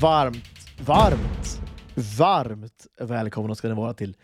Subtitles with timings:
[0.00, 0.44] varmt,
[0.86, 1.60] varmt,
[2.18, 4.16] varmt välkomna ska ni vara till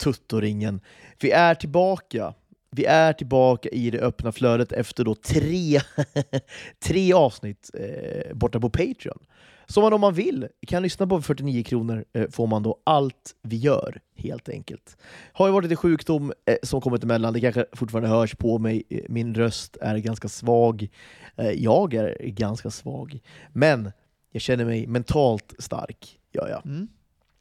[0.00, 0.80] Tuttoringen.
[1.20, 2.34] Vi är tillbaka.
[2.70, 5.80] Vi är tillbaka i det öppna flödet efter då tre,
[6.84, 9.18] tre avsnitt eh, borta på Patreon.
[9.66, 12.80] Så man om man vill kan lyssna på för 49 kronor eh, får man då
[12.84, 14.96] allt vi gör, helt enkelt.
[15.32, 18.82] Har ju varit lite sjukdom eh, som kommit emellan, det kanske fortfarande hörs på mig.
[18.90, 20.88] Eh, min röst är ganska svag.
[21.36, 23.20] Eh, jag är ganska svag.
[23.52, 23.90] Men
[24.34, 26.66] jag känner mig mentalt stark, gör jag.
[26.66, 26.88] Mm.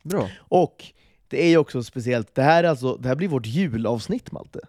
[0.03, 0.29] Bra.
[0.38, 0.85] Och
[1.27, 4.59] det är ju också speciellt, det här, är alltså, det här blir vårt julavsnitt Malte.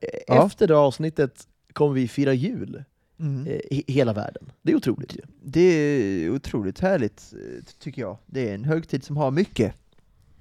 [0.00, 0.46] Eh, Ja.
[0.46, 2.84] Efter det avsnittet kommer vi fira jul,
[3.20, 3.46] Mm.
[3.46, 4.52] eh, i hela världen.
[4.62, 5.20] Det är otroligt ju.
[5.42, 8.18] Det är otroligt härligt, eh, tycker jag.
[8.26, 9.74] Det är en högtid som har mycket, eh,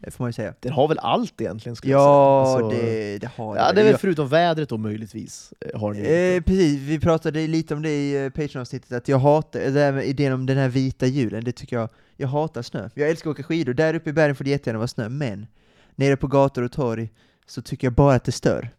[0.09, 0.53] får man ju säga.
[0.59, 1.99] Den har väl allt egentligen skulle Ja,
[2.39, 2.65] jag säga.
[2.65, 5.53] Alltså, det, det har ja, det är väl förutom vädret då möjligtvis.
[5.59, 9.17] eh, Har ju Eh, precis, vi pratade lite om det i eh, Patreon-avsnittet, att jag
[9.19, 12.89] hatar, idén om den här vita julen, det tycker jag, jag hatar snö.
[12.93, 15.47] Jag älskar att åka skidor, där uppe i bergen får det jättegärna vara snö, men
[15.95, 17.09] nere på gator och torg
[17.47, 18.69] så tycker jag bara att det stör.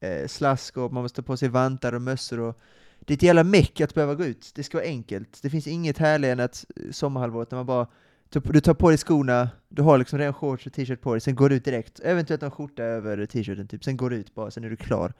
[0.00, 2.58] Eh, slask och man måste ta på sig vantar och mössor och
[3.00, 5.38] det är ett jävla meck att behöva gå ut, det ska vara enkelt.
[5.42, 7.86] Det finns inget härligare än att eh, sommarhalvåret när man bara
[8.30, 11.34] du tar på dig skorna, du har liksom redan shorts och t-shirt på dig, sen
[11.34, 12.00] går du ut direkt.
[12.00, 15.12] Eventuellt en skjorta över t-shirten typ, sen går du ut bara, sen är du klar.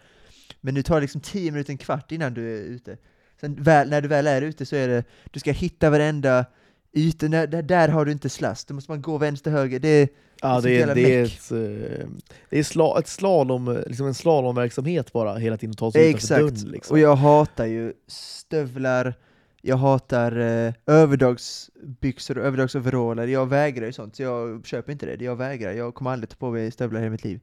[0.60, 2.96] Men nu tar liksom 10 minuter, en kvart innan du är ute.
[3.40, 6.44] Sen väl, när du väl är ute så är det, du ska hitta varenda
[6.92, 10.08] yta, där, där har du inte slask, då måste man gå vänster, höger, det är
[10.42, 12.06] Ja, sånt det är, det är, ett, eh,
[12.50, 16.40] det är sla, ett slalom, liksom en slalomverksamhet bara, hela tiden ta sig utanför Exakt,
[16.40, 16.72] dörren.
[16.72, 16.94] Liksom.
[16.94, 19.14] och jag hatar ju stövlar,
[19.62, 25.24] jag hatar eh, överdagsbyxor och överdagsoveraller, jag vägrar ju sånt, så jag köper inte det,
[25.24, 27.40] jag vägrar, jag kommer aldrig ta på mig stövlar i hela mitt liv.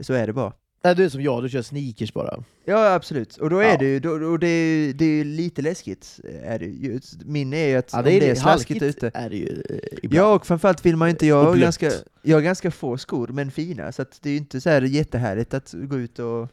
[0.00, 0.52] Så är det bara.
[0.84, 2.44] Nej, du är som jag, du kör sneakers bara.
[2.64, 3.76] Ja absolut, och då är Ja.
[3.78, 7.00] det ju, då, och det är, det är ju lite läskigt, är det ju.
[7.24, 9.62] Min är ju att Ja, om det är, det är slaskigt ute, är det ju
[9.70, 10.26] eh, ibland.
[10.26, 11.90] Ja, och framförallt vill man ju inte, jag har, ganska,
[12.22, 14.82] jag har ganska få skor, men fina, så att det är ju inte så här
[14.82, 16.48] jättehärligt att gå ut och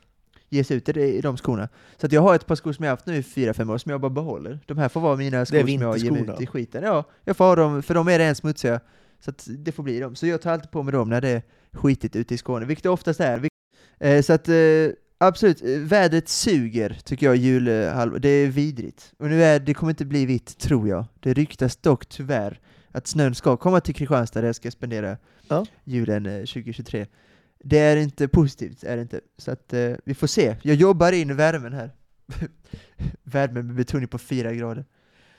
[0.50, 1.70] ge sig ut i, de skorna.
[1.98, 3.78] Så att jag har ett par skor som jag haft nu i fyra fem år,
[3.78, 4.60] som jag bara behåller.
[4.66, 6.84] De här får vara mina skor som jag ger mig ut i skiten.
[6.84, 8.80] Ja, jag får ha dem, för de är redan smutsiga,
[9.20, 10.16] så att det får bli dem.
[10.16, 12.84] Så jag tar alltid på mig dem när det är skitigt ute i Skåne, vilket
[12.84, 13.48] det oftast är.
[14.00, 14.56] Eh, så att, eh,
[15.18, 18.22] absolut, eh, vädret suger, tycker jag, julhalv.
[18.22, 19.14] Det är vidrigt.
[19.20, 21.06] Och nu är det kommer inte bli vitt, tror jag.
[21.20, 22.60] Det ryktas dock tyvärr
[22.92, 25.18] att snön ska komma till Kristianstad där jag ska spendera
[25.48, 25.66] Ja.
[25.84, 27.06] julen eh, 2023.
[27.64, 29.22] Det är inte positivt, är det inte.
[29.38, 30.56] Så att eh, vi får se.
[30.62, 31.92] Jag jobbar in värmen här.
[33.24, 34.86] värmen med betoning på fyra grader.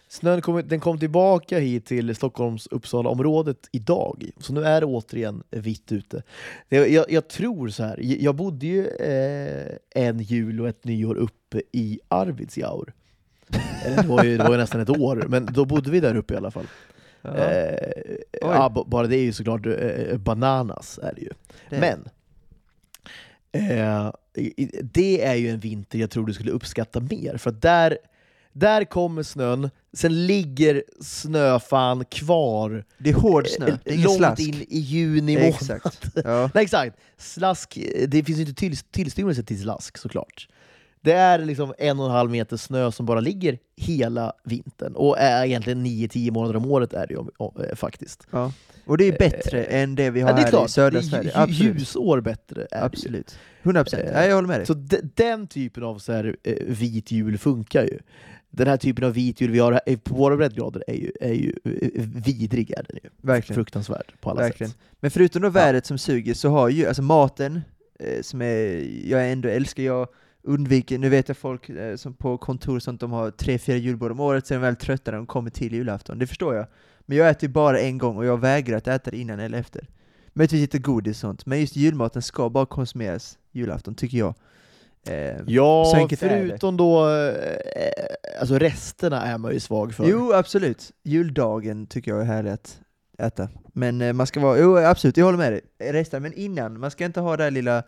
[0.09, 5.43] Snön kom, den kom tillbaka hit till Stockholms Uppsala-området idag, så nu är det återigen
[5.51, 6.23] vitt ute.
[6.69, 7.99] Det, jag, jag tror så här.
[8.03, 12.93] jag jag bodde ju eh, en jul och ett nyår uppe i Arvidsjaur.
[13.97, 16.35] Det, var ju, det var ju nästan ett år, men då bodde vi där uppe
[16.35, 16.67] i alla fall.
[17.23, 17.93] Ja, Eh,
[18.41, 21.31] ja, bara det är ju såklart eh, bananas, är det ju.
[21.71, 22.09] det Men
[23.53, 24.13] eh,
[24.83, 27.99] det är ju en vinter jag tror du skulle uppskatta mer, för där,
[28.53, 34.17] där kommer snön, sen ligger snöfan kvar det är hård snö, eh, det är långt
[34.17, 34.43] slask.
[34.43, 35.49] in i juni månad.
[35.49, 36.05] Exakt.
[36.25, 36.51] Ja.
[36.55, 36.97] Nej, exakt.
[37.17, 40.49] Slask, eh, det finns ju inte till, tillstymmelse till slask såklart.
[41.03, 45.19] Det är liksom en och en halv meter snö som bara ligger hela vintern, och
[45.19, 47.21] är egentligen 9-10 månader om året är det ju
[47.69, 48.27] eh, faktiskt.
[48.31, 48.53] Ja.
[48.85, 50.91] Och det är bättre än det vi har Ja, det är här i klart, södra
[50.91, 51.31] det är Sverige.
[51.35, 51.75] Absolut.
[51.81, 52.85] ljusår bättre är det ju.
[52.85, 53.39] Absolut.
[53.63, 54.03] 100 procent.
[54.03, 54.67] Eh, Ja, jag håller med dig.
[54.67, 57.99] Så de, den typen av så här, eh, vit jul funkar ju.
[58.51, 61.33] Den här typen av vit jul vi har här, på våra breddgrader är ju, är
[61.33, 62.71] ju eh, vidrig.
[62.71, 63.11] Är den ju.
[63.23, 63.55] Verkligen.
[63.55, 64.71] Fruktansvärd på alla Verkligen.
[64.71, 64.79] sätt.
[65.01, 67.61] Men förutom då vädret som suger så har ju, alltså maten,
[68.01, 70.09] eh, som är, jag ändå älskar, jag
[70.43, 73.77] undviker, nu vet jag folk eh, som på kontor och sånt, de har tre, fyra
[73.77, 76.55] julbord om året, så är de väl trötta när de kommer till julafton, det förstår
[76.55, 76.67] jag.
[77.01, 79.59] Men jag äter ju bara en gång och jag vägrar att äta det innan eller
[79.59, 79.89] efter.
[80.33, 84.35] Möjligtvis lite godis och sånt, men just julmaten ska bara konsumeras julafton, tycker jag.
[85.09, 90.09] Eh, Ja, förutom då, eh, alltså resterna är man ju svag för.
[90.09, 90.93] Jo, absolut.
[91.03, 92.81] Juldagen tycker jag är härligt att
[93.19, 93.49] äta.
[93.73, 95.93] Men eh, man ska vara, jo absolut, jag håller med dig.
[95.93, 97.83] Resten, men innan, man ska inte ha det här lilla...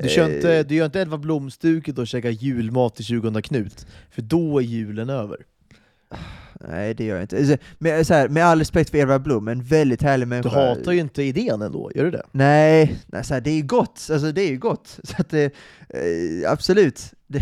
[0.00, 3.86] Du, kör eh, inte, du gör inte Edvard Blom-stuket och käkar julmat till 20 Knut,
[4.10, 5.36] för då är julen över.
[6.68, 7.36] Nej, det gör jag inte.
[7.36, 10.68] Alltså, Med, så här, med all respekt för Edvard Blom, en väldigt härlig Du människa.
[10.68, 12.22] hatar ju inte idén ändå, gör du det?
[12.32, 14.08] Nej, nej så här, det är ju gott.
[14.12, 14.98] Alltså det är ju gott.
[15.04, 15.44] Så att det,
[15.88, 17.12] eh, absolut.
[17.26, 17.40] Det,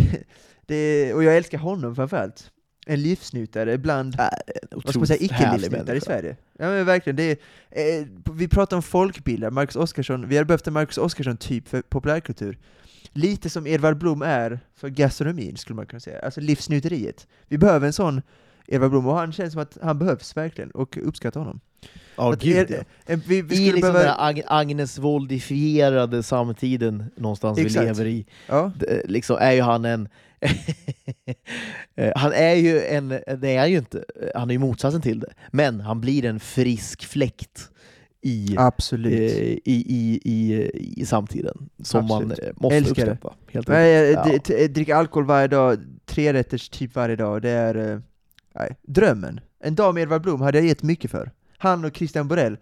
[0.66, 2.50] det, och jag älskar honom framförallt.
[2.90, 4.28] En livsnjutare bland, Äh,
[4.70, 6.00] vad ska man säga, icke-livsnjutare i.
[6.00, 6.36] Sverige.
[6.58, 7.38] Ja men verkligen, det
[7.70, 11.82] är, eh, vi pratar om folkbildare, Marcus Oskarsson, vi hade behövt en Marcus Oskarsson-typ för
[11.82, 12.58] populärkultur.
[13.12, 16.20] Lite som Edvard Blom är för gastronomin, skulle man kunna säga.
[16.20, 17.26] Alltså livsnjuteriet.
[17.48, 18.22] Vi behöver en sån
[18.66, 21.60] Edvard Blom, och han känns som att han behövs verkligen, och uppskattar honom.
[22.16, 23.16] Att gud er- ja.
[23.26, 23.98] Vi, vi I liksom behöva...
[23.98, 27.82] den här Ag- Agnes voldifierade samtiden någonstans Exakt.
[27.82, 28.72] vi lever i, Ja,
[29.04, 30.08] liksom är ju han en...
[31.96, 33.08] Eh, han är ju en...
[33.38, 34.04] Det är ju inte...
[34.34, 35.32] Han är ju motsatsen till det.
[35.50, 37.70] Men han blir en frisk fläkt
[38.22, 39.12] i, eh, absolut.
[39.12, 40.70] i, i, i,
[41.02, 42.38] i samtiden som man Absolut.
[42.38, 43.12] eh, måste Älskar det.
[43.12, 43.34] uppskatta.
[43.52, 44.24] Helt Nej, jag, Ja.
[44.32, 47.98] d- t- dricker alkohol varje dag, tre rätters typ varje dag, det är eh,
[48.54, 49.40] nej, drömmen.
[49.64, 51.30] En dag med Edvard Blom hade jag gett mycket för.
[51.58, 52.56] Han och Christian Borell.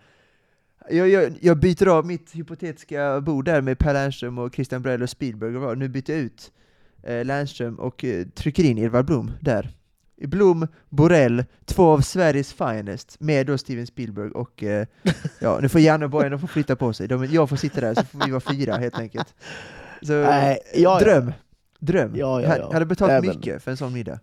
[0.90, 5.02] Jag, jag, jag byter av mitt hypotetiska bord där med Per Lernström och Christian Borell
[5.02, 5.78] och Spielberg och vad.
[5.78, 6.52] Nu byter jag ut
[7.02, 9.70] eh, Lernström och eh, trycker in Edvard Blom där.
[10.22, 14.86] Blom, Borell, två av Sveriges finest, med då Steven Spielberg och eh,
[15.40, 17.08] ja, nu får Janne och Bojan de får flytta på sig.
[17.08, 19.34] De, jag får sitta där så får vi vara fyra helt enkelt.
[20.02, 21.32] Så, Nej, ja, dröm.
[21.78, 22.12] Dröm.
[22.16, 22.72] Ja, ja, Jag ja.
[22.72, 24.18] hade betalt Nej, men- mycket för en sån middag.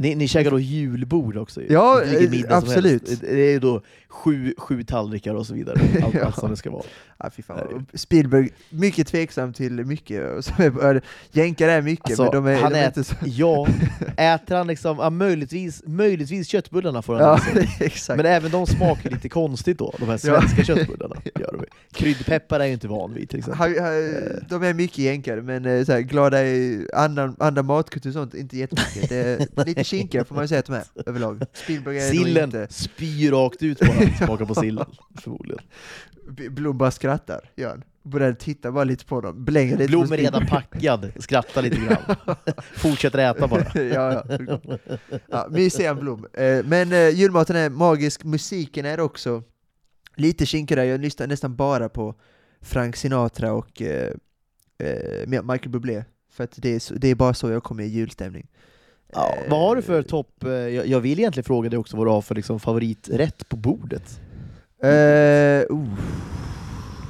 [0.00, 1.62] Ni, ni käkar då julbord också?
[1.68, 2.02] Ja,
[2.48, 3.20] absolut.
[3.20, 5.80] Det är då sju, sju tallrikar och så vidare.
[6.04, 6.24] Allt, Ja.
[6.24, 6.82] allt som det ska vara.
[7.20, 7.86] Ah, fy fan.
[7.94, 10.22] Spielberg, mycket tveksam till mycket.
[11.32, 13.14] Jänkare är mycket, Alltså, men de är, han de är inte så...
[13.24, 13.66] Ja,
[14.16, 17.22] äter han liksom, ja, möjligtvis, möjligtvis köttbullarna får han
[17.54, 18.16] Ja, exakt.
[18.16, 21.16] Men även de smakar lite konstigt då, de här svenska köttbullarna.
[21.40, 21.58] Gör de.
[21.60, 21.66] ju.
[21.92, 23.60] Kryddpeppar är jag inte van vid till exempel.
[23.60, 23.92] Han,
[24.48, 28.34] de är mycket jänkare, men eh, så här, glada i andra, andra matkultur och sånt,
[28.34, 29.08] inte jättemycket.
[29.08, 31.42] Det lite kinkiga får man ju säga att de är, överlag.
[31.52, 32.66] Spielberg är Sillen inte...
[32.70, 34.86] spyr rakt ut bara, smakar på sillen.
[35.22, 35.62] Förmodligen.
[36.28, 37.84] B- Blom bara skrattar, gör han.
[38.02, 42.16] Borrell tittar bara lite på dem, blänger lite Blom är redan packad, skrattar lite grann.
[42.76, 43.64] Fortsätter äta bara.
[43.74, 44.58] ja, ja.
[45.28, 46.26] ja mysig är han Blom.
[46.32, 49.42] Eh, Men eh, julmaten är magisk, musiken är också
[50.14, 50.86] lite kinkigare.
[50.86, 52.14] Jag lyssnar nästan bara på
[52.60, 54.12] Frank Sinatra och eh,
[55.26, 56.04] Michael Bublé.
[56.30, 58.46] För att det är, så, det är bara så jag kommer i julstämning.
[59.12, 60.34] Ja, vad har du för topp...
[60.42, 64.20] Jag, jag vill egentligen fråga dig också vad du har för liksom, favoriträtt på bordet.
[64.82, 65.94] Eh, uh.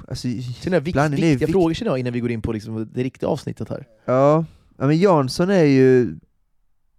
[0.09, 0.29] Alltså,
[0.61, 2.53] Sina vikt, Bland- det är viktiga vikt- frågor känner jag innan vi går in på
[2.53, 3.87] liksom, det riktiga avsnittet här.
[4.05, 4.45] ja.
[4.79, 6.17] ja, men Jansson är ju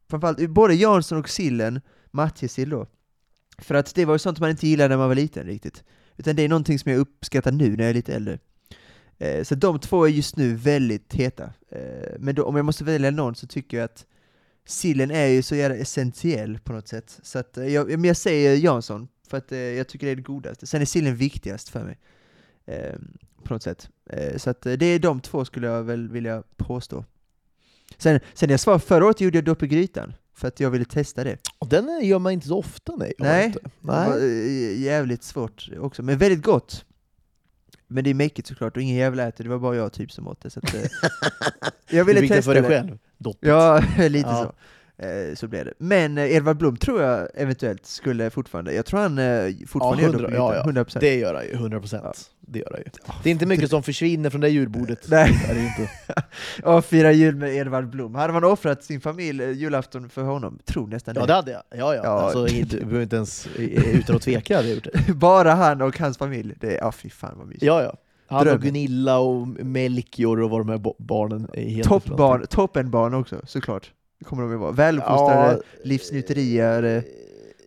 [0.09, 1.81] framförallt, både Jansson och sillen,
[2.11, 2.87] matjessill då.
[3.57, 5.83] För att det var ju sånt man inte gillade när man var liten riktigt.
[6.17, 8.39] Utan det är någonting som jag uppskattar nu när jag är lite äldre.
[9.17, 11.43] Eh, så de två är just nu väldigt heta.
[11.71, 14.05] Eh, men då, om jag måste välja någon så tycker jag att
[14.67, 17.19] sillen är ju så jävla essentiell på något sätt.
[17.23, 20.15] Så att, eh, jag, men jag säger Jansson, för att eh, jag tycker det är
[20.15, 20.67] det godaste.
[20.67, 21.97] Sen är sillen viktigast för mig.
[22.65, 22.95] Eh,
[23.43, 23.89] på något sätt.
[24.09, 27.05] Eh, så att eh, det är de två skulle jag väl vilja påstå.
[27.97, 30.69] Sen, sen när jag svarade förra året gjorde jag dopp i grytan, för att jag
[30.69, 31.37] ville testa det.
[31.59, 33.13] Och den gör man inte så ofta, nej.
[33.17, 33.49] Nej.
[33.61, 34.71] Det var nej.
[34.73, 36.85] eh, jävligt svårt också, men väldigt gott.
[37.87, 40.27] Men det är mäckigt såklart, och ingen jävla äter, det var bara jag typ som
[40.27, 40.49] åt det.
[40.49, 40.81] Så att, eh,
[41.89, 43.49] jag ville fick det testa för dig själv, doppet.
[43.49, 44.43] Ja, lite Ja.
[44.43, 44.53] så.
[45.01, 45.73] Eh, så blev det.
[45.77, 50.07] Men eh, Edvard Blom tror jag eventuellt skulle fortfarande, jag tror han eh, fortfarande Ja,
[50.09, 50.83] gör dopp i 100, ja, grytan, ja.
[50.83, 50.99] 100%.
[50.99, 52.29] Det gör han ju, 100 procent.
[52.39, 52.91] Det gör han ju.
[53.23, 54.99] Det är inte mycket som försvinner från det julbordet.
[55.09, 55.45] Nej.
[55.49, 55.91] Är det inte.
[56.63, 58.15] Ja, fira jul med Edvard Blom.
[58.15, 60.59] Hade man offrat sin familj julafton för honom?
[60.65, 61.27] Tror nästan Ja, det.
[61.27, 61.63] det hade jag.
[61.69, 62.01] Ja, ja.
[62.03, 62.09] Ja.
[62.09, 63.47] Alltså, inte, behöver inte ens,
[63.93, 65.13] utan att tveka hade jag gjort det.
[65.13, 66.53] Bara han och hans familj.
[66.59, 67.63] Det är, ja fy fan vad mysigt.
[67.63, 67.93] Ja, ja.
[68.27, 68.57] Han Drömmen.
[68.57, 73.91] och Gunilla och Melchior och vad de här barnen är toppenbarn också, såklart.
[74.25, 74.71] Kommer de ju vara.
[74.71, 76.83] Väluppfostrade, livsnjuterier.
[76.83, 77.03] eh,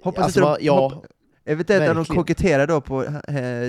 [0.03, 1.07] Hoppas alltså, inte de, ja, hopp,
[1.45, 3.15] eventuellt att de koketterar då på eh,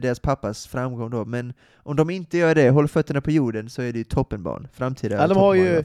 [0.02, 3.82] deras pappas framgång då, men om de inte gör det, håller fötterna på jorden, så
[3.82, 4.68] är det ju toppenbarn.
[4.74, 5.84] Framtida Ja, de har ju-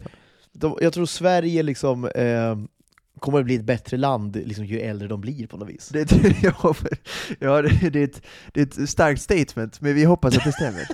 [0.53, 2.57] de, jag tror Sverige liksom eh,
[3.19, 5.89] kommer att bli ett bättre land liksom, ju äldre de blir på något vis.
[5.89, 6.13] Det,
[6.55, 6.99] hoppas-
[7.39, 8.23] ja, det, är ett,
[8.53, 10.89] det är ett starkt statement, men vi hoppas att det stämmer.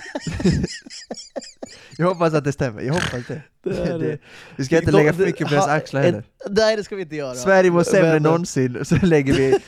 [1.98, 3.42] jag hoppas att det stämmer, jag hoppas det.
[3.64, 4.18] Det det
[4.56, 6.24] vi ska inte lägga för mycket på deras axlar heller.
[6.50, 7.34] Nej, det ska vi inte göra.
[7.34, 9.58] Sverige mår sämre än Men- någonsin, så lägger vi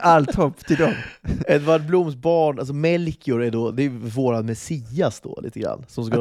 [0.00, 0.92] allt hopp till dem.
[1.46, 5.84] Edvard Bloms barn, alltså Melchior är då, det är våran Messias då lite grann.
[5.88, 6.16] Som ska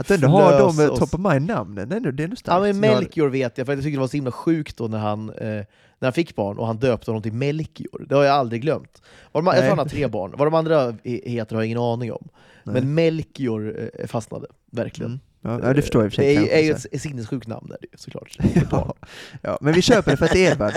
[0.00, 0.98] Att du ändå, har med oss.
[0.98, 2.66] top of mind-namnen, det är ändå, det är ändå starkt.
[2.66, 4.98] Ja men Melchior vet jag, för jag tycker det var så himla sjukt då när
[4.98, 5.66] han, eh, när
[6.00, 8.06] han fick barn och han döpte honom till Melchior.
[8.08, 9.02] Det har jag aldrig glömt.
[9.32, 11.66] Vad de, jag tror han har tre barn, vad de andra he- heter har jag
[11.66, 12.28] ingen aning om.
[12.64, 12.74] Nej.
[12.74, 15.10] Men Melchior eh, fastnade, verkligen.
[15.10, 15.60] Mm.
[15.62, 16.36] Ja, det förstår jag i och för sig.
[16.36, 18.38] Det är, ju ett, ett sinnessjukt namn är det ju såklart.
[18.70, 18.94] ja,
[19.42, 20.72] ja, men vi köper det för att det är Edvard.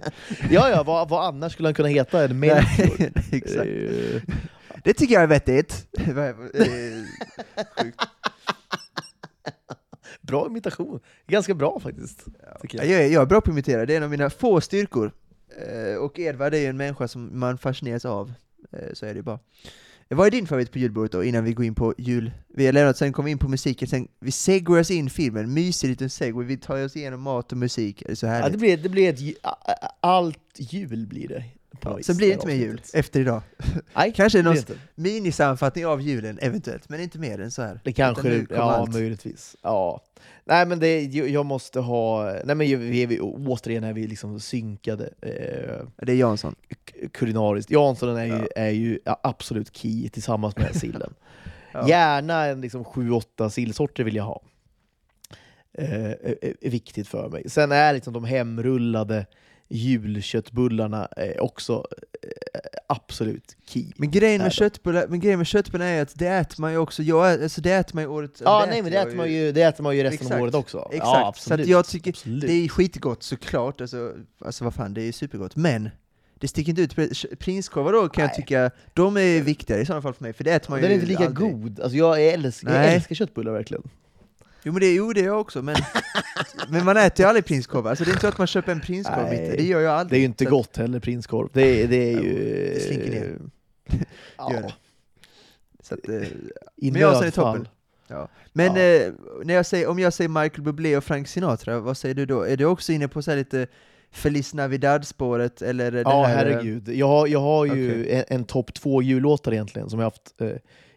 [0.50, 2.96] ja, ja, vad, vad annars skulle han kunna heta än Melchior?
[4.82, 4.98] Det Exakt.
[4.98, 5.86] tycker jag är vettigt.
[7.82, 8.00] Sjukt.
[10.30, 11.00] Bra imitation.
[11.26, 12.24] Ganska bra faktiskt.
[12.42, 12.86] Ja, jag.
[12.86, 15.12] Jag är, jag är bra på att imitera, det är en av mina få styrkor.
[15.68, 18.32] Eh, och Edvard är ju en människa som man fascineras av,
[18.72, 19.38] eh, så är det ju bara.
[20.08, 22.30] Vad är din favorit på julbordet då, innan vi går in på jul?
[22.48, 25.88] Vi har lämnat, sen kommer vi in på musiken, sen vi segwayas in filmen, mysig
[25.88, 28.52] liten segway, vi tar oss igenom mat och musik, det är så Ja, härligt.
[28.52, 29.20] det blir, det blir ett,
[30.00, 31.44] allt jul blir det.
[31.96, 33.42] Vis, sen blir det inte mer jul efter idag.
[33.96, 34.56] Nej, Kanske det någon.
[34.94, 37.80] Minisammanfattning av julen, eventuellt, men inte mer än så här.
[37.84, 38.92] Det kanske, kommer ja allt.
[38.92, 39.56] möjligtvis.
[39.62, 40.00] Ja.
[40.44, 45.04] Nej men det, jag måste ha, nej men vi, vi, återigen är vi liksom synkade
[45.22, 46.54] eh, Det är Jansson.
[47.12, 47.70] kulinariskt.
[47.70, 48.46] Jansson är ju, Ja.
[48.56, 51.14] är ju absolut key tillsammans med sillen.
[51.72, 51.88] Ja.
[51.88, 54.42] Gärna en liksom 7-8 sillsorter vill jag ha.
[55.72, 57.50] Eh, är, är viktigt för mig.
[57.50, 59.26] Sen är liksom de hemrullade
[59.70, 61.84] julköttbullarna eh, också
[62.22, 63.84] eh, absolut key.
[63.96, 66.78] Men grejen Är med köttbullar, men grejen med köttbullar är att det äter man ju
[66.78, 69.32] också, jag, alltså det äter man ju året Ja, nej men det jag äter man
[69.32, 70.34] ju, det äter man ju resten Exakt.
[70.34, 70.78] av året också.
[70.92, 71.66] Exakt, Ja, så att absolut.
[71.68, 72.40] jag tycker absolut.
[72.40, 74.12] Det är skitgott såklart, alltså,
[74.44, 75.90] alltså vad fan, det är supergott, men
[76.34, 76.94] det sticker inte ut.
[76.96, 78.36] Pr- Prinskorvar då kan jag Nej.
[78.36, 80.90] tycka, de är viktigare i sådana fall för mig, för det äter man ju Den
[80.90, 81.52] är inte lika aldrig.
[81.52, 81.80] god.
[81.80, 83.82] Alltså jag, älskar, jag älskar köttbullar verkligen.
[84.62, 85.76] Jo men det, jo, det är jag också, men,
[86.70, 88.80] men man äter ju aldrig prinskorvar, alltså det är inte så att man köper en
[88.80, 89.40] prinskorv Nej.
[89.40, 90.16] mitt i, det gör jag Det aldrig.
[90.18, 91.48] är ju inte Så gott heller, prinskorv.
[91.52, 92.70] Det, det är ju...
[92.74, 93.38] det slinker ner.
[94.38, 94.74] Ja, Gör det.
[95.82, 96.14] Så att, eh,
[96.76, 97.30] I Men är nödfall.
[97.32, 97.68] toppen.
[98.08, 98.28] Ja.
[98.52, 98.82] Men Ja.
[98.82, 99.12] eh,
[99.44, 102.42] när jag säger, om jag säger Michael Bublé och Frank Sinatra, vad säger du då?
[102.42, 103.66] Är du också inne på så lite
[104.12, 106.88] Feliz Navidad-spåret, eller det Ja, här, eh, herregud.
[106.88, 108.14] Jag har, jag har ju Okej.
[108.28, 110.48] en, en topp två jullåtar egentligen, som jag haft eh,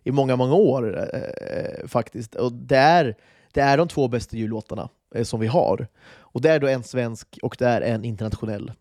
[0.03, 2.35] i många, många år eh, faktiskt.
[2.35, 3.15] Och det är,
[3.53, 5.87] det är de två bästa jullåtarna eh, som vi har.
[6.05, 8.71] Och det är då en svensk och det är en internationell.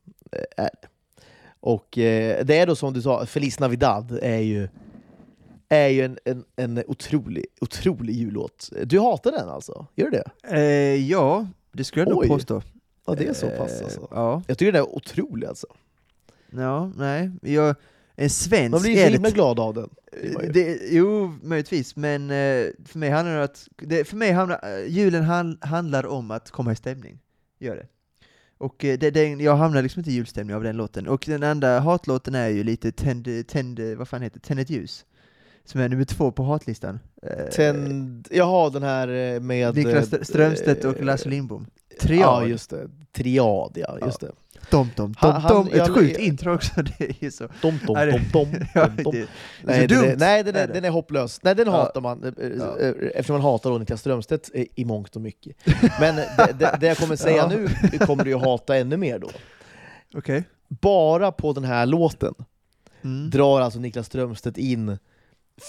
[0.57, 0.67] Eh.
[1.61, 4.69] Och eh, det är då som du sa, Feliz Navidad är ju,
[5.69, 8.69] är ju en, en, en otrolig, otrolig jullåt.
[8.85, 9.87] Du hatar den alltså?
[9.95, 10.57] Gör du det?
[10.57, 12.29] Eh, ja, det skulle jag nog Oj.
[12.29, 12.63] påstå.
[13.07, 14.09] Ja, det är så pass Eh, alltså.
[14.11, 15.67] Ja, Jag tycker den är otrolig alltså.
[16.51, 17.31] ja, nej.
[17.43, 17.77] Jag,
[18.15, 19.91] en svensk Man blir ju himla glad av den.
[20.53, 24.87] det, jo, möjligtvis, men eh, för mig handlar det, att, det för mig handlar, eh,
[24.87, 27.19] julen han, handlar om att komma i stämning.
[27.59, 27.87] Gör det.
[28.59, 31.09] Och eh, det, det, jag hamnar liksom inte i julstämning av den låten.
[31.09, 34.41] Och den andra hatlåten är ju lite Tänd, tänd vad fan heter?
[34.41, 35.05] Tänd ett ljus.
[35.65, 36.99] Som är nummer två på hatlistan.
[37.23, 38.29] Eh, Tänd...
[38.31, 39.77] Jaha, den här eh, med...
[39.77, 41.67] Niklas eh, Strömstedt och eh, Lasse Lindbom.
[41.89, 42.49] Ja, Triad.
[42.49, 42.89] just det.
[43.13, 43.99] Triad, ja.
[44.05, 44.33] Just det.
[44.71, 45.67] Dom, Han- dom, han- dom.
[45.69, 46.83] Ett jag- sjukt intro också.
[46.99, 47.49] Det är så.
[47.63, 47.79] Dom,
[49.63, 51.41] Nej, det- den är, den, hopplös.
[51.43, 51.73] Nej, den Ja.
[51.73, 52.79] hatar man, eh, Ja.
[52.79, 55.57] eh, eftersom man hatar då Niklas Strömstedt i, mångt och mycket.
[56.01, 57.49] Men det, det, det jag kommer säga Ja.
[57.49, 57.69] nu
[58.07, 59.31] kommer du ju hata ännu mer då.
[60.15, 60.45] Okej.
[60.69, 62.35] Bara på den här låten
[63.05, 63.31] Mm.
[63.31, 64.99] drar alltså Niklas Strömstedt in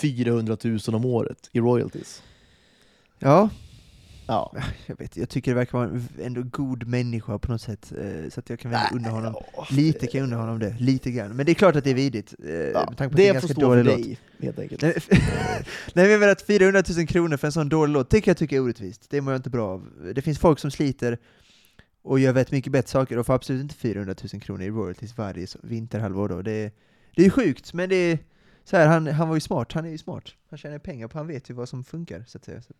[0.01, 2.23] 400 000 om året i royalties.
[3.19, 3.49] Ja,
[4.27, 4.55] Ja.
[4.85, 7.91] jag vet Jag tycker det verkar vara en ändå god människa på något sätt.
[7.97, 9.35] eh, Så att jag kan väl unna honom.
[9.55, 11.35] ja, Lite kan jag unna honom det, lite grann.
[11.35, 12.33] Men det är klart att det är vidigt.
[12.43, 13.95] eh, Ja, med tanke på det är det får ganska dålig låt.
[13.95, 14.81] dig, helt enkelt.
[14.81, 14.95] Nej,
[15.93, 18.55] men jag att 400 000 kronor för en sån dålig låt, det kan jag tycka
[18.55, 19.05] är orättvist.
[19.09, 20.11] Det mår jag inte bra av.
[20.15, 21.17] Det finns folk som sliter
[22.01, 25.17] och gör väldigt mycket bättre saker och får absolut inte 400 000 kronor i royalties
[25.17, 26.41] varje vinterhalvår då.
[26.41, 26.71] Det är,
[27.15, 28.17] det är sjukt, men det är
[28.63, 30.23] så här, han, han var ju smart, han är ju smart.
[30.49, 32.23] Han tjänar pengar på, han vet ju vad som funkar.
[32.27, 32.61] Så att säga.
[32.61, 32.73] Så-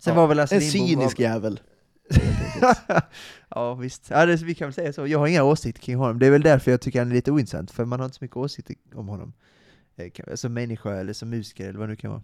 [0.00, 0.88] Sen Ja, var väl Lasse En Lindbom...
[0.88, 1.60] cynisk jävel.
[3.48, 5.06] ja visst, ja, det, vi kan väl säga så.
[5.06, 6.18] Jag har inga åsikter kring honom.
[6.18, 8.24] Det är väl därför jag tycker han är lite ointressant, för man har inte så
[8.24, 9.32] mycket åsikter om honom.
[9.96, 12.22] Eh, Som människa eller som musiker eller vad det nu kan vara.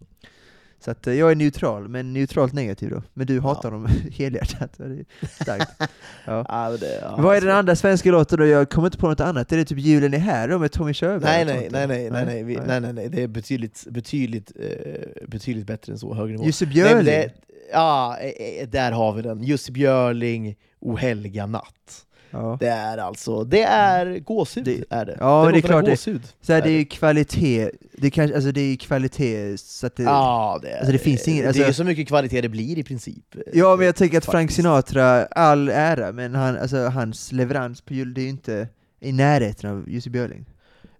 [0.80, 3.02] Så att eh, jag är neutral, men neutralt negativ då.
[3.14, 4.70] Men du hatar honom helhjärtat.
[4.76, 5.70] Ja, det är starkt.
[6.24, 6.44] Ja.
[6.48, 8.46] Ja, det, ja, Vad är den andra svenska låten då?
[8.46, 9.52] Jag kommer inte på något annat.
[9.52, 11.20] Är det typ Julen är här då med Tommy Körberg?
[11.20, 15.28] Nej nej, nej, nej, nej, nej, vi, nej, nej, nej, det är betydligt, betydligt, eh,
[15.28, 16.44] betydligt bättre än så, högre nivå.
[16.44, 17.30] Jussi Björling?
[17.72, 19.42] ja, eh, där har vi den.
[19.42, 22.05] Jussi Björling, O helga natt.
[22.30, 22.56] Ja.
[22.60, 25.16] Det är alltså, det är gåshud, Det- är det.
[25.20, 26.22] ja, Den det är klart det- gåshud.
[26.40, 29.96] Så här, är det är ju kvalitet, det, kan, alltså, det är kvalitet så att
[29.96, 30.02] det...
[30.02, 32.78] Ja, det, Alltså, det finns ingen- det är alltså- ju så mycket kvalitet det blir
[32.78, 33.34] i princip.
[33.34, 34.50] eh, Ja, men jag tänker att Frank.
[34.50, 38.68] Sinatra, all ära, men han, alltså, hans leverans på jul, det är ju inte
[39.00, 40.44] i närheten av Jussi Björling.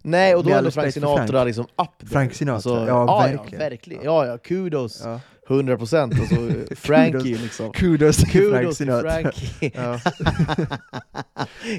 [0.01, 1.45] Nej, och då är Frank Sinatra Frank.
[1.47, 2.09] liksom up there.
[2.09, 3.61] Frank Sinatra, Alltså, ja, ja, verkligen.
[3.61, 4.03] Ja, verkligen.
[4.03, 5.01] Ja, ja, kudos.
[5.03, 5.19] Ja.
[5.47, 7.71] 100% alltså, Frankie liksom.
[7.71, 9.11] Kudos till Frank Kudos Sinatra.
[9.11, 9.71] Frankie.
[9.75, 9.99] Ja.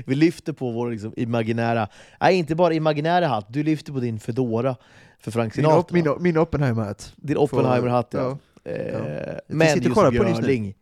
[0.06, 1.88] Vi lyfter på vår liksom, imaginära,
[2.20, 4.76] nej inte bara imaginära hatt, du lyfter på din Fedora
[5.18, 5.78] för Frank Min, Sinatra.
[5.78, 7.12] op, min, min Oppenheimer-hatt.
[7.16, 8.38] din Oppenheimer-hatt ja.
[8.64, 8.70] Ja.
[8.70, 10.10] Eh, Jag men och just.
[10.10, 10.75] Björling.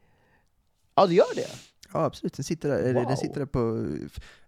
[0.96, 1.46] Ja, det gör det?
[1.92, 2.32] ja, absolut.
[2.36, 3.04] Den sitter där, Wow.
[3.08, 3.86] den sitter där på...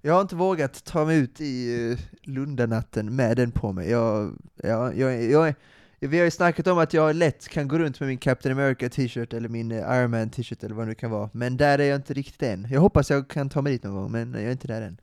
[0.02, 3.90] Jag har inte vågat ta mig ut i uh, Lundanatten med den på mig.
[3.90, 5.54] Jag, ja, jag, jag,
[6.00, 8.88] vi har ju snackat om att jag lätt kan gå runt med min Captain America
[8.88, 11.30] t-shirt eller min eh, Iron Man t-shirt eller vad det nu kan vara.
[11.32, 12.66] Men där är jag inte riktigt än.
[12.70, 15.00] Jag hoppas jag kan ta mig dit någon gång, men jag är inte där än.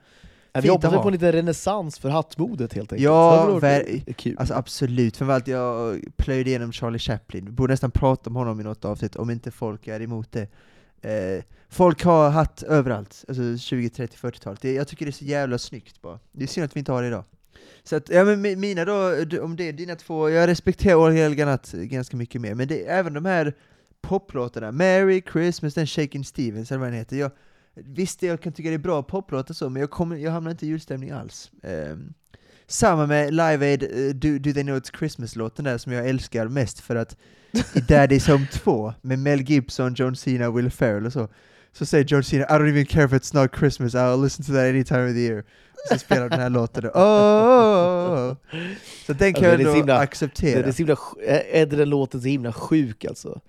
[0.54, 3.04] Vi Fint hoppas på en liten renässans för hattmodet helt enkelt.
[3.04, 4.36] Ja, ver- kul.
[4.40, 8.64] Alltså absolut, framförallt jag plöjde igenom Charlie Chaplin, vi borde nästan prata om honom i
[8.64, 10.48] något avsnitt om inte folk är emot det.
[11.02, 14.62] Eh, folk har hatt överallt, alltså 20, 30, 40-talet.
[14.62, 16.20] Det- Jag tycker det är så jävla snyggt bara.
[16.32, 17.24] Det är synd att vi inte har det idag.
[17.90, 21.12] Så att, ja men mi- mina då, om det är dina två, jag respekterar All
[21.12, 23.54] Helga Natt ganska mycket mer, men det är även de här
[24.02, 27.18] poplåtarna, Merry Christmas, den Shakin' Stevens eller vad den heter.
[27.18, 27.32] Jag,
[27.74, 30.66] visst, jag kan tycka det är bra poplåtar så, men jag, kommer, jag hamnar inte
[30.66, 31.52] i julstämning alls.
[31.64, 32.14] Ehm,
[32.68, 36.48] samma med Live Aid, eh, Do, Do They Know It's Christmas-låten där som jag älskar
[36.48, 37.18] mest för att
[37.52, 41.28] i Daddy's Home 2 med Mel Gibson, John Cena, Will Ferrell och så,
[41.78, 44.52] så säger John Cena I don't even care if it's not Christmas, I'll listen to
[44.52, 45.44] that any time of the year.
[45.90, 46.86] Så spelar den här låten.
[46.86, 48.36] Oh, oh, oh.
[49.08, 50.68] Så den kan Ja, jag ändå himla- Det acceptera.
[50.68, 50.98] är så himla,
[51.52, 53.42] är den låten så himla sjuk alltså?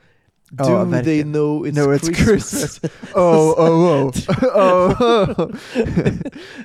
[0.50, 1.33] Do Ja, they verkligen.
[1.33, 2.61] know it's, No, it's Christmas?
[2.61, 2.92] Christmas.
[3.14, 4.12] Oh, oh, oh.
[4.56, 5.50] oh, oh.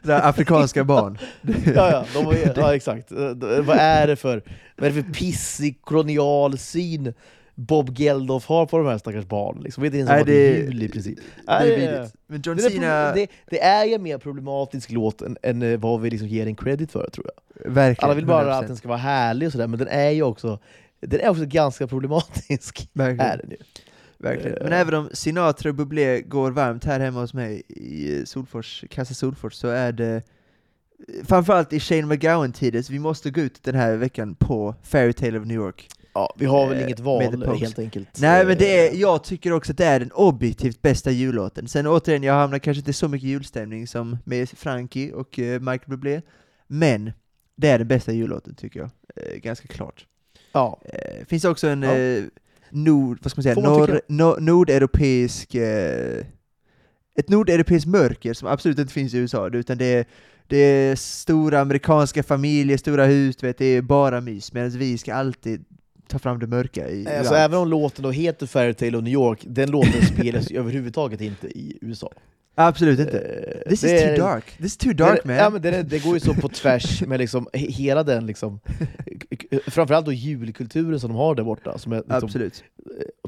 [0.03, 1.17] Här afrikanska barn.
[1.75, 3.11] ja, ja, de var, ja, exakt.
[3.11, 4.43] Vad är det för,
[4.77, 7.13] vad är det för pissig kolonial syn
[7.67, 9.63] Bob Geldof har på de här stackars barnen?
[9.63, 9.83] Liksom.
[9.83, 11.19] Vet inte ens Nej, det är det- jul i princip.
[11.45, 12.15] Det är Nej, vidrigt.
[12.27, 15.37] Men John det, är Cena, problem- det, det är ju en mer problematisk låt än,
[15.43, 17.71] än eh, vad vi liksom ger den credit för, tror jag.
[17.71, 18.05] verkligen.
[18.05, 18.59] Alla vill bara 100%.
[18.59, 20.59] att den ska vara härlig och sådär, men den är ju också,
[20.99, 22.89] den är också ganska problematisk.
[22.93, 23.31] Verkligen.
[23.31, 23.57] Är den ju.
[24.17, 24.57] Verkligen.
[24.57, 24.63] Eh.
[24.63, 28.83] Men även om Sinatra och Bublé går varmt här hemma hos mig i eh, Solfors,
[28.89, 30.21] Kassa Solfors så är det
[31.23, 35.39] framförallt i Shane McGowan-tider, så vi måste gå ut den här veckan på Fairy Tale
[35.39, 35.87] of New York.
[36.13, 37.21] Ja, vi har väl Eh, inget val
[37.59, 38.21] helt enkelt.
[38.21, 41.67] Nej men det är, Eh, jag tycker också att det är den objektivt bästa jullåten.
[41.67, 45.81] Sen återigen, jag hamnar kanske inte så mycket julstämning som med Frankie och eh, Michael
[45.89, 46.21] Bublé,
[46.67, 47.11] men
[47.55, 50.05] det är den bästa jullåten tycker jag, eh, ganska klart.
[50.53, 51.95] Ja, Eh, finns också en Ja.
[51.97, 52.23] eh,
[52.69, 56.25] nord, vad ska man säga, man norr, no, nordeuropeisk, eh,
[57.15, 60.05] ett nordeuropeiskt mörker som absolut inte finns i USA, utan det är,
[60.47, 64.97] det är stora amerikanska familjer, stora hus, du vet, det är bara mys, medan vi
[64.97, 65.65] ska alltid
[66.11, 67.39] ta fram det mörka i alltså, allt.
[67.41, 71.77] även om låten då heter Fairytale of New York, den låten spelas överhuvudtaget inte i
[71.81, 72.11] USA.
[72.55, 73.19] Absolut inte.
[73.19, 75.35] Eh, This is är- too dark, this is too dark det, man.
[75.35, 78.59] Ja, men det, det går ju så på tvärs med liksom, he- hela den liksom,
[79.67, 81.77] framförallt då julkulturen som de har där borta.
[81.77, 82.63] Som är liksom, Absolut.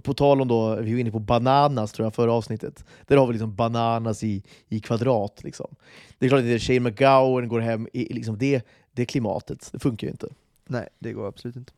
[0.04, 3.28] på tal om då, vi var inne på bananas tror jag förra avsnittet, där har
[3.28, 5.42] vi liksom bananas i, i kvadrat.
[5.44, 5.76] Liksom.
[6.20, 9.80] Det är klart att Shane McGowan går hem i i liksom det, det klimatet, det
[9.80, 10.28] funkar ju inte.
[10.68, 11.74] Nej, det går absolut inte.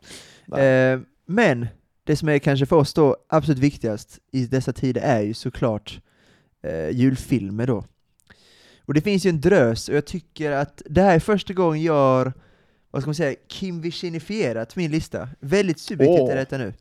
[0.54, 1.68] Eh, men
[2.04, 6.00] det som är kanske för oss då absolut viktigast i dessa tider är ju såklart
[6.64, 7.86] eh, julfilmer då.
[8.80, 11.84] Och det finns ju en drös, och jag tycker att det här är första gången
[11.84, 12.34] jag har,
[12.92, 13.82] vad ska man säga, Kim
[14.76, 15.30] min lista.
[15.40, 16.32] Väldigt subjektivt Åh.
[16.32, 16.74] är detta nu.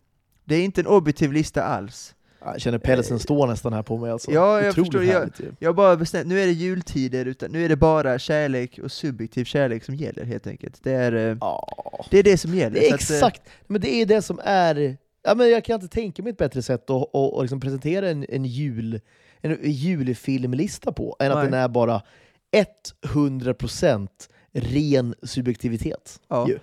[0.44, 2.14] Det är inte en objektiv lista alls.
[2.44, 4.10] Jag känner pälsen stå nästan här på mig.
[4.10, 4.30] Alltså.
[4.30, 5.56] Ja, jag Otroligt förstår, jag-.
[5.58, 9.44] Jag bara bestämt, nu är det jultider, utan nu är det bara kärlek och subjektiv
[9.44, 10.80] kärlek som gäller helt enkelt.
[10.82, 12.06] Det är, Ja.
[12.10, 12.80] det, är det som gäller.
[12.80, 14.96] Det är att, eh, exakt, men det är det som är...
[15.22, 18.10] Ja, men jag kan inte tänka mig ett bättre sätt att, att, att liksom presentera
[18.10, 19.00] en, en, jul,
[19.40, 21.44] en julfilmlista på, än att Nej.
[21.44, 22.02] den är bara
[23.02, 24.08] 100%
[24.52, 26.20] ren subjektivitet.
[26.28, 26.48] Ja.
[26.48, 26.58] ju.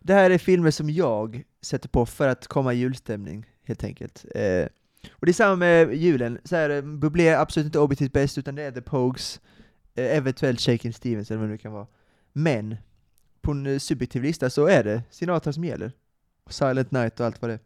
[0.00, 4.24] Det här är filmer som jag sätter på för att komma i julstämning, helt enkelt.
[4.34, 4.66] Eh,
[5.12, 8.38] och det är samma med julen, så här, eh, Bublé är absolut inte objektivt bäst,
[8.38, 9.40] utan det är The Pogues,
[9.94, 11.86] eh, eventuellt Shakin' Stevens eller vad det nu kan vara.
[12.32, 12.76] Men,
[13.42, 15.92] på en eh, subjektiv lista så är det Sinatra som gäller.
[16.44, 17.60] Och Silent Night och allt vad det är.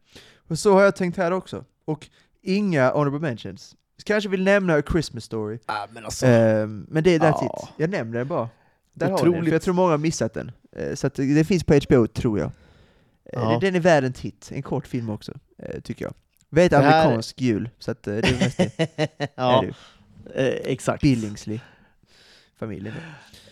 [0.48, 1.64] Och så har jag tänkt här också.
[1.84, 2.08] Och
[2.42, 3.76] inga honorable mentions.
[4.04, 7.60] Kanske vill nämna A Christmas Story, Ja, men alltså, eh, men det är that's Ja.
[7.62, 7.74] it.
[7.76, 8.48] Jag nämner den bara.
[8.92, 9.44] Där har ni Otroligt.
[9.44, 10.50] för jag tror många har missat den.
[10.72, 12.50] Eh, Så det finns på HBO, tror jag.
[13.32, 13.50] Ja.
[13.60, 16.14] det- Den är värd en titt, en kort film också, eh, tycker jag.
[16.50, 18.88] Det här- amerikansk jul, så att eh, det är mest det.
[19.18, 19.72] är ja, ju.
[20.34, 21.02] eh, exakt.
[21.02, 21.60] Billingsley.
[22.58, 22.94] Familjen.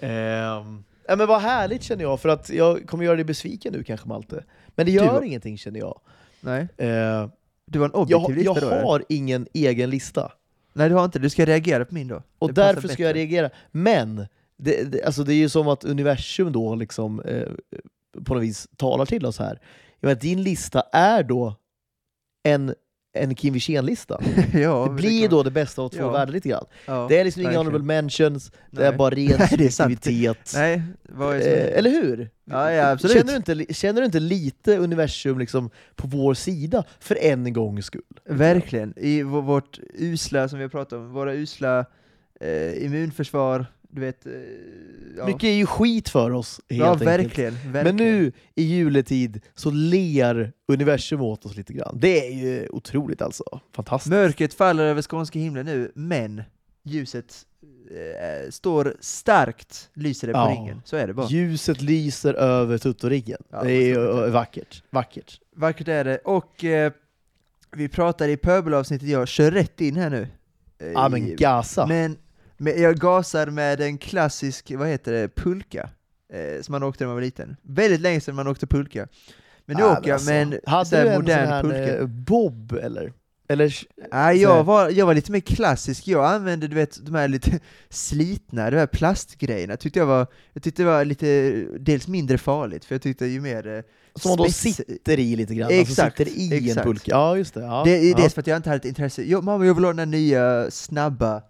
[0.00, 0.06] då.
[0.06, 3.82] Ehm, ja, men vad härligt känner jag, för att jag kommer göra dig besviken nu
[3.82, 4.44] kanske Malte.
[4.68, 6.00] Men det gör var- ingenting känner jag.
[6.40, 7.28] Nej, Eh,
[7.66, 8.72] du har en jag, objektiv jag lista då?
[8.74, 8.82] eller?
[8.84, 10.32] har ingen egen lista.
[10.72, 11.18] Nej, du har inte.
[11.18, 12.22] Du ska reagera på min då.
[12.38, 13.50] Och Det därför ska jag reagera.
[13.70, 17.48] Men, det, det, alltså det är ju som att universum då liksom, eh,
[18.24, 19.60] på något vis talar till oss här.
[20.00, 21.54] Jag menar, din lista är då
[22.42, 22.74] en,
[23.16, 24.20] en Kim Wirsén-lista.
[24.54, 26.10] ja, det blir är då det bästa av två Ja.
[26.10, 26.64] världar lite grann.
[26.86, 28.86] Ja, Det är liksom inga honorable mentions, det Nej.
[28.86, 30.52] är bara ren det subjektivitet.
[30.54, 32.30] Nej, det Eh, eller hur?
[32.44, 33.16] Ja, ja, absolut.
[33.16, 37.86] Känner, du inte, känner du inte lite universum liksom på vår sida för en gångs
[37.86, 38.02] skull?
[38.28, 38.94] Verkligen.
[38.96, 41.84] I vårt usla, som vi har pratat om, våra usla
[42.40, 44.26] eh, immunförsvar, du vet.
[44.26, 44.32] Eh,
[45.16, 47.08] ja, Mycket är ju skit för oss, helt ja enkelt.
[47.08, 47.84] verkligen, verkligen.
[47.84, 51.98] Men nu i juletid så ler universum åt oss lite grann.
[52.00, 53.44] Det är ju otroligt alltså.
[53.74, 54.10] Fantastiskt.
[54.10, 56.42] Mörkret faller över skånska himlen nu, men
[56.84, 57.46] ljuset
[57.90, 60.48] eh, står starkt, lyser det på Ja.
[60.50, 60.82] ringen.
[60.84, 61.28] Så är det bara.
[61.28, 63.42] Ljuset lyser över tuttoringen.
[63.50, 64.30] Ja, det är ju det.
[64.30, 64.82] vackert.
[64.90, 65.40] Vackert.
[65.56, 66.18] Vackert är det.
[66.18, 66.92] Och eh,
[67.76, 70.28] vi pratade i pöbelavsnittet, jag kör rätt in här nu.
[70.78, 71.86] Eh, Ja men gasa!
[71.86, 72.16] men,
[72.56, 75.90] men jag gasar med en klassisk, vad heter det, pulka.
[76.32, 77.56] Eh, som man åkte när man var liten.
[77.62, 79.08] Väldigt länge sedan man åkte pulka.
[79.66, 81.52] Men nu Ja, åker jag alltså, med en Hade sån här du en modern sån
[81.52, 81.96] här pulka.
[81.98, 83.12] eh, bob eller?
[83.48, 83.74] Eller
[84.12, 87.28] Nej, så- jag var, jag var lite mer klassisk, jag använde du vet de här
[87.28, 92.38] lite slitna, de här plastgrejerna, tyckte jag var, jag tyckte det var lite, dels mindre
[92.38, 93.82] farligt, för jag tyckte ju mer eh,
[94.14, 96.78] som då sitter i lite grann, Exakt, alltså sitter i exakt.
[96.78, 97.10] en pulka.
[97.10, 97.60] Ja just det.
[97.60, 98.16] Ja, Det är ja.
[98.16, 100.06] dels för att jag inte hade ett intresse, jag, mamma jag vill ha den här
[100.06, 101.42] nya, snabba,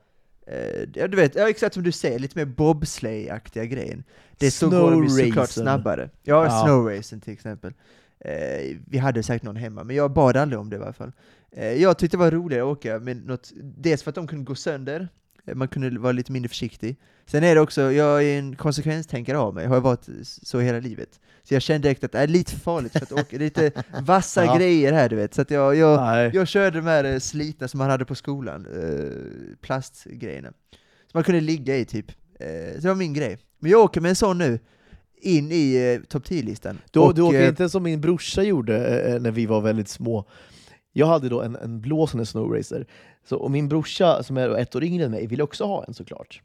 [0.94, 4.04] ja du vet, ja, exakt som du säger, lite mer bobsleigh-aktiga grejen.
[4.38, 6.10] Det så går de ju såklart snabbare.
[6.22, 6.64] Ja, Ja.
[6.66, 7.72] snowracen till exempel.
[8.20, 11.12] Eh, vi hade säkert någon hemma, men jag bad aldrig om det i alla fall.
[11.52, 14.44] Eh, jag tyckte det var roligare att åka med något, dels för att de kunde
[14.44, 15.08] gå sönder, eh,
[15.54, 16.96] man kunde vara lite mindre försiktig.
[17.26, 21.20] Sen är det också, jag är en konsekvenstänkare av mig, har varit så hela livet.
[21.42, 23.70] Så jag kände direkt att det är lite farligt för att åka, lite
[24.02, 24.56] vassa Ja.
[24.56, 26.30] grejer här du vet, så jag, jag, Nej.
[26.34, 30.48] jag körde de här eh, slitna som man hade på skolan, eh, plastgrejerna.
[31.10, 32.10] Som man kunde ligga i typ.
[32.40, 33.38] Eh, så det var min grej.
[33.58, 34.58] Men jag åker med en sån nu,
[35.20, 36.78] in i eh, topp 10-listan.
[36.90, 38.78] Du, du åker inte som min brorsa gjorde
[39.20, 40.28] när vi var väldigt små.
[40.98, 42.86] Jag hade då en, en blå sån här snowracer,
[43.28, 45.94] så, och min brorsa som är ett år yngre än mig ville också ha en
[45.94, 46.40] såklart.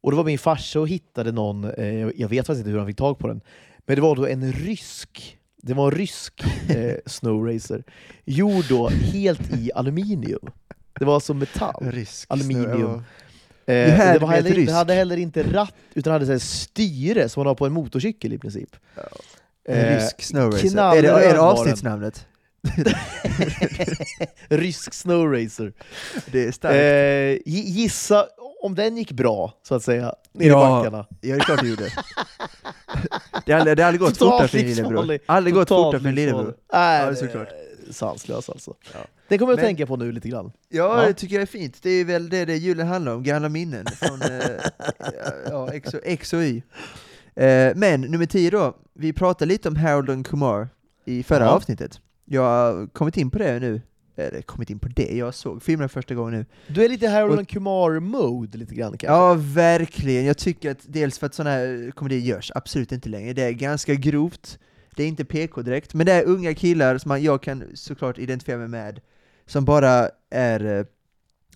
[0.00, 2.86] Och det var min farsa och hittade någon, eh, jag- vet faktiskt inte hur han
[2.86, 3.40] fick tag på den,
[3.86, 7.82] men det var då en rysk det var en rysk eh, snowracer,
[8.24, 10.40] gjord då helt i aluminium.
[10.98, 11.90] Det var alltså metall.
[11.92, 12.94] Rysk aluminium.
[12.94, 13.02] Eh,
[13.66, 17.46] Det det heller, det hade heller inte ratt, utan hade så här styre som man
[17.46, 18.76] har på en motorcykel i princip.
[18.96, 19.02] ja.
[19.64, 20.78] Eh, En rysk snowracer.
[20.96, 22.26] Är det, är det avsnittsnamnet?
[24.48, 25.72] Rysk snowracer.
[26.32, 26.74] Det är starkt.
[26.74, 28.26] Eh, gi- gissa
[28.62, 30.58] om den gick bra, så att säga, ner i Ja.
[30.78, 31.06] backarna.
[31.08, 31.88] Ja, det är klart det gjorde.
[33.46, 35.18] Det har aldrig, aldrig gått fortare för din lillebror.
[35.26, 36.54] Aldrig gått fortare för din lillebror.
[36.72, 37.48] Nej, Ja, såklart.
[37.90, 38.74] sanslös alltså.
[38.94, 38.98] Ja.
[39.28, 40.52] Det kommer jag att Men- tänka på nu lite grann.
[40.68, 41.06] Ja, Ja.
[41.06, 41.78] det tycker jag är fint.
[41.82, 44.38] Det är väl det, det julen handlar om, gamla minnen från eh,
[45.50, 46.62] ja, X, och, X och Y.
[47.36, 50.68] Eh, men nummer 10 då, vi pratade lite om Harold och Kumar
[51.04, 52.00] i förra avsnittet.
[52.32, 53.80] Jag har kommit in på det nu,
[54.16, 56.46] eller kommit in på det, jag såg filmen första gången nu.
[56.74, 59.06] Du är lite Harold Kumar-mode lite grann kanske?
[59.06, 60.24] Ja, verkligen.
[60.24, 63.52] Jag tycker att dels för att sådana här komedier görs absolut inte längre, det är
[63.52, 64.58] ganska grovt,
[64.96, 68.58] det är inte PK direkt, men det är unga killar som jag kan såklart identifiera
[68.58, 69.00] mig med,
[69.46, 70.84] som bara är, eh,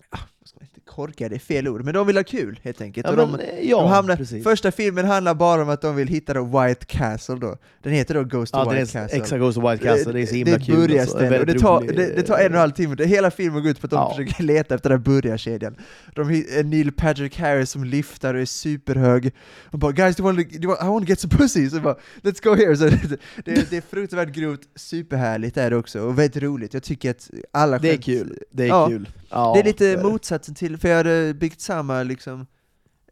[0.09, 2.81] ah, vad ska man inte, korkade är fel ord, men de vill ha kul helt
[2.81, 3.05] enkelt.
[3.07, 4.43] Ja, och de, men, eh, ja de hamnar, precis.
[4.43, 8.13] första filmen handlar bara om att de vill hitta då White Castle då, den heter
[8.13, 9.17] då Ghost ja, det White Castle.
[9.19, 10.75] exakt, Ghost of White Castle, det är så himla det kul.
[10.75, 10.87] alltså.
[10.87, 13.61] burgarställe, och det tar, det, det tar en och en halv timme, det, hela filmen
[13.63, 14.09] går ut på att de Ja.
[14.15, 15.75] försöker leta efter den här burgarkedjan.
[16.15, 19.31] De Neil Patrick Harris som lyftar och är superhög,
[19.71, 21.69] och bara 'Guys, do you want to, do you I want to get some pussy'
[21.69, 25.75] så bara 'Let's go here' så det, det, det är fruktansvärt grovt, superhärligt är det
[25.77, 26.73] också, och väldigt roligt.
[26.73, 28.39] Jag tycker att alla Det är skämt- kul.
[28.51, 28.87] Det är Ja.
[28.87, 29.09] kul.
[29.29, 32.47] Ja, det är lite motsatsen till, för jag hade byggt samma liksom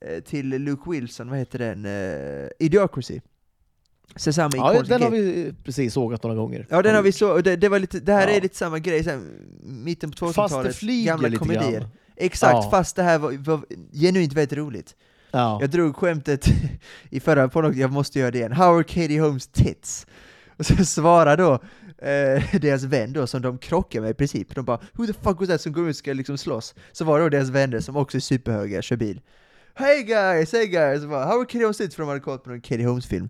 [0.01, 1.85] eh, till Luke Wilson, vad heter den?
[1.85, 3.19] Uh, Idiocracy.
[4.15, 6.67] Så samma Ja, den har vi precis sågat några gånger.
[6.69, 8.33] Ja den har vi så, det, det, var lite, det här Ja.
[8.33, 9.21] är lite samma grej, så här,
[9.63, 11.71] mitten på Fast det 2000-talet, flyger gamla lite komedier.
[11.79, 11.89] grann.
[12.15, 12.69] Exakt, Ja.
[12.71, 14.95] fast det här var, var genuint väldigt roligt.
[15.31, 15.57] Ja.
[15.61, 16.45] Jag drog skämtet
[17.09, 18.51] i förra på något, jag måste göra det igen.
[18.51, 20.07] How are Katie Holmes tits?
[20.57, 21.59] Och så svarar då
[22.03, 25.39] eh, deras vän då, som de krockar med i princip, de bara 'Who the fuck
[25.39, 26.75] was that?' som går ut och ska liksom slåss.
[26.91, 29.21] Så var det då deras vänner som också är superhöga, kör bil.
[29.75, 32.49] 'Hey guys, hey guys!' Bara, 'How are Katie Holmes tits?' För de hade kollat på
[32.49, 33.29] någon Katie Holmes-film.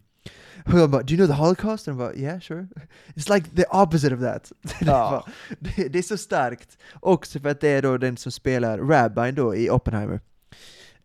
[0.65, 2.67] Och de bara 'Do you know the Holocaust?' Och de bara 'Yeah, sure'
[3.15, 4.51] It's like the opposite of that.
[4.81, 5.27] Ja.
[5.59, 6.77] det, det är så starkt.
[6.99, 10.19] Också för att det är då den som spelar Rabbin då i Oppenheimer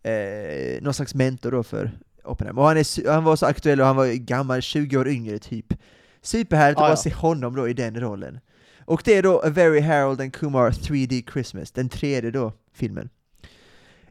[0.03, 1.91] eh, någon slags mentor då för
[2.25, 2.61] Oppenheimer.
[2.63, 5.75] Och han, är, han var så aktuell och han var gammal, 20 år yngre typ.
[6.23, 6.97] Superhärligt Ah, att bara ja.
[6.97, 8.41] se honom då i den rollen.
[8.85, 13.09] Och det är då A Very Harold and Kumar 3D Christmas, den tredje då filmen.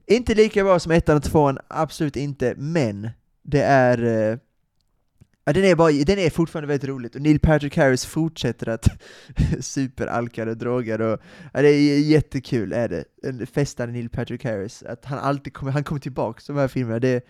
[0.06, 3.10] Inte lika bra som ettan och tvåan, absolut inte, men
[3.44, 4.38] det är eh,
[5.48, 8.88] Ja, den, är bara, den är fortfarande väldigt roligt, och Neil Patrick Harris fortsätter att
[9.60, 11.22] superalkad och drogad och
[11.54, 15.72] ja, det är jättekul är det, en festande Neil Patrick Harris, att han alltid kommer,
[15.72, 17.26] han kommer tillbaka till de här filmerna, det,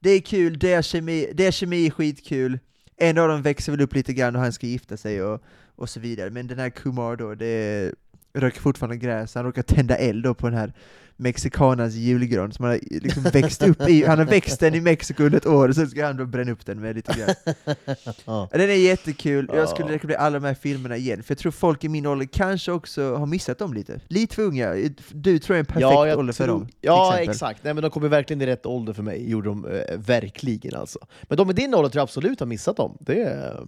[0.00, 2.58] det är kul, deras kemi, deras kemi är skitkul,
[2.96, 5.42] en av dem växer väl upp lite grann och han ska gifta sig och,
[5.76, 7.92] och så vidare, men den här Kumar då, det
[8.32, 10.72] röker fortfarande gräs, han råkar tända eld då på den här
[11.16, 15.24] mexikanans julgran som han har liksom växt upp i, han har växt den i Mexiko
[15.24, 17.34] under ett år, och sen ska han då bränna upp den med lite grann.
[18.24, 18.48] Ja.
[18.52, 19.66] Den är jättekul, jag Ja.
[19.66, 22.72] skulle rekommendera alla de här filmerna igen, för jag tror folk i min ålder kanske
[22.72, 24.00] också har missat dem lite.
[24.08, 24.74] Lite för unga,
[25.10, 26.68] du tror jag är en perfekt Ja, ålder för dem.
[26.80, 27.64] Ja, exakt.
[27.64, 30.98] Nej, men de kommer verkligen i rätt ålder för mig, gjorde de eh, verkligen alltså.
[31.22, 32.96] Men de i din ålder tror jag absolut har missat dem.
[33.00, 33.66] Det är...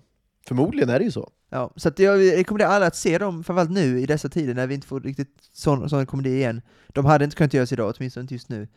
[0.49, 1.31] Förmodligen är det ju så.
[1.51, 4.67] Ja, så att jag rekommenderar alla att se dem, framförallt nu i dessa tider när
[4.67, 6.61] vi inte får riktigt sån, sån komedi igen.
[6.89, 8.69] De hade inte kunnat göras idag, åtminstone inte just nu.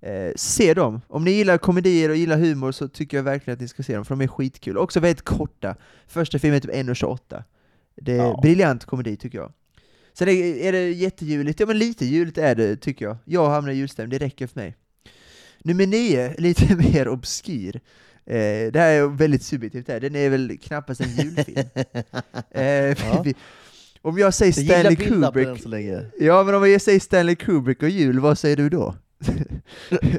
[0.00, 1.00] Eh, se dem!
[1.08, 3.94] Om ni gillar komedier och gillar humor så tycker jag verkligen att ni ska se
[3.94, 4.78] dem, för de är skitkul.
[4.78, 5.76] Också väldigt korta.
[6.06, 7.42] Första filmen är typ 1.28.
[7.96, 8.38] Det är Ja.
[8.42, 9.52] briljant komedi tycker jag.
[10.12, 13.16] Sen är, är det jättejuligt, ja men lite juligt är det tycker jag.
[13.24, 14.76] Jag hamnar i julstämning, det räcker för mig.
[15.64, 17.80] Nummer nio, lite mer obskyr.
[18.30, 20.00] Eh, det här är väldigt subjektivt, här.
[20.00, 21.56] den är väl knappast en julfilm.
[22.50, 23.24] Eh, Ja.
[24.02, 28.20] Om jag säger Jag Stanley Kubrick, ja men om jag säger Stanley Kubrick och jul,
[28.20, 28.94] vad säger du då?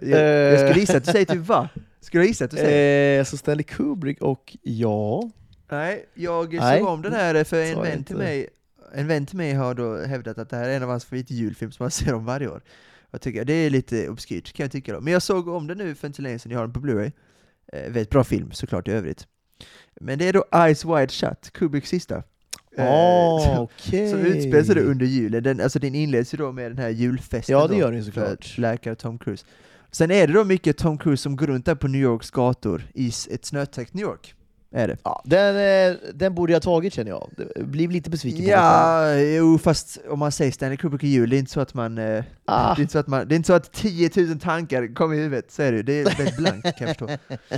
[0.01, 0.19] jag,
[0.51, 1.69] jag skulle gissa att du säger typ va?
[2.01, 3.19] Skulle jag gissa att du säger?
[3.19, 5.29] Eh, så Stanley Kubrick och ja...
[5.71, 8.49] Nej, jag Nej, såg om den här för en vän till mig
[8.95, 11.71] En vän till mig har då hävdat att det här är en av hans favoritjulfilmer
[11.71, 12.61] som han ser om varje år.
[13.11, 15.01] Jag tycker det är lite obskyrt kan jag tycka då.
[15.01, 16.79] Men jag såg om den nu för inte så länge sedan, jag har den på
[16.79, 17.11] Blu-ray.
[17.71, 19.27] Eh, väldigt bra film såklart i övrigt.
[20.01, 22.15] Men det är då Eyes Wide Shut, Kubricks sista.
[22.77, 22.85] Eh,
[23.45, 24.09] så- okej.
[24.09, 27.53] Som utspelar sig under julen, den, alltså den inleds ju då med den här julfesten
[27.57, 28.57] Ja, det gör den såklart.
[28.57, 29.45] läkare Tom Cruise.
[29.91, 32.83] Sen är det då mycket Tom Cruise som går runt där på New Yorks gator
[32.93, 34.35] i ett snötäckt New York.
[34.73, 34.97] Är det.
[35.03, 35.55] Ja, den,
[35.91, 37.29] eh, den borde jag tagit känner jag.
[37.55, 41.07] Det blir lite besviken på mig Ja, jo fast om man säger Stanley Kubrick i
[41.07, 41.97] jul, det är inte så att man...
[41.97, 42.75] Eh, Ah.
[42.75, 45.15] det, är inte så att man det är inte så att 10 000 tankar kommer
[45.15, 47.09] i huvudet, så är det Det är väldigt blankt kan jag förstå.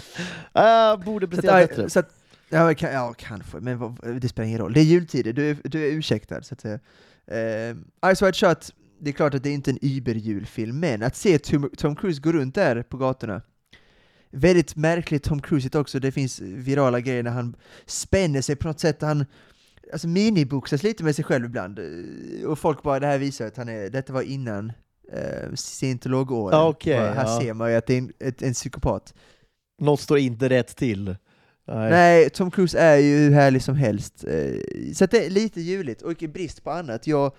[0.51, 1.89] Ah, borde prestera bättre.
[1.89, 2.09] så att,
[2.49, 4.73] ja, kan, ja, kanske, men vad, det spelar ingen roll.
[4.73, 6.79] Det är jultider, du är, du är ursäktad så att säga.
[7.27, 7.75] Eh,
[8.15, 11.39] Ice Wide Shut, det är klart att det är inte en überjulfilm, men att se
[11.39, 13.41] Tom, Tom Cruise gå runt där på gatorna,
[14.33, 18.79] väldigt märkligt Tom Cruise också, det finns virala grejer när han spänner sig på något
[18.79, 19.25] sätt, han
[19.93, 23.57] alltså miniboxas lite med sig själv ibland, eh, och folk bara, det här visar att
[23.57, 24.71] han är, detta var innan
[25.13, 27.39] uh, scientologåren, okej, Och här ja.
[27.41, 29.13] ser man ju att det är en, ett, en psykopat.
[29.81, 31.15] Något står inte rätt till.
[31.67, 31.89] Nej.
[31.89, 34.23] Nej, Tom Cruise är ju hur härlig som helst.
[34.23, 37.31] Eh, Så det är lite juligt, och i brist på annat, jag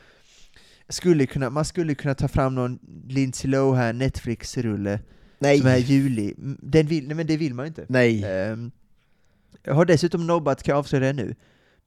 [0.89, 2.79] skulle kunna, man skulle kunna ta fram någon
[3.09, 5.01] Lindsay Lohan Netflix-rulle
[5.45, 5.59] Nej.
[5.59, 6.35] som är julig.
[6.39, 7.87] Mm, Den vill, nej men det vill man ju inte.
[7.89, 8.25] Nej.
[8.25, 8.71] Ehm,
[9.63, 11.35] Jag har dessutom nobbat, kan jag avslöja det nu,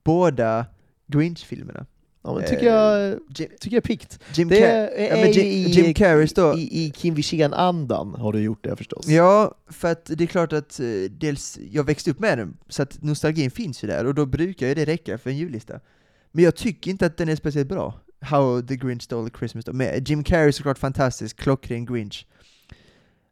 [0.04, 0.66] båda
[1.08, 1.86] Grinch-filmerna.
[2.24, 4.20] Ja, men tycker jag, Jim, tycker jag pikt.
[4.34, 8.34] Jim, Det är, ja, men Jim, i, Jim Carreys då, i, i Kim Wirsén-andan har
[8.34, 9.08] du gjort det förstås.
[9.08, 12.82] Ja, för att det är klart att eh, dels, jag växte upp med den, så
[12.84, 15.80] att nostalgin finns ju där, och då brukar ju det räcka för en jullista.
[16.32, 18.00] Men jag tycker inte att den är speciellt bra.
[18.22, 19.68] How the Grinch Stole Christmas.
[19.68, 22.26] Med Jim Carrey är såklart fantastisk, klockren Grinch.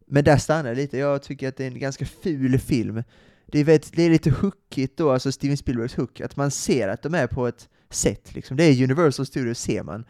[0.07, 3.03] Men där stannar det lite, jag tycker att det är en ganska ful film.
[3.47, 6.87] Det är, väldigt, det är lite hookigt då, alltså Steven Spielbergs hook, att man ser
[6.87, 8.57] att de är på ett sätt liksom.
[8.57, 10.05] Det är Universal Studios ser man.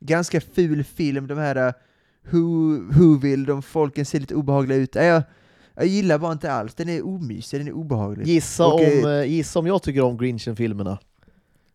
[0.00, 1.72] Ganska ful film, de här uh,
[2.30, 4.96] Who, Whoville, de folken ser lite obehagliga ut.
[4.96, 5.22] Äh, Jag,
[5.74, 8.26] jag gillar bara inte alls, den är omysig, den är obehaglig.
[8.26, 10.98] Gissa, Och, om, eh, eh, gissa om jag tycker om Grinchen-filmerna.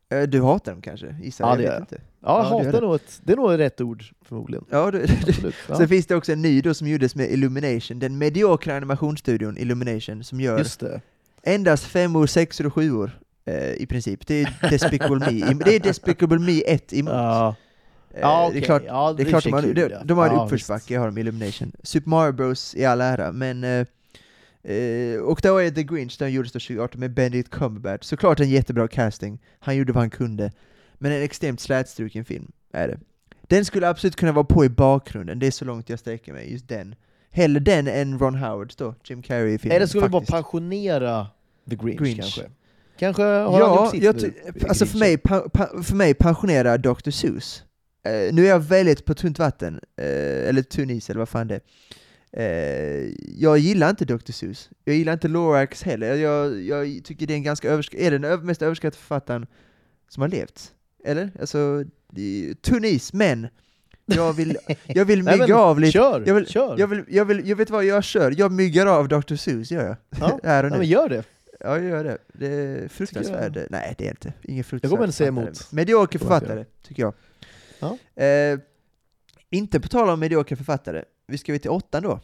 [0.10, 1.16] Eh, Du hatar dem kanske?
[1.22, 1.82] Gissar Ja, jag det vet jag.
[1.82, 1.96] inte.
[1.96, 2.88] Ja, Ja, det hatar det.
[2.88, 4.66] nog ett, det är nog rätt ord förmodligen.
[4.70, 5.56] Ja, du, Absolut.
[5.70, 5.76] Ja.
[5.78, 10.24] Sen finns det också en ny då som gjordes med Illumination, den mediokra animationsstudion Illumination,
[10.24, 11.02] som gör Just det.
[11.44, 14.28] endast femmor, sexor och sjuor eh, i princip.
[14.28, 17.14] Det är Despicable Me, det är Despicable Me 1 emot.
[17.14, 17.48] Ja.
[18.14, 18.62] Eh, Ja, det okej.
[18.62, 20.02] är klart, ja, det är klart de har, de, kul, ja.
[20.04, 21.72] de har en Ja, uppförsbacke, har de Illumination.
[21.84, 23.86] Super Mario Bros i all ära, men eh,
[24.64, 28.06] eh, och då är The Grinch, den gjordes då 2018 med Benedict Cumberbatch.
[28.06, 30.52] Såklart en jättebra casting, han gjorde vad han kunde.
[30.94, 33.00] Men en extremt slätstruken film, är det.
[33.42, 36.52] Den skulle absolut kunna vara på i bakgrunden, det är så långt jag sträcker mig,
[36.52, 36.96] just den.
[37.32, 39.76] Hellre den än Ron Howards då, Jim Carrey i filmen.
[39.76, 40.32] Eller ska vi bara faktiskt.
[40.32, 41.28] pensionera
[41.70, 42.20] The Grinch, Grinch.
[42.20, 42.42] kanske?
[43.00, 44.34] Kanske har Ja, sitt jag nu,
[44.68, 45.18] alltså för mig,
[45.84, 47.10] för mig pensionera Dr.
[47.10, 47.64] Seuss.
[48.04, 51.48] Eh, nu är jag väldigt på tunt vatten, eh, eller tunn is eller vad fan
[51.48, 51.62] det är.
[52.32, 52.44] Eh,
[53.38, 54.32] jag gillar inte Dr.
[54.32, 54.70] Seuss.
[54.84, 56.16] Jag gillar inte Lorax heller.
[56.16, 59.46] Jag, jag tycker det är en ganska översk- är den över- mest överskattade författaren
[60.10, 60.72] som har levt.
[61.06, 61.32] Eller?
[61.40, 63.48] Alltså, det är tunn is, men
[64.06, 65.92] jag vill, jag vill Nej, mygga men, av lite.
[65.92, 66.24] Kör!
[66.28, 66.76] Jag vill- kör!
[66.80, 69.36] Jag vill, jag vill, jag vet vad jag kör, jag myggar av Dr.
[69.36, 69.96] Seuss gör jag.
[70.20, 70.40] ja.
[70.44, 70.78] Här och ja, nu.
[70.78, 71.24] men gör det.
[71.60, 72.18] Ja, jag gör det.
[72.34, 73.58] Det är fruktansvärt.
[73.70, 74.34] Nej, det är inte.
[74.44, 75.72] Ingen fruktansvärd Jag kommer inte säga emot.
[75.72, 77.14] Medioker författare, tycker jag.
[77.80, 78.24] Ja.
[78.24, 78.60] Eh,
[79.50, 82.20] inte på tal om mediokra författare, vi ska vi till åttan då?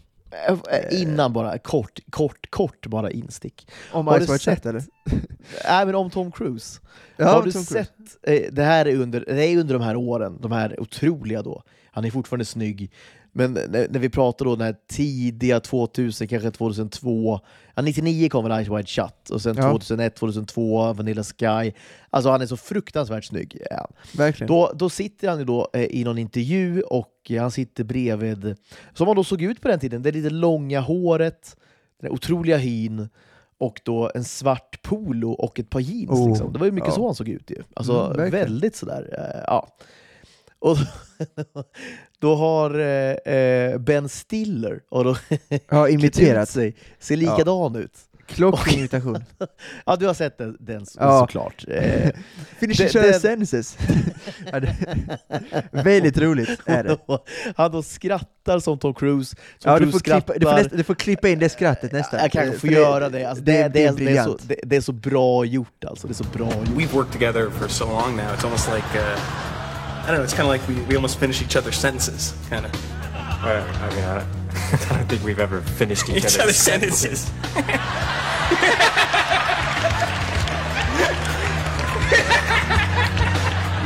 [0.48, 3.68] Äh, äh, Innan bara, kort, kort, kort bara instick.
[3.92, 4.84] Om Har Ice du White sett- eller?
[5.68, 6.80] Nej men om Tom Cruise.
[7.18, 7.86] Ja, har du Tom Cruise.
[7.86, 11.42] sett, eh, det här är under, det är under de här åren, de här otroliga
[11.42, 11.64] då.
[11.92, 12.92] Han är fortfarande snygg.
[13.38, 17.40] Men när, när vi pratar då den här tidiga 2000, kanske 2002,
[17.76, 19.72] ja, 99 kom väl Eyes Wide Shut, och sen Ja.
[19.72, 21.72] 2001, 2002, Vanilla Sky.
[22.10, 23.62] Alltså han är så fruktansvärt snygg.
[23.70, 23.90] Ja.
[24.18, 24.48] Verkligen.
[24.48, 28.56] Då, då sitter han ju då eh, i någon intervju och eh, han sitter bredvid,
[28.94, 31.58] som han då såg ut på den tiden, det lite långa håret,
[32.02, 33.10] den otroliga hyn
[33.58, 36.20] och då en svart polo och ett par jeans.
[36.20, 36.54] Oh, liksom.
[36.54, 36.96] Det var ju mycket ja.
[36.96, 37.64] så han såg ut ju.
[37.74, 39.68] Alltså Mm, väldigt sådär, eh, ja.
[40.66, 40.78] Och
[42.20, 45.16] då har eh, eh, Ben Stiller och då
[45.70, 46.50] Ja, imiterat.
[46.50, 47.92] sig, ser likadan ut.
[48.28, 49.24] Klockren imitation.
[49.86, 51.20] Ja, du har sett den, den så- Ja.
[51.20, 51.66] såklart.
[51.68, 52.10] Eh,
[52.60, 53.78] the det- sentences.
[54.52, 54.62] Ja,
[55.72, 56.98] Väldigt roligt är det.
[57.56, 59.36] han då skrattar som Tom Cruise.
[59.36, 61.92] Tom Ja, du, Cruise får klippa, du, får nästa, du får klippa in det skrattet
[61.92, 62.20] nästan.
[62.20, 63.26] Jag kanske får göra det.
[63.26, 64.42] Alltså, det, det, det, är, det, är briljant.
[64.42, 66.08] så, det, det är så bra gjort alltså.
[66.08, 66.68] Det är så bra gjort.
[66.68, 68.26] We've worked together for so long now.
[68.26, 69.20] It's almost like uh,
[70.06, 70.24] I don't know.
[70.24, 72.72] It's kind of like we, we almost finish each other's sentences, kind of.
[73.16, 77.32] I, I mean, I don't, I don't think we've ever finished each, Each other's sentences.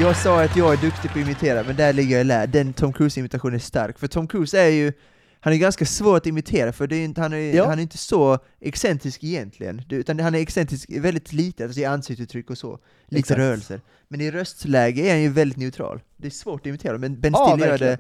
[0.02, 2.46] Jag sa att jag är duktig på att imitera, men där ligger jag i lä.
[2.46, 4.00] Den Tom Cruise-imitationen är stark.
[4.00, 4.94] För Tom Cruise är ju,
[5.40, 7.66] han är ganska svår att imitera, för det är inte, han, är, Ja.
[7.66, 9.82] han är inte så excentrisk egentligen.
[9.90, 12.80] Utan han är excentrisk väldigt lite, alltså i ansiktsuttryck och så.
[13.08, 13.38] Lite Exakt.
[13.40, 13.82] rörelser.
[14.08, 16.02] Men i röstläge är han ju väldigt neutral.
[16.18, 17.98] Det är svårt att imitera, men Ben Ja, Stiller, gör, verkligen.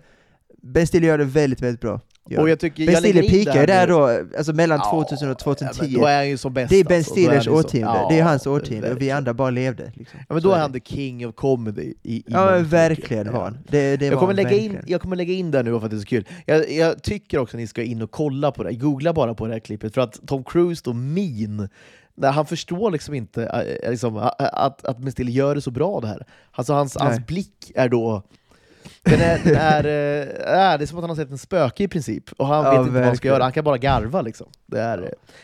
[0.61, 2.01] det, ben Stiller gör det väldigt, väldigt bra.
[2.37, 5.39] Och jag tycker, ben Stiller in ju där nu- då, alltså mellan Ja, 2000 och
[5.39, 5.85] 2010.
[6.01, 6.69] Ja, är bäst.
[6.69, 7.11] det är Ben alltså.
[7.11, 9.91] Stillers han ju så- årtionde, ja, det är hans årtionde, och vi andra bara levde.
[9.95, 10.19] Liksom.
[10.29, 11.93] Ja, men då är han the king of comedy.
[12.03, 13.57] I, i Ja, men verkligen var han.
[13.67, 14.85] Det, det Jag var kommer, lägga in, verkligen.
[14.87, 16.27] jag kommer lägga in det nu för att det är så kul.
[16.45, 18.73] Jag, jag tycker också att ni ska in och kolla på det.
[18.73, 19.93] Googla bara på det här klippet.
[19.93, 21.69] För att Tom Cruise då, min,
[22.23, 23.43] han förstår liksom inte
[23.83, 26.25] äh, liksom, att, att, Ben Stiller gör det så bra det här.
[26.51, 28.23] Alltså hans, hans blick är då
[29.03, 31.87] den är, den är, äh, det är som att han har sett en spöke i
[31.87, 33.33] princip, och han Ja, vet inte vad han ska verkligen.
[33.33, 34.47] göra, han kan bara garva liksom.
[34.65, 34.97] Det är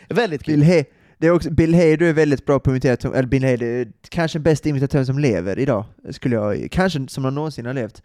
[0.09, 0.59] eh, väldigt kul.
[0.59, 0.83] Bill
[1.17, 4.37] det är också, Bill Hader är väldigt bra på att imitera eller Bill Hader kanske
[4.37, 8.01] den bästa imitatören som lever idag, skulle jag, kanske som han någonsin har levt.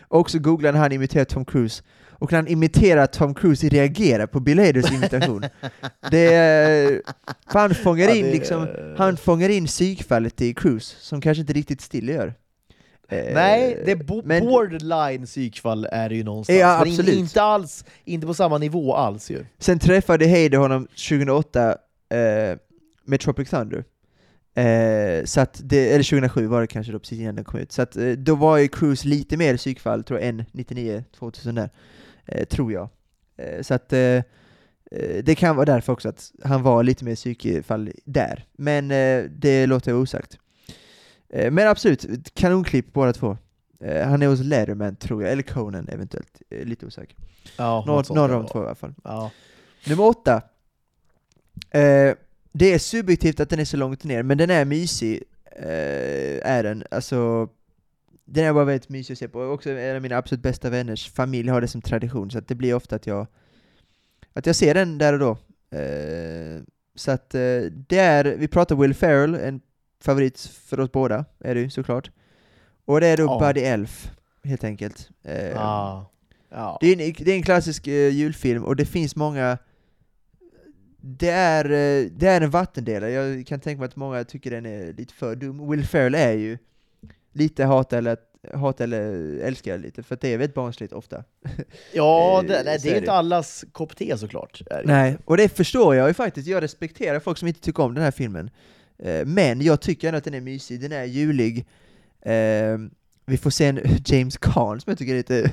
[0.00, 4.26] Och också googla när han imiterar Tom Cruise, och när han imiterar Tom Cruise reagerar
[4.26, 5.42] på Bill Haders imitation.
[6.10, 7.02] det är,
[7.44, 11.52] han fångar Ja, in det- liksom, han fångar in psykfallet i Cruise, som kanske inte
[11.52, 12.34] riktigt Stille gör.
[13.08, 16.58] Eh, Nej, det bo- men- borderline psykfall är det ju någonstans.
[16.58, 17.14] Ja, Men absolut.
[17.14, 19.44] inte alls, inte på samma nivå alls ju.
[19.58, 21.68] Sen träffade Hader honom 2008
[22.08, 22.58] eh,
[23.04, 23.84] med Tropic Thunder.
[24.56, 27.72] Eh, så att det, eller 2007 var det kanske då, precis innan den kom ut.
[27.72, 31.70] Så att, eh, då var ju Cruise lite mer psykfall, tror jag, än 99-2000 där.
[32.26, 32.88] Eh, tror jag.
[33.36, 34.22] Eh, så att eh,
[35.22, 38.44] det kan vara därför också att han var lite mer psykfall där.
[38.52, 38.88] Men
[39.38, 40.38] det låter jag osagt.
[41.34, 43.36] Eh, men absolut, kanonklipp båda två.
[43.80, 46.42] Eh, han är hos Letterman tror jag, eller Conan eventuellt.
[46.50, 47.16] Eh, lite osäker.
[47.56, 48.94] Ja, Någon, av där de två i alla fall.
[49.04, 49.30] Ja.
[49.86, 50.42] Nummer åtta.
[52.52, 55.22] Det är subjektivt att den är så långt ner, men den är mysig,
[56.42, 56.84] är den.
[56.90, 57.48] Alltså,
[58.24, 59.40] den är bara väldigt mysig att se på.
[59.40, 62.48] Och Också en av mina absolut bästa vänners familj har det som tradition, så att
[62.48, 63.26] det blir ofta att jag,
[64.32, 65.36] att jag ser den där och då.
[66.94, 69.60] Så att eh, det är, vi pratar Will Ferrell, en
[70.04, 72.10] favorit för oss båda, är det ju såklart.
[72.84, 73.38] Och det är då Ja.
[73.40, 74.10] Buddy Elf,
[74.44, 75.08] helt enkelt.
[75.22, 76.10] Eh, Ja.
[76.50, 76.78] Ja.
[76.80, 79.58] det är, en, det är en klassisk eh, julfilm och det finns många
[81.06, 84.66] det är, eh, det är en vattendelare, jag kan tänka mig att många tycker den
[84.66, 85.70] är lite för dum.
[85.70, 86.58] Will Ferrell är ju
[87.32, 88.16] lite hata eller,
[88.54, 91.24] hata eller älskar lite, för det är väldigt barnsligt ofta.
[91.92, 94.62] Ja, Eh, det, nej, det är inte allas kopp te såklart.
[94.84, 98.04] Nej, och det förstår jag ju faktiskt, jag respekterar folk som inte tycker om den
[98.04, 98.50] här filmen.
[98.98, 101.66] Eh, men jag tycker ändå att den är mysig, den är julig.
[102.22, 102.78] Eh,
[103.26, 105.50] vi får se en James Caan som jag tycker är lite...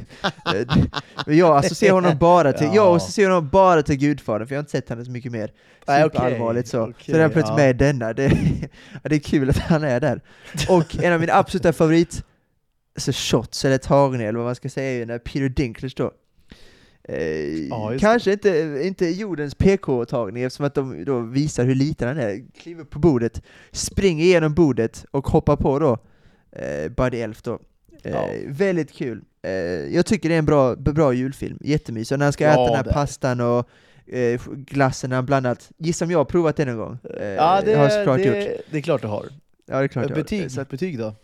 [0.56, 0.78] eh,
[1.38, 2.76] jag associerar honom bara till, Ja.
[2.76, 5.52] jag associerar honom bara till Gudfadern, för jag har inte sett henne så mycket mer.
[5.80, 6.82] Superallvarligt så.
[6.82, 7.66] okej, så den har plötsligt ja.
[7.66, 8.28] med denna, det,
[9.04, 10.22] det är kul att han är där.
[10.70, 12.24] Och en av mina absoluta favorit,
[12.96, 16.12] alltså shots eller tagningar eller vad man ska säga, är när Peter Dinklage då
[17.04, 22.18] Eh, Ja, kanske inte, inte jordens PK-tagning eftersom att de då visar hur liten han
[22.18, 25.98] är, kliver upp på bordet, springer igenom bordet och hoppar på då
[26.52, 27.60] eh, Buddy Elf då.
[28.04, 28.30] Eh, Ja.
[28.48, 29.22] Väldigt kul.
[29.42, 29.52] Eh,
[29.96, 32.16] jag tycker det är en bra, bra julfilm, jättemysig.
[32.16, 33.70] Och när han ska Ja, äta den här det pastan och
[34.16, 36.98] eh, glassen han blandat, gissa om jag har provat det någon gång?
[37.20, 38.34] Eh, Ja, det, har jag såklart gjort.
[38.34, 39.26] det, det är klart du har.
[39.66, 40.50] Ja, det är klart jag har.
[40.50, 41.16] Så att- betyg då?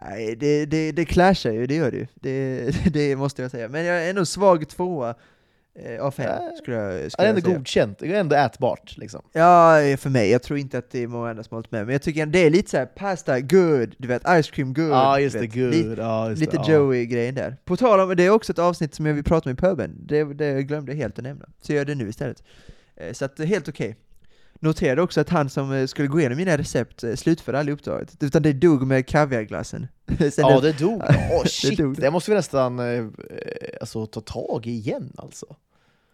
[0.00, 2.06] Nej, det, det, det clashar ju, det gör det ju.
[2.14, 3.68] Det, det måste jag säga.
[3.68, 5.14] Men jag är ändå svag tvåa
[5.78, 6.52] eh, av fem, Ja.
[6.62, 7.56] skulle jag, Ja, skulle jag ändå säga.
[7.56, 9.22] godkänt, det är ändå ätbart liksom.
[9.32, 10.30] Ja, för mig.
[10.30, 11.84] Jag tror inte att det är många andra som hållit med.
[11.86, 14.90] Men jag tycker det är lite så här pasta, good, du vet, ice cream, good.
[14.90, 15.70] Ja, just det, good.
[15.74, 16.72] Lite, ja, just lite ja.
[16.72, 17.56] Joey-grejen där.
[17.64, 19.96] På tal om, det är också ett avsnitt som jag vill prata om i puben.
[20.06, 21.46] Det, det glömde jag helt att nämna.
[21.60, 22.42] Så jag gör det nu istället.
[22.96, 23.96] Eh, Så att helt okej.
[24.60, 28.16] Noterade också att han som eh, skulle gå igenom mina recept eh, slutförde aldrig uppdraget.
[28.22, 29.86] Utan det dog med kaviarglassen.
[30.18, 31.02] Sen Ja, det- det dog.
[31.32, 31.96] Åh Det shit, dog.
[32.00, 33.04] det måste vi nästan eh,
[33.80, 35.46] alltså, ta tag i igen alltså.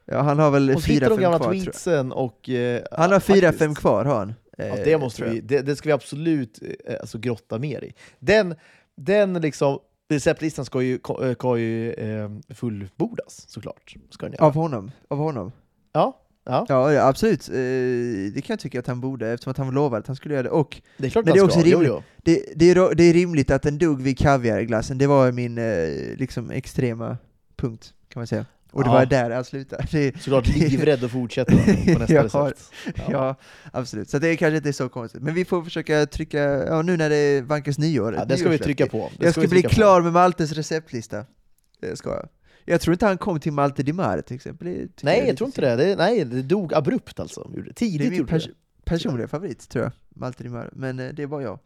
[0.05, 2.13] Ja, han har väl Och fyra, fem kvar tror jag.
[2.13, 2.49] och...
[2.49, 3.59] eh, Han har ja, fyra, faktiskt.
[3.59, 4.35] fem kvar har han.
[4.57, 7.93] Ja, det, måste vi, det, det ska vi absolut eh, alltså, grotta mer i.
[8.19, 8.55] Den,
[8.97, 9.79] den liksom,
[10.11, 10.99] receptlistan ska ju,
[11.39, 13.95] ska ju eh, fullbordas såklart.
[14.11, 14.47] Ska den göra.
[14.47, 14.91] Av honom?
[15.09, 15.53] Av honom?
[15.93, 17.49] Ja, ja, Ja, ja absolut.
[17.49, 17.55] Eh,
[18.35, 20.43] det kan jag tycka att han borde, eftersom att han lovade att han skulle göra
[20.43, 20.51] det.
[20.51, 21.59] Och det är klart Men det är ska.
[21.59, 21.89] också Jo, rimligt.
[21.89, 22.03] jo.
[22.17, 24.99] det, det, är, det är rimligt att den dog vid kaviar i glassen.
[24.99, 27.17] Det var min eh, liksom extrema
[27.57, 28.47] punkt, kan man säga.
[28.73, 28.93] Och det Ja.
[28.93, 29.87] var där jag slutade.
[29.91, 31.53] Det, Såklart livrädd att fortsätta
[31.93, 32.71] på nästa Ja, recept.
[33.09, 33.35] ja.
[33.73, 34.11] absolut.
[34.11, 35.23] Så det kanske inte är så konstigt.
[35.23, 38.15] Men vi får försöka trycka, ja nu när det vankas nyår.
[38.15, 39.11] Ja, det ska vi trycka på.
[39.19, 39.75] Det Jag ska ska bli trycka på.
[39.75, 41.25] klar med Maltes receptlista.
[41.81, 42.29] Det ska jag.
[42.65, 44.69] Jag tror inte han kom till Malte Di Mare till exempel.
[44.69, 45.77] Det Nej, jag lite tror inte det.
[45.77, 45.97] det.
[45.97, 47.41] Nej, det dog abrupt alltså.
[47.57, 47.65] Gjorde det.
[47.65, 48.53] Det är Tidigt min pers det.
[48.85, 49.93] personliga favorit, tror jag.
[50.21, 50.71] Malte Di Mare.
[50.73, 51.59] Men eh, det var jag.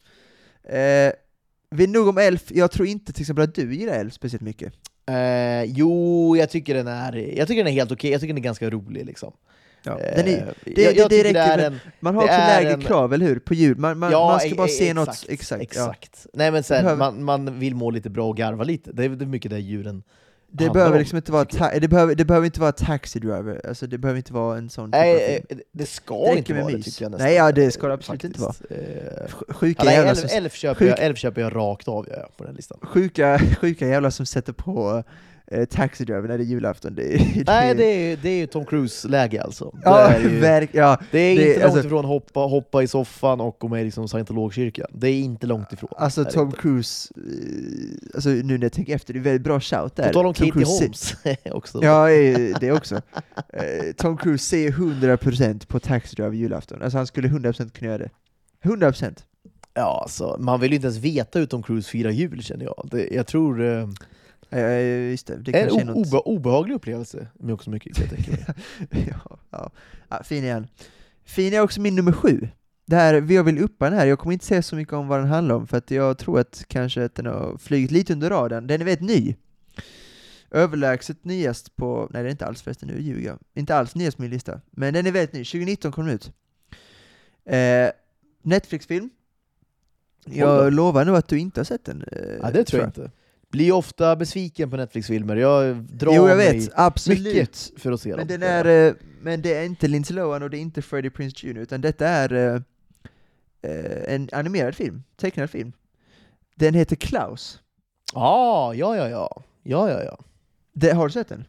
[0.65, 1.13] Eh,
[1.71, 2.45] vi nog om Elf.
[2.49, 4.73] Jag tror inte till exempel att du gillar Elf speciellt mycket.
[5.07, 8.11] Eh, jo, jag tycker den är, jag tycker den är helt okej.
[8.11, 9.33] Jag tycker den är ganska rolig liksom.
[9.83, 9.99] Ja.
[10.01, 11.79] Eh, är, jag, det jag räcker tycker det är en...
[12.01, 13.39] man har det också lägre en- krav, eller hur?
[13.39, 13.79] På ljud.
[13.79, 15.77] Man, man, ja, man ska bara e- se något exakt, exakt.
[15.77, 15.93] Ja.
[15.93, 16.27] exakt.
[16.33, 18.93] Nej men Behöver- man, man vill må lite bra och garva lite.
[18.93, 20.03] Det är, det är mycket det djuren
[20.59, 23.19] Det handlar behöver om, liksom inte vara, ta- det, behöver, det behöver inte vara Taxi
[23.19, 26.55] Driver, alltså det behöver inte vara en sån typ Nej, eh, det ska Det inte
[26.55, 27.27] vara det tycker jag nästan.
[27.27, 28.71] Nej, ja, det ska det absolut inte Faktiskt.
[28.71, 31.89] Eh, Sj- Sjuka ja, nej, jävlar som elf, köper sjuk- jag, elf köper jag rakt
[31.89, 32.79] av jag, på den listan.
[32.83, 35.03] sjuka, sjuka jävlar som sätter på
[35.51, 36.95] eh, Taxi Driver när det är julafton.
[36.95, 39.71] Det, är- Nej, det är, det är ju Tom Cruise-läge alltså.
[39.75, 42.83] Det ja, är, ju, verk, ja, det är det- inte långt alltså- ifrån hoppa, hoppa
[42.83, 44.87] i soffan och gå med i liksom scientologkyrkan.
[44.93, 45.91] Det är inte långt ifrån.
[45.97, 46.59] alltså Det det Tom inte.
[46.61, 50.07] Cruise, eh, alltså nu när jag tänker efter, det är väldigt bra shout där.
[50.07, 51.15] På tal om Tom Katie Cruise Holmes
[51.53, 51.79] också.
[51.85, 52.95] Ja, eh, det också.
[53.53, 56.83] Eh, Tom Cruise ser 100% på Taxi Driver julafton.
[56.83, 58.11] Alltså han skulle 100% kunna göra det.
[58.65, 59.15] 100%.
[59.75, 62.89] Ja, alltså, man vill ju inte ens veta hur Tom Cruise firar jul känner jag.
[62.91, 63.65] Det, jag tror...
[63.65, 63.89] Eh,
[64.61, 64.71] Ja,
[65.11, 65.37] just det.
[65.37, 65.97] Det en kanske är något...
[66.07, 68.31] obe, obehaglig upplevelse, men också mycket jag tänka
[68.91, 69.09] mig.
[69.11, 69.71] ja, ja.
[70.09, 70.67] ja, fin igen.
[71.25, 72.49] Fin är också min nummer sju.
[72.87, 75.19] Det här, jag vill uppa den här, jag kommer inte säga så mycket om vad
[75.21, 78.31] den handlar om, för att jag tror att kanske att den har flugit lite under
[78.31, 78.67] radarn.
[78.67, 79.35] Den är väldigt ny.
[80.51, 83.39] Överlägset nyast på, nej det är inte alls förresten, nu ljuger jag.
[83.55, 84.61] Inte alls nyast på min lista.
[84.71, 86.33] Men den är väldigt ny, 2019 kom den ut.
[87.45, 87.91] Eh,
[88.43, 89.11] Netflix-film.
[90.25, 92.03] Jag lovar nu att du inte har sett den.
[92.13, 93.11] eh, Ja, det tror jag inte.
[93.53, 95.37] Blir ofta besviken på Netflix-filmer.
[95.37, 97.25] Jag drar Jo, jag mig vet, absolut.
[97.25, 98.27] mycket för att se Men, dem.
[98.41, 101.47] den är, eh, men det är inte Lindsay Lohan och det är inte Freddie Prinze
[101.47, 102.55] Jr, utan detta är eh,
[103.63, 105.73] eh, en animerad film, tecknad film.
[106.55, 107.61] Den heter Klaus.
[108.15, 109.43] Ah, ja, ja, ja.
[109.63, 110.19] Ja, ja, ja.
[110.73, 111.45] Det, har du sett den?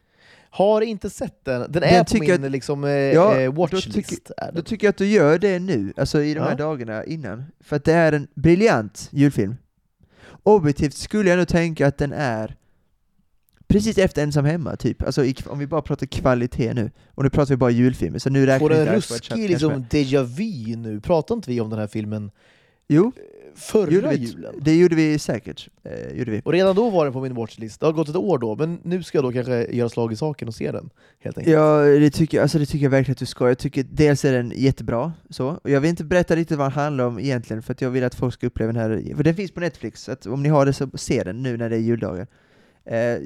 [0.50, 1.60] Har inte sett den.
[1.60, 2.82] Den Den är på min liksom,
[3.14, 3.92] Ja, då watchlist.
[3.92, 6.54] tycker- är Då tycker jag att du gör det nu, alltså i de här Ja.
[6.56, 7.44] dagarna innan.
[7.60, 9.56] För att det är en briljant julfilm.
[10.48, 12.56] Objektivt skulle jag nog tänka att den är
[13.66, 15.02] precis efter Ensam Hemma, typ.
[15.02, 16.90] Alltså i- om vi bara pratar kvalitet nu.
[17.14, 19.20] Och nu pratar vi bara julfilmer, så nu räknar Får vi en inte White Shut
[19.32, 21.00] ruskig liksom, déjà vu nu.
[21.00, 22.30] Pratar inte vi om den här filmen
[22.90, 23.12] Jo,
[23.54, 24.54] förra gjorde vi, julen?
[24.60, 25.68] det gjorde vi säkert.
[25.82, 26.42] Eh, gjorde vi.
[26.44, 27.80] Och redan då var den på min watchlist.
[27.80, 30.16] Det har gått ett år då, men nu ska jag då kanske göra slag i
[30.16, 30.90] saken och se den.
[31.20, 31.54] Helt enkelt.
[31.54, 33.48] Ja, det tycker, alltså det tycker jag verkligen att du ska.
[33.48, 35.48] Jag tycker dels är den jättebra, så.
[35.48, 38.04] Och jag vill inte berätta riktigt vad den handlar om egentligen, för att jag vill
[38.04, 40.48] att folk ska uppleva den här, för den finns på Netflix, så att om ni
[40.48, 42.26] har det så se den nu när det är juldagar.
[42.84, 43.18] Eh,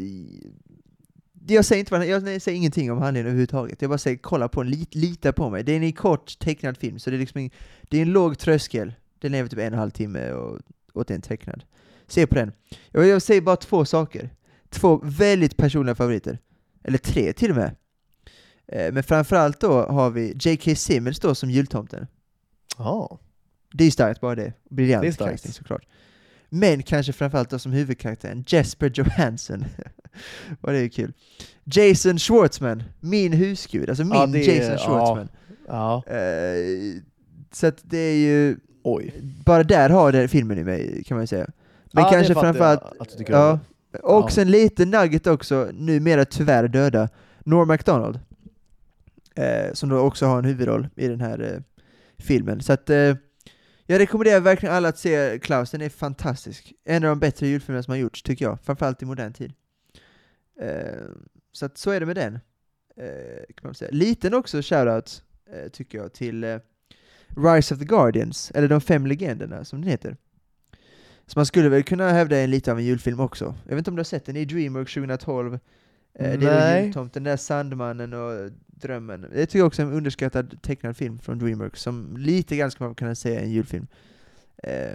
[1.47, 4.71] jag säger, inte jag säger ingenting om handlingen överhuvudtaget, jag bara säger kolla på den,
[4.71, 5.63] lit, lita på mig.
[5.63, 7.51] Det är en kort tecknad film, så det är liksom en,
[7.83, 8.93] det är en låg tröskel.
[9.23, 11.65] Den är typ en och en halv timme och, den är tecknad.
[12.07, 12.53] Se på den.
[12.91, 14.31] Jag, jag säger bara två saker.
[14.71, 16.39] Två väldigt personliga favoriter.
[16.85, 17.77] Eller tre till och med.
[18.67, 20.75] Eh, Men framförallt då har vi J.K.
[20.75, 22.07] Simmons då som jultomten.
[22.79, 23.19] Ja.
[23.73, 24.53] Det är starkt bara det.
[24.71, 25.55] Briljant Det är starkt.
[25.55, 25.87] såklart.
[26.49, 29.65] Men kanske framförallt då som huvudkaraktären, Jesper Johansson.
[30.61, 31.13] Vad det är kul.
[31.65, 35.29] Jason Schwartzman, min husgud, alltså min Ja, är- Jason Schwartzman.
[35.69, 36.03] ja.
[36.07, 37.01] Eh,
[37.53, 39.15] så att det är ju, Oj.
[39.45, 41.47] bara där har den filmen i mig kan man säga.
[41.93, 43.59] Men det kanske framförallt, att du ja,
[43.93, 44.29] och Ja.
[44.31, 47.09] sen lite nugget också, numera tyvärr döda,
[47.41, 48.21] Norm MacDonald.
[49.35, 51.61] Eh, som då också har en huvudroll i den här eh,
[52.19, 52.63] filmen.
[52.63, 53.17] Så att eh,
[53.87, 56.73] jag rekommenderar verkligen alla att se Klaus, den är fantastisk.
[56.85, 58.59] En av de bättre julfilmerna som har gjorts, tycker jag.
[58.63, 59.53] Framförallt i modern tid.
[60.61, 61.05] Eh,
[61.53, 62.35] så att så är det med den.
[62.97, 63.91] Eh, kan man säga.
[63.91, 65.23] Liten också shoutout,
[65.53, 66.45] eh, tycker jag, till
[67.37, 70.17] Rise of the Guardians, eller De fem legenderna som den heter.
[71.27, 73.55] Så man skulle väl kunna hävda en lite av en julfilm också.
[73.65, 75.55] Jag vet inte om du har sett den, i Dreamworks 2012.
[75.55, 75.59] Eh,
[76.15, 76.85] det är Nej.
[76.85, 79.21] jultomten, den där Sandmannen och Drömmen.
[79.21, 82.85] Det tycker jag också är en underskattad tecknad film från Dreamworks, som lite grann ska
[82.85, 83.87] man kunna säga är en julfilm.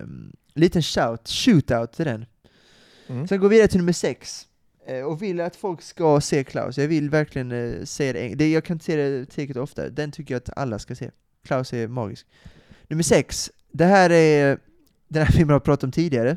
[0.02, 2.26] Um, liten shout, shootout till den.
[3.08, 3.28] Mm.
[3.28, 4.48] Sen går vi vidare till nummer sex.
[4.88, 6.78] Eh, och vill att folk ska se Klaus.
[6.78, 8.52] Jag vill verkligen eh, se det, det.
[8.52, 9.90] Jag kan se det tillräckligt ofta.
[9.90, 11.12] Den tycker jag att alla ska se.
[11.48, 12.28] Klaus är magisk.
[12.88, 13.52] Nummer sex.
[13.72, 14.60] Det här är
[15.08, 16.30] den här filmen jag pratat om tidigare.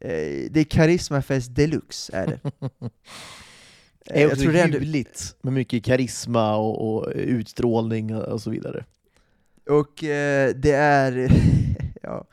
[0.00, 2.40] Eh, det är Karismafest Deluxe, är det.
[4.04, 8.42] Det är jag också tror redan du- ljuvligt med mycket karisma och, och utstrålning och
[8.42, 8.84] så vidare.
[9.68, 11.32] Och eh, det är,
[12.02, 12.26] ja,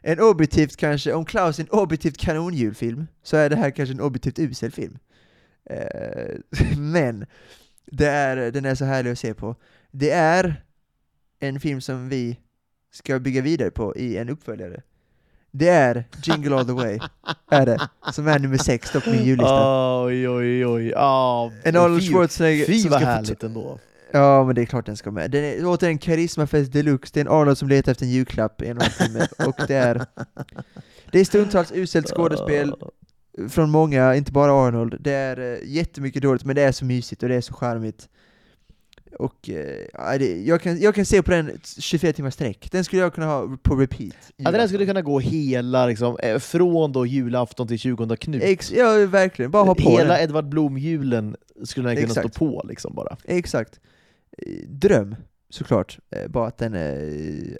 [0.00, 4.00] en objektivt kanske, om Klaus är en objektivt kanonjulfilm, så är det här kanske en
[4.00, 4.98] objektivt usel film.
[5.70, 6.36] Eh,
[6.78, 7.26] men,
[7.86, 9.56] det är, den är så härlig att se på.
[9.90, 10.63] Det är
[11.40, 12.38] en film som vi
[12.92, 14.82] ska bygga vidare på i en uppföljare.
[15.50, 16.98] Det är Jingle All The Way,
[17.50, 20.02] är det, som är nummer sex då på min jullista.
[20.04, 20.92] Oj, oj, oj.
[20.96, 23.78] Ah, En Arnold fy- Schwarzenegger Fy som vad ska härligt ändå.
[24.12, 25.30] Ja, men det är klart den ska med.
[25.30, 28.66] Den är återigen Karismafest Deluxe, det är en Arnold som letar efter en julklapp i
[28.66, 30.06] en och en halv timme, och det är
[31.12, 32.74] Det är stundtals uselt skådespel
[33.48, 34.96] från många, inte bara Arnold.
[35.00, 38.08] Det är uh, jättemycket dåligt, men det är så mysigt och det är så charmigt.
[39.18, 42.68] Och eh, det, jag, kan, jag kan se på den 24 timmar sträck.
[42.70, 44.16] Den skulle jag kunna ha på repeat.
[44.36, 48.42] Ja, den skulle kunna gå hela, liksom, eh, från då julafton till 20 Knut.
[48.42, 49.50] Ex, ja, verkligen.
[49.50, 50.22] Bara ha på Hela den.
[50.22, 52.34] Edvard Blom-julen skulle den kunna Exakt.
[52.34, 53.16] stå på liksom bara.
[53.24, 53.80] Exakt.
[54.38, 55.16] Eh, Dröm,
[55.50, 55.98] såklart.
[56.10, 56.74] Eh, Bara att den,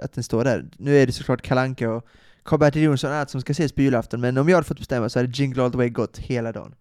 [0.01, 0.67] att den står där.
[0.79, 2.07] Nu är det såklart Kalanka och
[2.43, 5.09] Karl-Bertil Jonsson och allt som ska ses på julafton, men om jag hade fått bestämma
[5.09, 6.75] så hade Jingle All The Way gått hela dagen.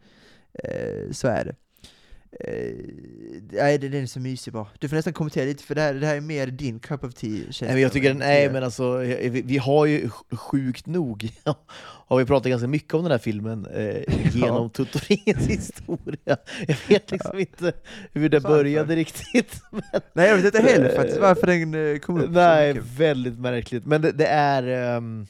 [1.11, 1.55] Så är det.
[2.39, 2.73] Eh,
[3.51, 4.67] nej, den är så mysig bara.
[4.79, 7.13] Du får nästan kommentera lite, för det här, det här är mer din cup of
[7.13, 7.29] tea.
[7.29, 11.29] Nej, men jag tycker den, nej men alltså, vi, vi har ju sj- sjukt nog
[12.07, 14.01] har vi pratat ganska mycket om den här filmen eh,
[14.34, 16.38] genom Tutoringens historia.
[16.67, 17.73] Jag vet liksom inte
[18.13, 19.61] hur det började riktigt.
[19.71, 19.81] Men,
[20.13, 23.86] Nej, jag vet inte heller faktiskt varför den eh, kom upp nej, väldigt märkligt.
[23.86, 24.63] Men det, det är
[24.97, 25.27] ehm,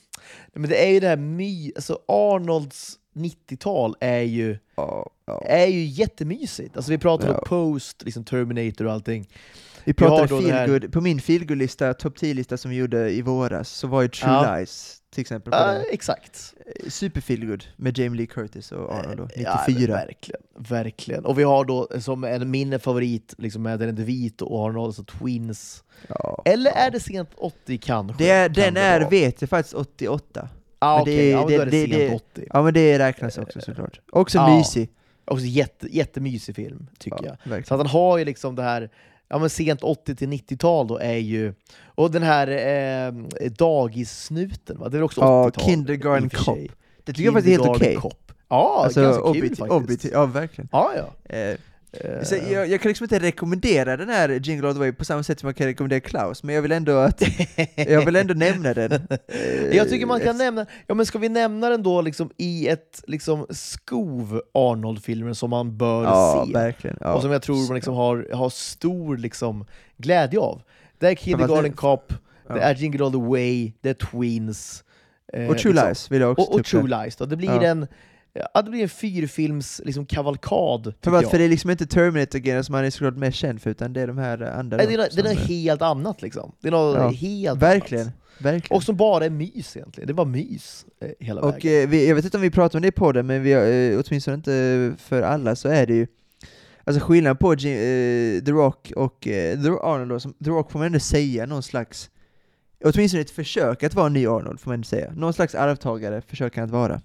[0.56, 5.42] men det är ju det här my, alltså Arnolds 90-tal är ju, Ja, ja.
[5.46, 6.76] är ju jättemysigt.
[6.78, 7.34] Alltså vi pratar Ja.
[7.38, 9.30] om Post, liksom Terminator och allting.
[9.86, 13.70] Vi pratade det här- feelgood, på min feelgood-lista, topp 10-lista som vi gjorde i våras,
[13.70, 14.56] så var ju True Ja.
[14.58, 15.84] Lies till exempel Ja, den.
[15.92, 16.54] exakt.
[16.88, 19.94] Super feelgood med Jamie Lee Curtis och Arnold då, Ja, 94.
[19.94, 21.26] verkligen, verkligen.
[21.26, 25.04] Och vi har då som en min favorit, liksom med Danny DeVito och Arnold, alltså
[25.04, 25.84] Twins.
[26.08, 26.76] Ja, Eller ja.
[26.78, 28.24] är det sent 80 kanske?
[28.24, 29.10] Det är, Kan den det är, vara?
[29.10, 30.50] vet jag faktiskt, 88.
[30.84, 32.46] Ah, men det- ja, men då är det, det- det- 80.
[32.54, 34.00] Ja men det räknas också såklart.
[34.12, 34.58] Också Ja.
[34.58, 34.90] mysig.
[35.26, 37.26] Också jätte, jättemysig film, tycker jag.
[37.26, 37.64] Ja, verkligen.
[37.66, 38.90] Så att han har ju liksom det här,
[39.30, 41.54] ja men sent 80 till 90-tal då är ju,
[41.96, 43.14] och den här eh,
[43.52, 44.90] dagissnuten va?
[44.90, 45.66] Det är väl också Ja, 80-tal?
[45.66, 46.58] Kindergarten i och för Cop.
[47.04, 48.12] Det tycker jag faktiskt är helt Kindergarten okej.
[48.12, 48.32] Cop.
[48.50, 50.14] Ja, Alltså, ganska kul faktiskt.
[50.14, 50.70] ja verkligen.
[50.72, 51.36] Ja, ja.
[51.36, 51.56] Eh, Eh,
[52.52, 55.40] jag, jag kan liksom inte rekommendera den här Jingle All The Way på samma sätt
[55.40, 57.22] som jag kan rekommendera Klaus, men jag vill ändå att,
[57.76, 58.92] jag vill ändå nämna den.
[59.28, 62.68] Eh, Jag tycker man kan nämna, ja men ska vi nämna den då liksom i
[62.68, 66.54] ett liksom skov Arnold-filmer som man bör Ja, se?
[66.54, 66.98] verkligen.
[67.02, 67.14] Ja.
[67.14, 69.66] och som jag tror man liksom har, har stor liksom
[69.98, 70.62] glädje av.
[71.00, 72.14] Det är Kindergarten det- Cop,
[72.48, 72.54] Ja.
[72.56, 74.84] det är Jingle All The Way, det är Twins.
[75.34, 75.88] eh, Och True liksom.
[75.90, 76.88] Lies vill jag också Och, och True.
[77.04, 77.26] Lies då.
[77.26, 77.88] Det blir en
[78.54, 82.64] Ja, det blir en fyrfilms liksom, kavalkad, För, att, för det är liksom inte Terminator-grejen
[82.64, 84.88] som han är såklart mest känd för, utan det är de här eh, andra Nej,
[84.88, 86.52] det är, det något helt annat liksom.
[86.62, 88.16] Det är något Ja, helt Verkligen, annat.
[88.38, 88.78] verkligen.
[88.78, 90.08] Och som bara är mys egentligen.
[90.08, 91.84] Det bara mys eh, hela Och vägen.
[91.84, 93.64] eh, vi, jag vet inte om vi pratar om det i podden, men vi har,
[93.64, 96.08] eh, åtminstone inte för alla så är det ju
[96.86, 100.72] Alltså skillnaden på Jim, eh, The Rock och eh, The Arnold då, som, The Rock
[100.72, 102.10] får man ändå säga någon slags
[102.86, 105.12] Åtminstone ett försök att vara en ny Arnold får man ändå säga.
[105.16, 107.02] Någon slags arvtagare försöker han att vara.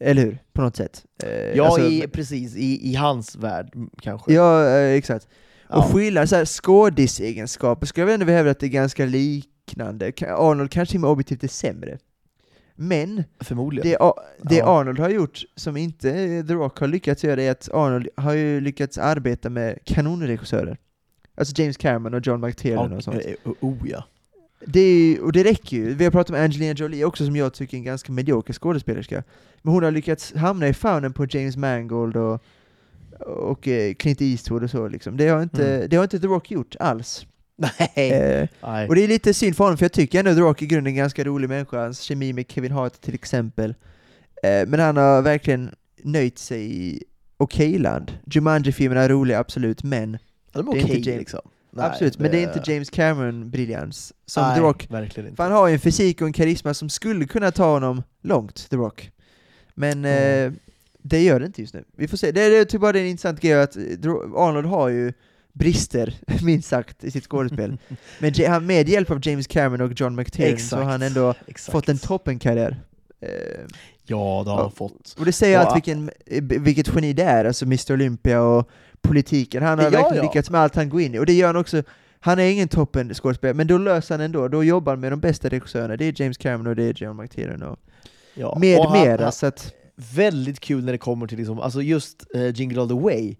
[0.00, 0.38] Eller hur?
[0.52, 1.04] På något sätt.
[1.22, 2.56] Eh, Ja, alltså- i, precis.
[2.56, 3.70] I, I hans värld
[4.02, 4.32] kanske.
[4.32, 5.24] Ja, eh, exakt.
[5.68, 5.82] Och Ja.
[5.92, 10.12] skillnad, så här, skådisegenskaper skulle jag väl ändå hävda att det är ganska liknande.
[10.28, 11.98] Arnold kanske till och med objektivt är sämre.
[12.76, 13.90] Men Förmodligen.
[13.90, 14.12] det,
[14.48, 14.80] det Ja.
[14.80, 16.10] Arnold har gjort som inte
[16.48, 20.78] The Rock har lyckats göra är att Arnold har ju lyckats arbeta med kanonregissörer.
[21.34, 23.22] Alltså James Cameron och John McTiernan och sånt.
[23.60, 24.04] oh ja.
[24.66, 25.94] Det är, och det räcker ju.
[25.94, 29.22] Vi har pratat med Angelina Jolie också som jag tycker är en ganska medioker skådespelerska.
[29.62, 32.42] Men hon har lyckats hamna i famnen på James Mangold och,
[33.26, 35.16] och eh, Clint Eastwood och så liksom.
[35.16, 35.88] Det har inte, Mm.
[35.88, 37.26] det har inte The Rock gjort alls.
[37.56, 38.10] Nej.
[38.12, 38.88] Eh, Nej.
[38.88, 40.86] och det är lite synd för honom, för jag tycker ändå The Rock i grunden
[40.86, 43.74] är en ganska rolig människa, hans kemi med Kevin Hart till exempel.
[44.42, 45.70] Eh, men han har verkligen
[46.02, 47.02] nöjt sig i
[47.36, 48.12] okej-land.
[48.26, 50.18] Jumanji-filmerna är roliga, absolut, men
[50.52, 51.40] De är det okej James- liksom.
[51.70, 54.86] Nej, absolut, men det är inte James Cameron-briljans som Nej, The Rock.
[54.90, 55.36] verkligen inte.
[55.36, 58.70] För han har ju en fysik och en karisma som skulle kunna ta honom långt,
[58.70, 59.10] The Rock.
[59.78, 60.46] Men Mm.
[60.46, 60.58] eh,
[61.02, 61.84] det gör det inte just nu.
[61.96, 62.32] Vi får se.
[62.32, 63.76] Det är, det är typ bara det är en intressant grej att
[64.36, 65.12] Arnold har ju
[65.52, 67.78] brister, minst sagt, i sitt skådespel.
[68.18, 71.72] Men han- med hjälp av James Cameron och John McTiernan så har han ändå Exakt.
[71.72, 72.76] fått en toppenkarriär.
[73.20, 73.28] Eh,
[74.10, 74.62] Ja, det har Ja.
[74.62, 75.14] han fått.
[75.18, 75.64] Och det säger Ja.
[75.64, 76.10] allt vilken,
[76.64, 78.68] vilket geni det är, alltså Mr Olympia och
[79.02, 79.62] politiken.
[79.62, 80.22] Han har Ja, verkligen ja.
[80.22, 81.82] lyckats med allt han går in i, och det gör han också.
[82.20, 84.48] Han är ingen toppen skådespelare, men då löser han ändå.
[84.48, 85.96] Då jobbar han med de bästa regissörerna.
[85.96, 87.78] Det är James Cameron och det är John McTiernan och
[88.38, 88.58] Ja.
[88.60, 89.22] med och mera.
[89.22, 89.72] han- Så att,
[90.14, 93.36] Väldigt kul när det kommer till liksom, alltså just uh, Jingle All The Way,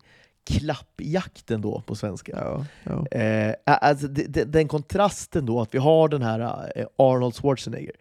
[0.63, 2.33] klappjakten då på svenska.
[2.37, 3.19] ja, ja.
[3.19, 7.93] Eh, alltså, det, det, den kontrasten då, att vi har den här eh, Arnold Schwarzenegger,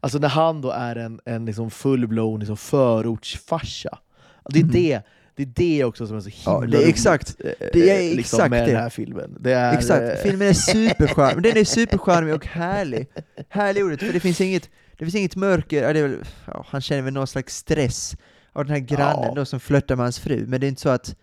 [0.00, 3.98] alltså när han då är en, en liksom full-blown liksom förortsfarsa.
[4.50, 4.72] Det är, Mhm.
[4.72, 5.00] det,
[5.36, 5.46] det är
[5.78, 7.36] det också som är så Ja, himla det är exakt.
[7.44, 8.72] eh, Det är liksom, exakt med det.
[8.72, 9.36] den här filmen.
[9.40, 13.06] Det är, Exakt, eh, filmen är supercharmig, den är supercharmig och härlig.
[13.48, 14.70] Härlig ordet, för det finns inget,
[15.00, 18.16] det finns inget mörker, ja, väl, ja, han känner väl någon slags stress
[18.52, 19.32] av den här grannen Ja.
[19.34, 21.16] då som flörtar med hans fru, men det är inte så att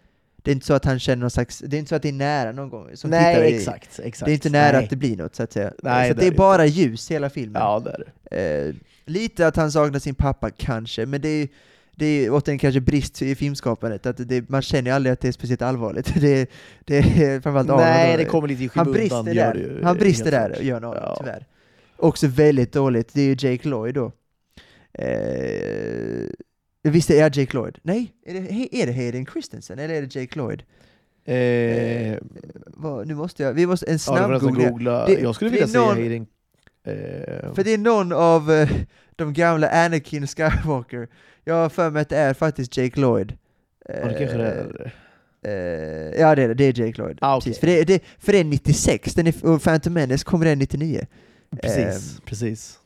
[0.44, 2.10] det är inte så att han känner någon slags, det är inte så att det
[2.10, 2.90] är nära någon gång.
[2.94, 4.26] Som Nej, tittare, exakt, exakt.
[4.26, 4.84] Det är inte nära Nej.
[4.84, 5.72] att det blir något så att säga.
[5.84, 7.62] Nej, så det det är det bara ljus hela filmen.
[7.62, 8.04] Ja, det
[8.38, 8.68] är.
[8.68, 8.74] Eh,
[9.06, 11.48] lite att han saknar sin pappa kanske, men det är
[11.96, 15.28] det är återigen kanske brist i filmskapandet, att det, man känner ju aldrig att det
[15.28, 16.14] är speciellt allvarligt.
[16.22, 16.50] Det,
[16.86, 19.26] det är framförallt Nej, det kommer lite i Han skymundan.
[19.26, 21.16] brister gör där, han brister där gör något, Ja.
[21.20, 21.46] tyvärr.
[21.98, 24.12] Också väldigt dåligt, det är ju Jake Lloyd då.
[24.94, 26.30] Eh,
[26.84, 27.78] visst är jag Jake Lloyd?
[27.82, 30.64] Nej, är det, är det Hayden Christensen eller är det Jake Lloyd?
[31.26, 32.18] Eh,
[32.68, 34.70] Vad, nu måste jag, vi måste en ja, det snabb nästan googla.
[34.70, 35.06] googla.
[35.06, 36.28] Det- jag skulle det vilja säga någon- Hayden...
[36.84, 38.70] Eh, För det är någon av eh,
[39.16, 41.08] de gamla Anakin Skywalker.
[41.44, 43.38] Jag har för mig att det är faktiskt Jake Lloyd.
[43.88, 44.94] ja, det kanske det är.
[45.42, 47.18] Eh, ja det är det, det är Jake Lloyd.
[47.22, 47.46] Ah, okej.
[47.54, 50.60] Precis, för, det, det, för det är 96, den är, och Phantom Menace kommer den
[50.60, 51.06] 99.
[51.62, 52.80] Precis, precis.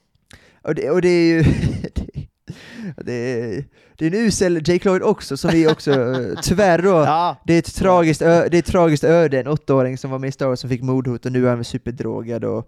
[0.62, 1.44] Och det, och det är ju...
[2.98, 3.66] det, är,
[3.98, 7.54] det är en usel Jake Lloyd också, som vi också, eh, tyvärr då, Ja, det
[7.54, 10.32] är ett tragiskt, ö, det är ett tragiskt öde, en åttaåring som var med i
[10.32, 12.68] Star Wars som fick mordhot och nu är han superdrogad och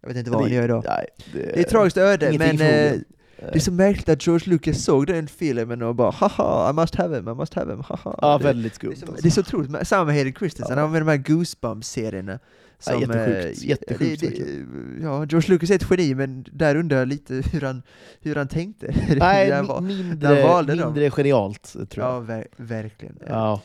[0.00, 0.84] jag vet inte vad han gör idag.
[0.88, 2.92] nej, det, Det är ett tragiskt öde, men eh,
[3.36, 6.94] det är så märkligt att George Lucas såg den filmen och bara haha, I must
[6.94, 8.18] have him, I must have him, haha.
[8.22, 8.96] Ja, det, väldigt det, skumt.
[8.96, 9.22] så, alltså.
[9.22, 10.82] det är så otroligt, samma med Hayden Christensen, Ja.
[10.82, 12.38] han var med de här Goosebumps-serierna.
[12.86, 16.76] Ja, Som, jättesjukt, eh, jättesjukt det, det, Ja, George Lucas är ett geni, men där
[16.76, 17.82] undrar jag lite hur han,
[18.20, 18.94] hur han tänkte.
[19.16, 20.92] Nej, han var- när han mindre, dem.
[20.92, 22.14] mindre genialt, tror jag.
[22.14, 23.18] Ja, ver verkligen.
[23.28, 23.62] Ja.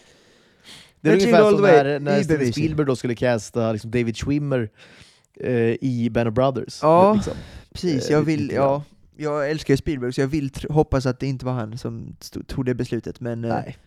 [1.01, 2.53] Det är Men ungefär som när, när är Steven.
[2.53, 4.69] Spielberg då skulle casta liksom David Schwimmer
[5.39, 6.79] eh, i Band of Brothers.
[6.81, 7.33] Ja, liksom.
[7.73, 8.83] Precis, Eh, jag vill, ja,
[9.17, 12.15] jag älskar ju Spielberg så jag vill hoppas att det inte var han som
[12.47, 13.43] tog det beslutet, men...
[13.43, 13.77] eh, Nej.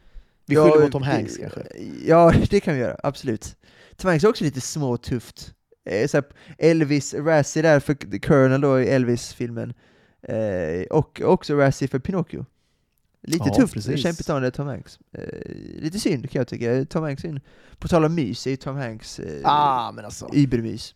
[0.46, 1.60] Vi ja, skyller på Tom Hanks kanske.
[2.06, 3.56] Ja, det kan vi göra, absolut.
[4.00, 5.54] Tom Hanks är också lite små och tufft.
[5.90, 6.22] Eh,
[6.58, 9.74] Elvis, Razzie där för The Colonel då i Elvis-filmen,
[10.22, 12.46] eh, och också Razzie för Pinocchio.
[13.22, 14.02] Lite Ja, tufft, precis.
[14.02, 14.98] kämpigt av det Tom Hanks.
[15.12, 15.50] Eh,
[15.82, 17.40] lite synd kan jag tycka, Tom Hanks en,
[17.78, 20.28] På tal om mys är ju Tom Hanks eh, Ah, men alltså.
[20.32, 20.94] übermys.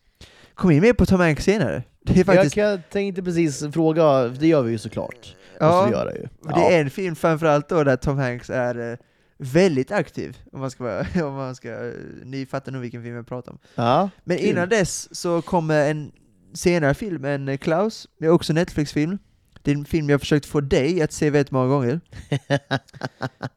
[0.55, 1.82] Kom in mer på Tom Hanks senare.
[2.05, 2.57] Det är faktiskt...
[2.57, 5.36] Jag kan, tänkte precis fråga, det gör vi ju såklart.
[5.61, 5.90] Ja.
[5.90, 6.28] Göra ju.
[6.40, 8.98] Men Det är en film framförallt då där Tom Hanks är eh,
[9.43, 11.93] väldigt aktiv, om man ska vara, om man ska, eh,
[12.24, 13.59] ni fattar nog vilken film jag pratar om.
[13.74, 14.11] ja.
[14.24, 16.12] Men innan dess så kommer en
[16.55, 19.18] senare film, en eh, Klaus, det är också en Netflix-film.
[19.62, 22.01] Det är en film jag försökt få dig att se väldigt många gånger.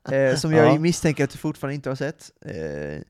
[0.11, 0.79] eh, som jag Ja.
[0.79, 2.31] misstänker att du fortfarande inte har sett.
[2.45, 3.03] Eh, det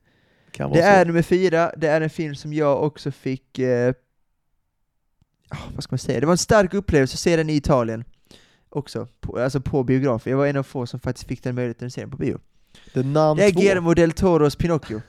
[0.57, 0.75] så.
[0.75, 3.93] är nummer fyra, det är en film som jag också fick, eh,
[5.49, 8.03] ah, vad ska man säga, det var en stark upplevelse att se den i Italien.
[8.69, 10.31] Också, på, alltså på biografer.
[10.31, 12.39] Jag var en av få som faktiskt fick den möjligheten att se den på bio.
[12.93, 13.59] The Nun Det är 2.
[13.59, 15.01] Guillermo del Toros Pinocchio.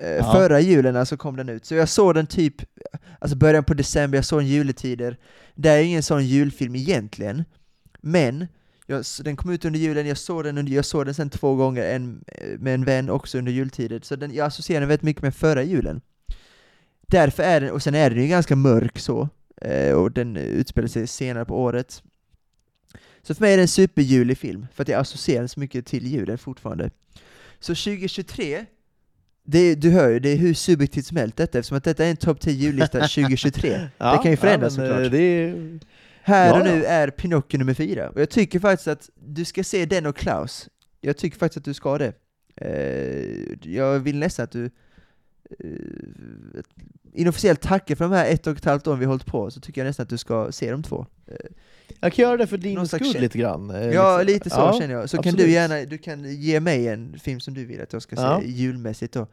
[0.00, 0.32] Eh, Ja.
[0.32, 2.54] Förra julen alltså kom den ut, så jag såg den typ,
[3.18, 5.16] alltså början på december, jag såg den juletider.
[5.54, 7.44] Det är ingen sån julfilm egentligen,
[8.00, 8.46] men
[8.86, 11.54] jag, den kom ut under julen, jag såg den, under, jag såg den sen två
[11.54, 15.02] gånger en, eh, med en vän också under jultider, så den, jag associerar den väldigt
[15.02, 16.00] mycket med förra julen.
[17.08, 19.28] Därför är den, och sen är den ju ganska mörk så,
[19.62, 22.02] eh, och den utspelar sig senare på året.
[23.26, 26.06] Så för mig är det en superjulig film, för att jag associerar så mycket till
[26.06, 26.90] julen fortfarande.
[27.60, 28.66] Så 2023,
[29.44, 32.10] det, du hör ju, det är hur subjektivt som helst detta, eftersom att detta är
[32.10, 33.88] en topp 10 jullista 2023.
[33.98, 35.12] Ja, det kan ju förändras ja, men, såklart.
[35.12, 35.80] eh, är...
[36.22, 36.88] Här Ja, och nu ja.
[36.88, 40.68] är Pinocchio nummer fyra, och jag tycker faktiskt att du ska se den och Klaus.
[41.00, 42.12] Jag tycker faktiskt att du ska det.
[42.56, 45.70] Eh, jag vill nästan att du eh,
[47.12, 49.80] inofficiellt tackar för de här ett och ett halvt åren vi hållit på, så tycker
[49.80, 51.06] jag nästan att du ska se de två.
[52.00, 53.70] Jag kan göra det för din slags skull lite grann.
[53.70, 54.34] eh, Ja, liksom.
[54.34, 55.10] lite så Ja, känner jag.
[55.10, 55.46] Så kan absolut.
[55.46, 58.22] du gärna, du kan ge mig en film som du vill att jag ska se
[58.22, 58.42] Ja.
[58.42, 59.26] julmässigt då.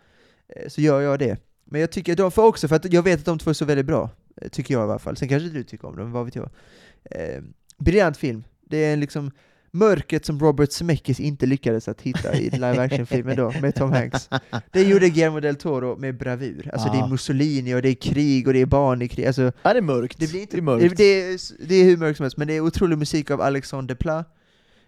[0.47, 1.37] Eh, Så gör jag det.
[1.65, 3.65] Men jag tycker de får också, för att jag vet att de två är så
[3.65, 4.09] väldigt bra,
[4.41, 5.17] eh, tycker jag i alla fall.
[5.17, 6.49] Sen kanske du tycker om dem, vad vet jag.
[7.11, 7.41] Eh,
[7.77, 8.43] briljant film.
[8.61, 9.31] Det är en liksom
[9.74, 14.30] mörkret som Robert Zemeckis inte lyckades att hitta i live action-filmen då, med Tom Hanks.
[14.71, 16.69] Det gjorde Guillermo del Toro med bravur.
[16.74, 17.07] Alltså det är.
[17.07, 19.26] Mussolini och det är krig och det är barn i krig.
[19.26, 20.19] Alltså, Ja, det är mörkt.
[20.19, 20.97] det, blir inte, det är mörkt.
[20.97, 23.93] det, är, det är hur mörkt som helst, men det är otrolig musik av Alexandre
[23.95, 24.36] Desplat.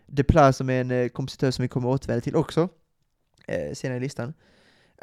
[0.08, 2.70] Depla som är en eh, kompositör som vi kommer återvända till också,
[3.48, 4.34] eh, senare i listan.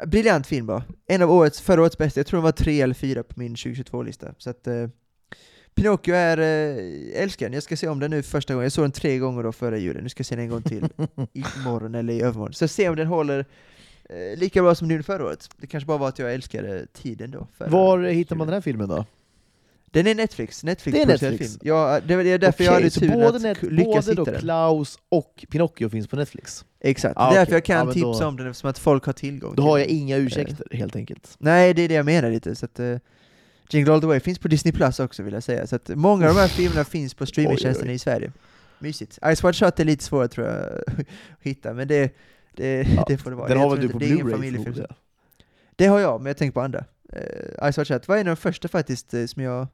[0.07, 0.83] Briljant film bara.
[1.07, 3.55] En av årets, förra årets bästa, jag tror den var tre eller fyra på min
[3.55, 4.33] 2022-lista.
[4.37, 4.87] Så att eh,
[5.75, 7.53] Pinocchio är, eh, älskar den.
[7.53, 8.63] Jag ska se om den nu första gången.
[8.65, 10.61] Jag såg den tre gånger då förra julen, nu ska jag se den en gång
[10.61, 10.87] till
[11.33, 12.53] imorgon eller i övermorgon.
[12.53, 13.45] Så se om den håller
[14.09, 15.49] eh, lika bra som den gjorde förra året.
[15.57, 17.47] Det kanske bara var att jag älskade tiden då.
[17.57, 18.47] Var hittar man julen.
[18.47, 19.05] den här filmen då?
[19.91, 21.37] Den är Netflix, Netflix Det är Netflix.
[21.53, 21.59] film.
[21.63, 24.41] Ja, det det är därför jag Okej, hade turen både, att lyckas både hitta den.
[24.41, 26.65] Klaus och Pinocchio finns på Netflix?
[26.79, 27.55] Exakt, Ah, det är därför okej.
[27.55, 29.63] jag kan Ja, men då- tipsa om den eftersom att folk har tillgång Då till
[29.63, 31.35] har jag inga ursäkter helt enkelt.
[31.37, 32.55] Nej, det är det jag menar lite.
[32.55, 32.97] Så att, uh,
[33.69, 35.67] Jingle All The Way finns på Disney Plus också vill jag säga.
[35.67, 38.31] Så att många av de här filmerna finns på streamingtjänsterna i Sverige.
[38.79, 39.19] Mysigt.
[39.35, 41.05] Ice White Shut är lite svårare tror jag att
[41.39, 42.15] hitta, men det,
[42.53, 43.47] det, Ja, det får det vara.
[43.47, 44.87] Den Jag har väl du på Blu-ray.
[45.75, 46.85] Det har jag, men jag tänker på andra.
[47.15, 49.67] Uh, Ice White Shut var en av de första faktiskt eh, som jag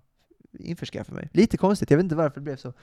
[0.59, 1.29] införskaffade mig.
[1.33, 2.73] Lite konstigt, jag vet inte varför det blev så.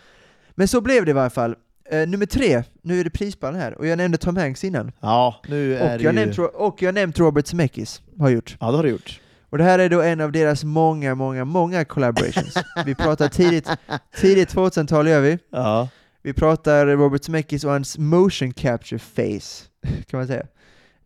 [0.50, 1.57] Men så blev det i varje fall.
[1.90, 4.92] Eh, nummer tre, nu är det prisball här, och jag nämnde Tom Hanks innan.
[5.00, 6.20] Ja, nu är Och det jag, ju...
[6.20, 8.57] nämnt, och jag nämnt Robert Zemeckis, har gjort.
[8.61, 9.20] Ja, det har du gjort.
[9.51, 12.55] Och det här är då en av deras många, många, många collaborations.
[12.86, 13.68] vi pratar tidigt,
[14.16, 15.38] tidigt 2000-tal gör vi.
[15.51, 15.88] Ja.
[16.22, 19.64] Vi pratar Robert Zemeckis och hans motion capture face,
[20.07, 20.47] kan man säga.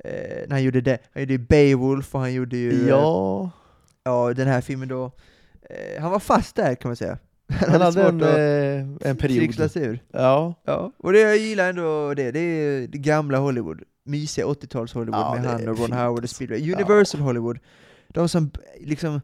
[0.05, 0.12] Eh,
[0.47, 0.99] när han gjorde det.
[1.14, 3.51] Han gjorde ju Beowulf och han gjorde ju eh, Ja,
[4.05, 5.12] ja, den här filmen då.
[5.70, 7.18] Eh, han var fast där kan man säga.
[7.51, 9.70] han hade en, eh, en period.
[9.70, 10.03] sig ur.
[10.12, 10.55] Ja.
[10.64, 13.82] Ja, och det jag gillar ändå det, det är det gamla Hollywood.
[14.05, 15.95] Mysiga 80-tals Hollywood Ja, med han och Ron fint.
[15.95, 16.72] Howard och Spielberg.
[16.72, 17.59] Universal Hollywood.
[18.15, 18.51] De som
[18.81, 19.21] liksom,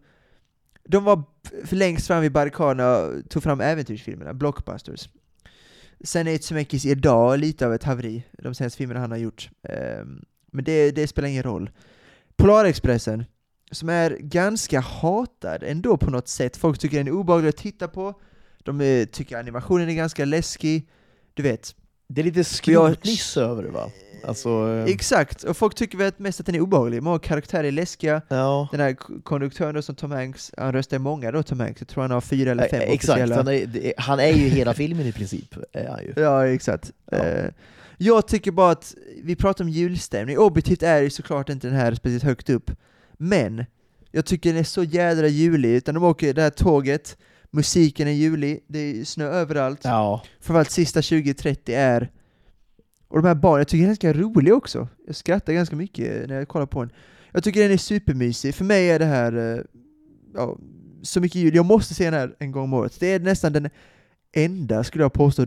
[0.84, 1.22] de var
[1.64, 5.09] för längst fram i barrikaderna och tog fram äventyrsfilmerna, blockbusters.
[6.01, 9.51] Sen är Zemeckis idag lite av ett haveri, de senaste filmerna han har gjort.
[9.62, 11.70] Ehm, men det, det spelar ingen roll.
[12.37, 13.24] Polarexpressen,
[13.70, 16.57] som är ganska hatad ändå på något sätt.
[16.57, 18.20] Folk tycker den är obehaglig att titta på,
[18.59, 20.89] de eh, tycker animationen är ganska läskig.
[21.34, 21.74] Du vet,
[22.09, 23.90] det är lite skrotnisse över det va?
[24.24, 27.02] Alltså, eh, Exakt, och folk tycker väl mest att den är obehaglig.
[27.02, 28.22] Många karaktärer är läskiga.
[28.28, 28.68] ja.
[28.70, 32.11] Den här konduktören som Tom Hanks, han röstar många då Tom Hanks, jag tror han
[32.11, 33.36] har fyra eller fem Eh, Exakt, officiella.
[33.36, 35.54] han är, det- han är ju hela filmen i princip.
[35.72, 36.12] Är han ju.
[36.16, 36.92] Ja, exakt.
[37.11, 37.16] Ja.
[37.18, 37.50] Eh,
[37.98, 41.94] jag tycker bara att, vi pratar om julstämning, objektivt är ju såklart inte den här
[41.94, 42.70] speciellt högt upp,
[43.12, 43.64] men
[44.11, 47.16] jag tycker den är så jädra julig, utan de åker det här tåget,
[47.51, 50.22] musiken är julig, det är snö överallt, Ja.
[50.40, 52.11] framförallt sista 20-30 är
[53.09, 54.88] och de här barnen, jag tycker den är ganska rolig också.
[55.07, 56.92] Jag skrattar ganska mycket när jag kollar på den.
[57.32, 58.55] Jag tycker den är supermysig.
[58.55, 59.61] För mig är det här, eh,
[60.34, 60.59] ja,
[61.03, 61.55] så mycket jul.
[61.55, 63.01] Jag måste se den här en gång om året.
[63.01, 63.68] Det är nästan den
[64.32, 65.47] enda, skulle jag påstå,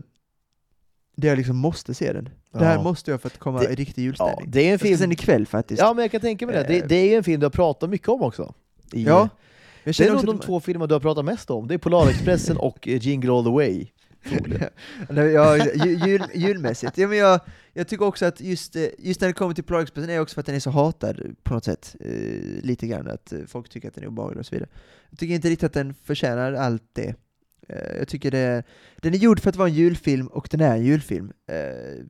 [1.16, 2.30] där jag liksom måste se den.
[2.54, 2.84] Det här Ja.
[2.84, 4.52] måste jag för att komma Det- i riktig ja, julstämning.
[4.52, 4.98] det är en Jag ska film...
[4.98, 5.82] se den ikväll faktiskt.
[5.82, 6.64] Ja, men jag kan tänka mig det.
[6.64, 6.88] Det, Eh.
[6.88, 8.54] det är ju en film du har pratat mycket om också.
[8.94, 9.30] I, Ja,
[9.98, 11.68] det är nog de två filmer du har pratat mest om.
[11.68, 13.88] Det är Polarexpressen och eh, Jingle All The Way.
[15.34, 16.98] Ja, ju- jul, julmässigt.
[16.98, 17.40] Ja, men jag,
[17.74, 20.40] jag tycker också att just, eh, just när det kommer till Polarexpressen är också för
[20.40, 21.96] att den är så hatad på något sätt.
[22.00, 22.12] Eh,
[22.64, 24.70] lite grann, att eh, folk tycker att den är obehaglig och så vidare.
[25.10, 27.16] Jag tycker inte riktigt att den förtjänar allt det.
[27.70, 28.64] Eh, jag tycker det,
[28.98, 31.32] den är gjord för att vara en julfilm, och den är en julfilm.
[31.48, 32.06] Eh,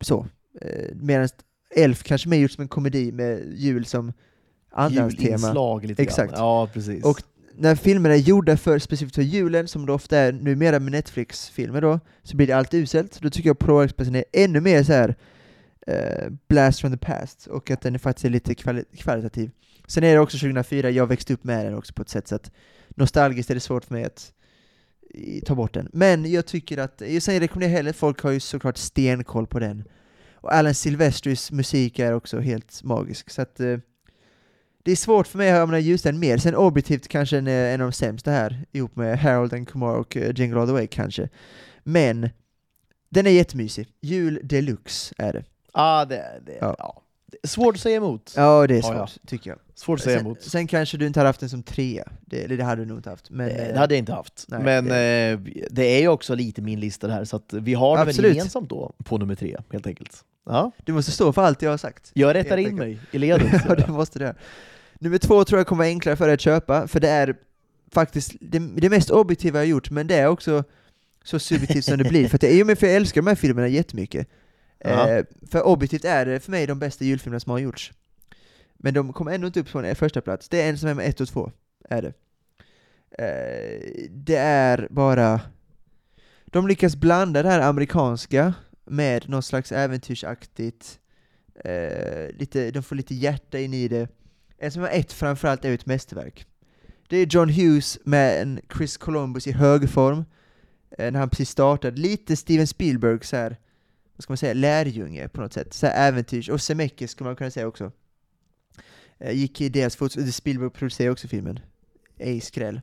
[0.00, 0.26] så.
[0.94, 1.28] Medan
[1.76, 4.12] Elf kanske mer gjort som en komedi med jul som
[4.74, 5.28] andrahandstema.
[5.28, 6.32] Julinslag lite Exakt.
[6.32, 6.40] grann.
[6.40, 7.04] Ja, precis.
[7.04, 7.22] Och
[7.56, 11.80] när filmerna är gjorda för specifikt för julen, som det ofta är numera med Netflix-filmer
[11.80, 13.20] då, så blir det alltid uselt.
[13.20, 15.14] Då tycker jag Polarexpressen är ännu mer så här
[15.86, 19.50] eh, blast from the past, och att den är faktiskt är lite kvali kvalitativ.
[19.86, 22.34] Sen är det också 2004, jag växte upp med den också på ett sätt så
[22.34, 22.50] att
[22.88, 24.32] nostalgiskt är det svårt för mig att
[25.46, 25.88] ta bort den.
[25.92, 29.84] Men jag tycker att, jag säger rekommenderar heller, folk har ju såklart stenkoll på den.
[30.34, 33.78] Och Alan Silvestris musik är också helt magisk, så att eh,
[34.84, 37.80] det är svårt för mig att i ljusstämning mer, sen objektivt kanske den är en
[37.80, 40.86] av de sämsta här, ihop med Harold and Kumar och uh, Jingle All The Way
[40.86, 41.28] kanske.
[41.82, 42.30] Men,
[43.08, 43.88] den är jättemysig.
[44.00, 45.44] Jul deluxe är det.
[45.72, 46.74] ah, det, det, Ja.
[46.78, 47.00] ja.
[47.26, 48.32] Det är svårt att säga emot.
[48.36, 49.08] Ja, det är Ja, svårt, ja.
[49.26, 49.58] tycker jag.
[49.74, 50.42] Svårt att säga Sen, emot.
[50.42, 52.98] sen kanske du inte hade haft den som trea, det, eller det hade du nog
[52.98, 53.30] inte haft.
[53.30, 54.44] Men, det, eh, det hade jag inte haft.
[54.48, 55.38] nej, men det- eh,
[55.70, 58.36] det är ju också lite min lista här, så att vi har det väl Absolut.
[58.36, 60.24] gemensamt då, på nummer tre, helt enkelt.
[60.46, 60.70] Ja.
[60.84, 62.10] Du måste stå för allt jag har sagt.
[62.14, 63.62] Jag rättar in mig i ledet.
[63.68, 64.34] ja, det måste det.
[64.98, 67.36] Nummer två tror jag kommer vara enklare för dig att köpa, för det är
[67.92, 70.64] faktiskt det, det mest objektiva jag gjort, men det är också
[71.24, 72.28] så subjektivt som det blir.
[72.28, 74.28] För, att ju- för jag älskar de här filmerna jättemycket.
[74.78, 75.08] Ja.
[75.08, 77.92] Eh, för objektivt är det för mig de bästa julfilmerna som har gjorts.
[78.74, 80.48] Men de kommer ändå inte upp på en första plats.
[80.48, 81.52] det är en som är med ett och två,
[81.88, 82.12] är det.
[83.18, 85.40] Eh, det är bara...
[86.46, 90.98] De lyckas blanda det här amerikanska med något slags äventyrsaktigt,
[91.64, 94.08] eh, lite, de får lite hjärta in i det.
[94.58, 96.46] En som har ett framförallt är ju ett mästerverk.
[97.08, 100.24] Det är John Hughes med en Chris Columbus i högform,
[100.98, 102.00] eh, när han precis startade.
[102.00, 103.56] Lite Steven Spielberg så här
[104.16, 105.74] vad ska man säga, lärjunge på något sätt.
[105.74, 107.92] Så här äventyrs, och Zemeckis skulle man kunna säga också.
[109.18, 111.58] Eh, gick i deras fotspår, Spielberg producerade också filmen.
[112.18, 112.80] Ej skräll.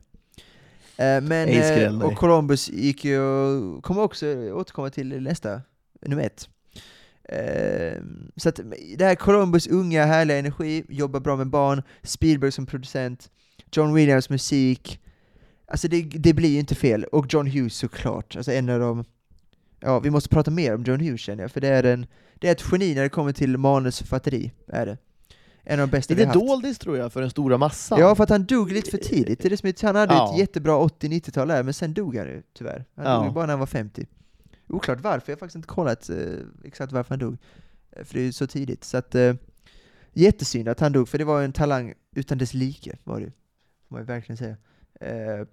[0.96, 3.18] Eh, men, Ej skräll, och Columbus gick ju,
[3.80, 5.60] kommer också återkomma till nästa,
[6.00, 6.48] nummer ett.
[7.28, 8.02] Eh,
[8.36, 8.60] så att
[8.96, 13.30] det här Columbus unga härliga energi, jobbar bra med barn, Spielberg som producent,
[13.72, 15.00] John Williams musik,
[15.66, 19.04] alltså det, det blir ju inte fel, och John Hughes såklart, alltså en av de
[19.84, 22.48] Ja, vi måste prata mer om John Hughes känner jag, för det är, en, det
[22.48, 24.98] är ett geni när det kommer till manusförfatteri, är det.
[25.64, 26.46] En av de bästa vi Lite haft.
[26.48, 28.00] doldis tror jag för den stora massan.
[28.00, 29.38] Ja, för att han dog lite för tidigt.
[29.42, 30.32] Det är det som han hade Ja.
[30.32, 32.84] ett jättebra 80-90-tal där, men sen dog han ju tyvärr.
[32.96, 33.24] Han Ja.
[33.24, 34.06] dog bara när han var 50.
[34.72, 36.16] Oklart varför, jag har faktiskt inte kollat eh,
[36.64, 37.36] exakt varför han dog.
[37.96, 38.84] Eh, För det är ju så tidigt.
[38.84, 39.34] Så att, eh,
[40.12, 43.26] jättesynd att han dog, för det var en talang utan dess like, var det.
[43.88, 44.56] Får man ju verkligen säga.
[45.00, 45.46] Eh,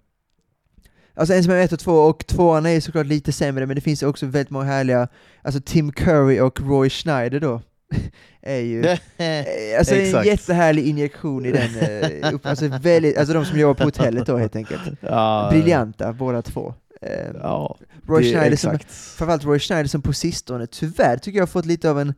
[1.14, 3.80] Alltså en som är ett och två, och tvåan är såklart lite sämre, men det
[3.80, 5.08] finns också väldigt många härliga,
[5.42, 7.60] alltså Tim Curry och Roy Schneider då,
[8.40, 8.80] är ju
[9.16, 13.74] Eh, Alltså en jättehärlig injektion i den, eh, upp, alltså, väldigt, alltså de som jobbar
[13.74, 14.82] på hotellet då helt enkelt.
[15.00, 16.74] ja, Briljanta båda två.
[17.02, 17.76] Eh, Ja,
[18.06, 21.66] Roy det- Schneider som, framförallt Roy Schneider som på sistone tyvärr tycker jag har fått
[21.66, 22.14] lite av en,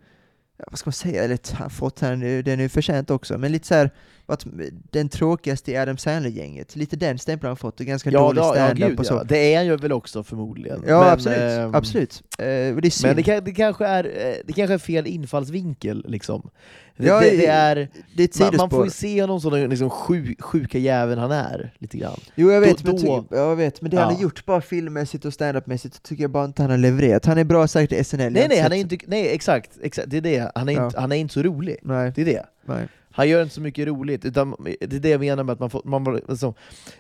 [0.59, 3.67] ja, vad ska man säga, eller fått han, den är ju förtjänt också, men lite
[3.67, 3.91] så här,
[4.27, 4.47] att
[4.91, 8.41] den tråkigaste i Adam Sandler-gänget, lite den stämpeln har han fått, och ganska Ja, dålig
[8.41, 9.15] ja, ja, stand-up gud, och så.
[9.15, 9.25] ja.
[9.25, 10.85] Det är han ju väl också förmodligen.
[10.87, 11.39] Ja, Men, absolut.
[11.39, 12.23] ehm, absolut.
[12.39, 12.49] Eh, det
[12.87, 13.09] är synd.
[13.09, 16.51] Men det, kan, det, kanske är, eh, det kanske är fel infallsvinkel liksom.
[16.97, 19.91] Ja, det, det är, det är man, man får ju se honom som den liksom
[19.91, 22.17] sjuk, sjuka jäveln han är, lite grann.
[22.35, 24.15] Jo jag vet, Då- men, då- jag vet, men det han Ja.
[24.17, 27.25] har gjort bara filmmässigt och standupmässigt tycker jag bara inte han har levererat.
[27.27, 28.33] Han är bra säkert i SNL.
[28.33, 30.53] Nej nej, han är inte, nej exakt, exakt, det är det.
[30.55, 30.85] Han är, Ja.
[30.87, 31.77] inte, han är inte så rolig.
[31.83, 32.47] Nej, Det är det.
[32.67, 32.89] nej.
[33.15, 35.71] Han gör inte så mycket roligt, utan det är det jag menar med att man
[35.71, 36.55] får, man, alltså,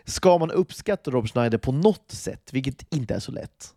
[0.05, 3.75] ska man uppskatta Rob Schneider på något sätt, vilket inte är så lätt,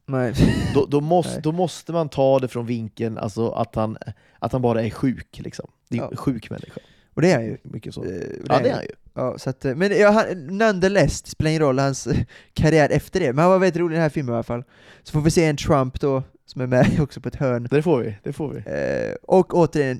[0.73, 3.97] då, då, måste, då måste man ta det från vinkeln alltså, att, han,
[4.39, 5.39] att han bara är sjuk.
[5.43, 5.67] Liksom.
[5.89, 6.09] Det är Ja.
[6.11, 6.81] en sjuk människa.
[7.13, 7.57] Och det är han ju.
[7.63, 8.03] Mycket så.
[8.03, 8.89] Eh, och ja, det är han ju.
[9.13, 12.17] Ja, så att, eh, men ja, han, nonetheless, det spelar ingen roll hans eh,
[12.53, 14.63] karriär efter det, men han var väldigt rolig i den här filmen i alla fall.
[15.03, 17.67] Så får vi se en Trump då, som är med också på ett hörn.
[17.71, 18.17] Det får vi.
[18.23, 18.57] Det får vi.
[18.57, 19.99] Eh, och återigen,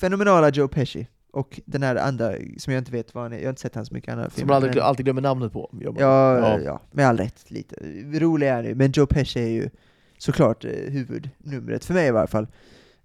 [0.00, 1.06] fenomenala Joe Pesci.
[1.32, 3.74] Och den här andra, som jag inte vet vad han är, jag har inte sett
[3.74, 4.48] hans mycket andra Som filmer.
[4.48, 5.68] man alltid, men- alltid glömmer namnet på.
[5.72, 5.82] Man.
[5.98, 6.60] Ja, Ja.
[6.64, 6.80] ja.
[6.90, 7.76] med all rätt lite.
[8.12, 9.70] Rolig är han ju, men Joe Pesci är ju
[10.18, 12.46] såklart eh, huvudnumret, för mig i varje fall.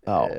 [0.06, 0.30] Ja.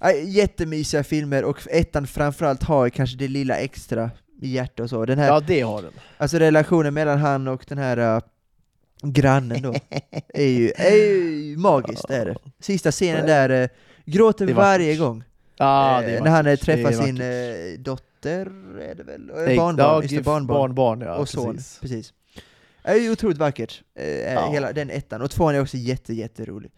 [0.00, 4.10] Eh, jättemysiga filmer, och ettan framförallt har kanske det lilla extra
[4.42, 5.04] i hjärtat och så.
[5.04, 5.92] Den här, ja, det har den.
[6.16, 8.20] Alltså relationen mellan han och den här uh,
[9.02, 9.74] grannen då,
[10.34, 12.36] är ju, är ju magiskt, det är det.
[12.60, 13.68] Sista scenen där, uh,
[14.04, 15.24] gråter varje gång.
[15.58, 18.46] Ja, Eh, när han eh, träffar sin eh, dotter,
[18.80, 19.30] är det väl?
[19.34, 20.74] Nej, barnbarn, ja, just det, barnbarn.
[20.74, 21.78] barnbarn ja, och son, precis.
[21.80, 22.12] precis.
[22.82, 24.50] Det är ju otroligt vackert, eh, Ja.
[24.52, 26.70] hela den ettan, och tvåan är också jätte, jätterolig.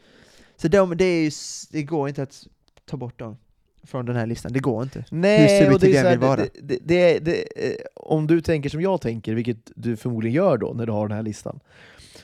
[0.60, 1.30] Så de, det, är ju,
[1.70, 2.46] det går inte att
[2.84, 3.36] ta bort dem
[3.82, 5.04] från den här listan, det går inte.
[5.10, 8.40] Hur Nej, ser och det är så här, det, det, det, det, eh, om du
[8.40, 11.60] tänker som jag tänker, vilket du förmodligen gör då när du har den här listan,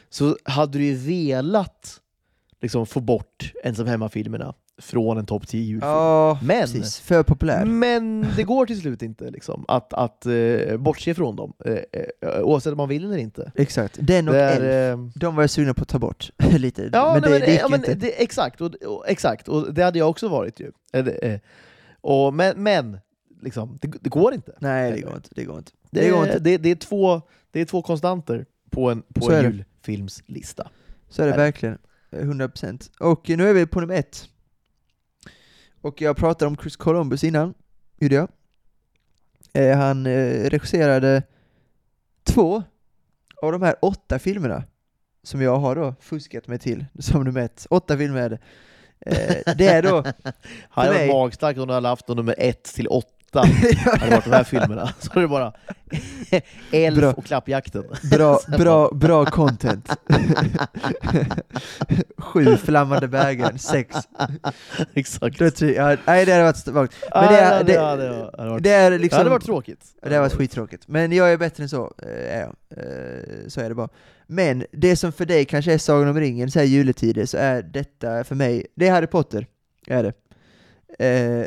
[0.08, 2.00] så hade du ju velat
[2.60, 5.90] liksom, få bort ensam hemma-filmerna från en topp 10 julfilm.
[5.90, 7.00] Ja, Men- precis.
[7.00, 7.64] För populär.
[7.64, 12.40] Men det går till slut inte liksom, att, att eh, bortse från dem, eh, eh,
[12.40, 13.52] oavsett om man vill eller inte.
[13.54, 13.98] Exakt.
[14.00, 14.60] Den och Det är,
[14.92, 17.30] Elf, eh, de var jag sugen på att ta bort lite, Ja, men men, det,
[17.30, 17.94] men, det gick ja, men inte.
[17.94, 20.72] det, exakt, och, och, exakt, och det hade jag också varit ju.
[20.92, 21.40] Eh,
[22.00, 22.98] och, men men
[23.42, 24.52] liksom, det, det går inte.
[24.58, 25.28] Nej, det går inte.
[25.34, 25.72] Det går inte.
[25.90, 26.38] Det, går är, inte.
[26.38, 30.68] det, det, är två, det är två konstanter på en, på Så en julfilmslista.
[31.08, 31.38] Så är det Nej.
[31.38, 31.78] verkligen.
[32.10, 32.90] Eh, 100%.
[33.00, 34.28] Och nu är vi på nummer ett.
[35.86, 37.54] Och jag pratade om Chris Columbus innan,
[37.98, 38.28] gjorde jag.
[39.52, 41.22] Eh, han eh, regisserade
[42.24, 42.62] två
[43.42, 44.64] av de här åtta filmerna
[45.22, 47.66] som jag har då fuskat mig till som nummer ett.
[47.70, 48.38] Åtta filmer är det.
[49.00, 50.04] Eh, det är då...
[50.74, 53.15] Varit magstarkt om du hade haft nummer ett till åtta,
[54.00, 54.94] hade varit de här filmerna.
[54.98, 55.52] Så är det bara
[56.72, 57.12] Elf Bra.
[57.12, 57.84] och Klappjakten.
[58.10, 59.96] Bra, bra, bra content.
[62.18, 63.96] Sju flammande bägaren, sex.
[64.94, 65.40] Exakt.
[65.60, 66.94] Jag- Nej det hade varit svagt.
[67.14, 68.08] Men det hade, hade
[68.50, 69.84] varit, Det är det hade varit tråkigt.
[70.02, 70.88] Det har varit skittråkigt.
[70.88, 71.92] Men jag är bättre än så,
[72.32, 72.42] jag.
[72.42, 72.48] Eh,
[73.48, 73.88] Så är det bara.
[74.26, 77.62] Men det som för dig kanske är Sagan om ringen, så här juletider, så är
[77.62, 79.46] detta för mig, det är Harry Potter,
[79.86, 80.12] är det.
[80.88, 81.46] Eh,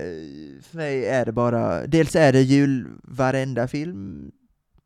[0.61, 4.31] för mig är det bara, dels är det jul varenda film,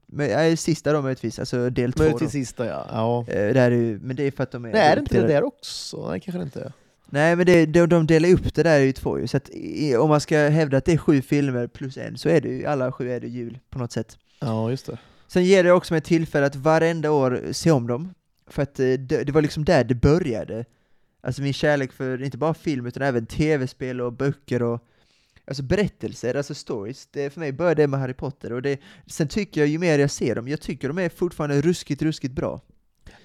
[0.06, 2.86] men, äh, sista då möjligtvis, alltså del två till sista ja.
[2.90, 3.34] ja.
[3.34, 4.72] Eh, det är ju, men det är för att de är...
[4.72, 6.10] Nej, är det inte det där också?
[6.10, 6.72] Nej, kanske det inte är.
[7.10, 9.96] Nej men det, de, de delar upp det där i två ju, så att i,
[9.96, 12.66] om man ska hävda att det är sju filmer plus en, så är det ju,
[12.66, 14.18] alla sju är det jul på något sätt.
[14.40, 14.98] Ja, just det.
[15.28, 18.14] Sen ger det också mig tillfälle att varenda år se om dem,
[18.48, 20.66] för att eh, det, det var liksom där det började.
[21.24, 24.84] Alltså min kärlek för inte bara film utan även tv-spel och böcker och
[25.48, 29.28] Alltså berättelser, alltså stories, det, för mig började det med Harry Potter och det, sen
[29.28, 32.62] tycker jag ju mer jag ser dem, jag tycker de är fortfarande ruskigt, ruskigt bra.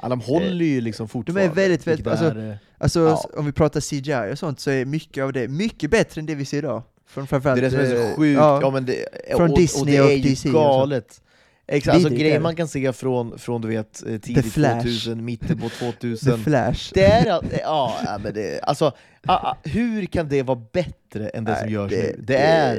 [0.02, 1.54] Ja, de håller ju liksom fortfarande.
[1.54, 3.30] väldigt, väldigt- vilket alltså, är, eh, Alltså Ja.
[3.36, 6.34] om vi pratar CGI och sånt så är mycket av det mycket bättre än det
[6.34, 6.82] vi ser idag.
[7.06, 8.36] Från det framförallt, är det som är eh, så sjukt.
[8.38, 9.04] ja, Ja, men det,
[9.36, 10.52] Från och, Disney och det och är ju DC så.
[10.54, 11.22] galet.
[11.70, 12.40] Exakt, alltså grejer det.
[12.40, 14.82] man kan se från, från du vet, eh, tidigt Flash.
[14.82, 16.38] 2000, mitten på The 2000.
[16.44, 16.90] Flash.
[16.94, 18.84] Det är, all- ja, ja, men det, alltså,
[19.26, 22.16] ah, ah, hur kan det vara bättre än det som Nej, görs nu?
[22.18, 22.74] Det är,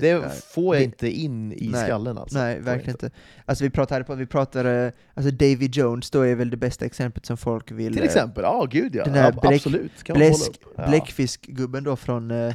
[0.00, 0.28] det nej.
[0.54, 2.38] får jag det- inte in i nej, skallen alltså.
[2.38, 3.10] Nej, verkligen inte.
[3.44, 7.26] Alltså vi pratade på, vi pratade, alltså Davy Jones då är väl det bästa exemplet
[7.26, 7.92] som folk vill...
[7.92, 9.04] Till eh, exempel, ja gud ja.
[9.04, 10.02] den här ja absolut.
[10.02, 10.50] Kan Bläsk.
[10.88, 12.46] Bläckfiskgubben då från eh,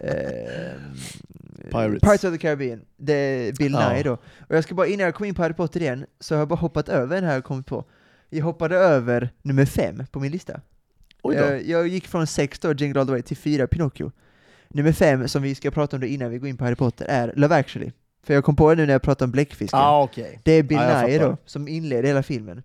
[0.00, 0.72] eh,
[1.70, 2.00] Pirates.
[2.00, 3.92] Pirates of the Caribbean, det är Bill Ja.
[3.92, 4.12] Nye då.
[4.38, 6.48] Och jag ska bara, innan jag kom in på Harry Potter igen, så har jag
[6.48, 7.84] bara hoppat över den här jag kommit på.
[8.30, 10.60] Jag hoppade över nummer fem på min lista.
[11.22, 11.42] Oj då.
[11.42, 14.12] Jag, jag gick från sex då, Jingle All The Way, till fyra, Pinocchio.
[14.68, 17.06] Nummer fem, som vi ska prata om då innan vi går in på Harry Potter,
[17.08, 17.92] är Love Actually.
[18.26, 19.78] För jag kom på det nu när jag pratade om bläckfisken.
[19.78, 20.40] ah, okej.
[20.44, 22.62] Det är Bill jag Nye då, som inleder hela filmen.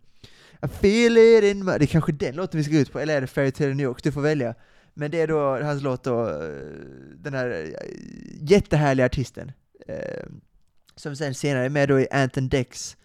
[0.66, 1.72] I feel it in my...
[1.72, 3.84] Det är kanske den låten vi ska ut på, eller är det Fairy Tale New
[3.84, 4.04] York?
[4.04, 4.56] Du får välja.
[5.02, 6.26] Men det är då hans låt då,
[7.16, 7.90] den här eh,
[8.42, 9.52] jättehärliga artisten.
[9.88, 10.26] eh,
[10.96, 12.98] Som sen senare är med då i Anton Dex,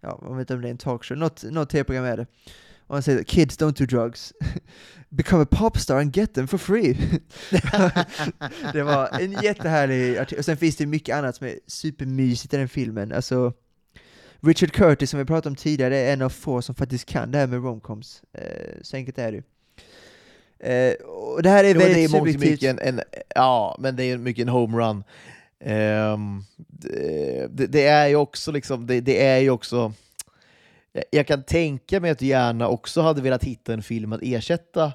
[0.00, 2.26] ja, jag vet inte om det är en talkshow, något, något tv-program är det.
[2.86, 4.32] Och han säger 'Kids don't do drugs,
[5.08, 7.20] become a popstar and get them for free'
[8.72, 12.56] Det var en jättehärlig artist, och sen finns det mycket annat som är supermysigt i
[12.56, 13.52] den filmen, alltså
[14.40, 17.38] Richard Curtis som vi pratade om tidigare är en av få som faktiskt kan det
[17.38, 19.42] här med romcoms, eh, så enkelt är det ju.
[20.62, 22.50] Eh, och det här är Jo, väldigt det är subjektivt.
[22.50, 23.00] mycket en, en,
[23.34, 25.04] ja, men det är mycket en homerun.
[25.64, 29.92] Um, det, det, det är ju också liksom, det, det är ju också
[30.92, 34.20] jag- jag kan tänka mig att du gärna också hade velat hitta en film att
[34.22, 34.92] ersätta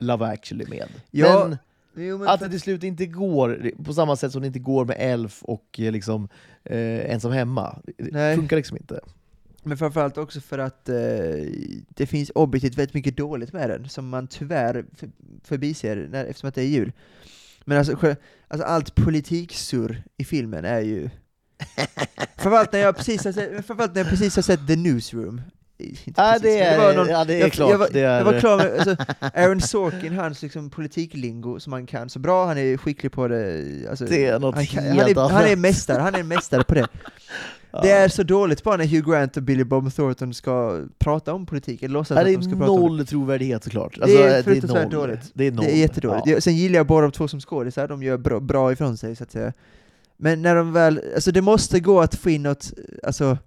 [0.00, 0.88] Love actually med.
[1.10, 1.58] Ja, men
[2.06, 4.58] Jo, men att för- det till slut inte går, på samma sätt som det inte
[4.58, 6.28] går med Elf och eh, liksom,
[6.64, 7.78] eh, Ensam hemma.
[7.98, 8.36] Det Nej.
[8.36, 9.00] funkar liksom inte.
[9.66, 10.96] Men framförallt också för att eh,
[11.88, 15.10] det finns objektivt väldigt mycket dåligt med den, som man tyvärr för,
[15.44, 16.92] förbiser när, eftersom att det är jul.
[17.64, 18.16] Men alltså,
[18.48, 21.10] alltså allt politiksurr i filmen är ju...
[22.36, 25.42] framförallt, när jag precis har sett, framförallt när jag precis har sett The Newsroom.
[25.78, 27.70] Inte Ja, precis, det är, var någon- ja, det är jag, klart.
[27.70, 28.96] Jag var, det är, jag var klar med, alltså,
[29.34, 33.64] Aaron Sorkin, hans liksom politiklingo som han kan så bra, han är skicklig på det.
[33.90, 35.32] Alltså, det är något han, kan, helt han, är, annat.
[35.32, 36.88] han är mästare, han är en mästare på det.
[37.70, 37.82] Ja.
[37.82, 41.46] Det är så dåligt bara när Hugh Grant och Billy Bob Thornton ska prata om
[41.46, 42.86] politik, eller låtsas Ja, att det de är ska prata om det.
[42.88, 43.94] noll trovärdighet såklart.
[43.96, 45.20] Det Alltså, är fruktansvärt dåligt.
[45.34, 45.64] Det är, noll.
[45.64, 46.26] Det är jättedåligt.
[46.26, 46.40] Ja.
[46.40, 49.22] Sen gillar jag båda de två som skådisar, de gör bra, bra ifrån sig så
[49.24, 49.52] att säga.
[50.16, 52.72] Men när de väl, alltså det måste gå att få in något,
[53.02, 53.38] alltså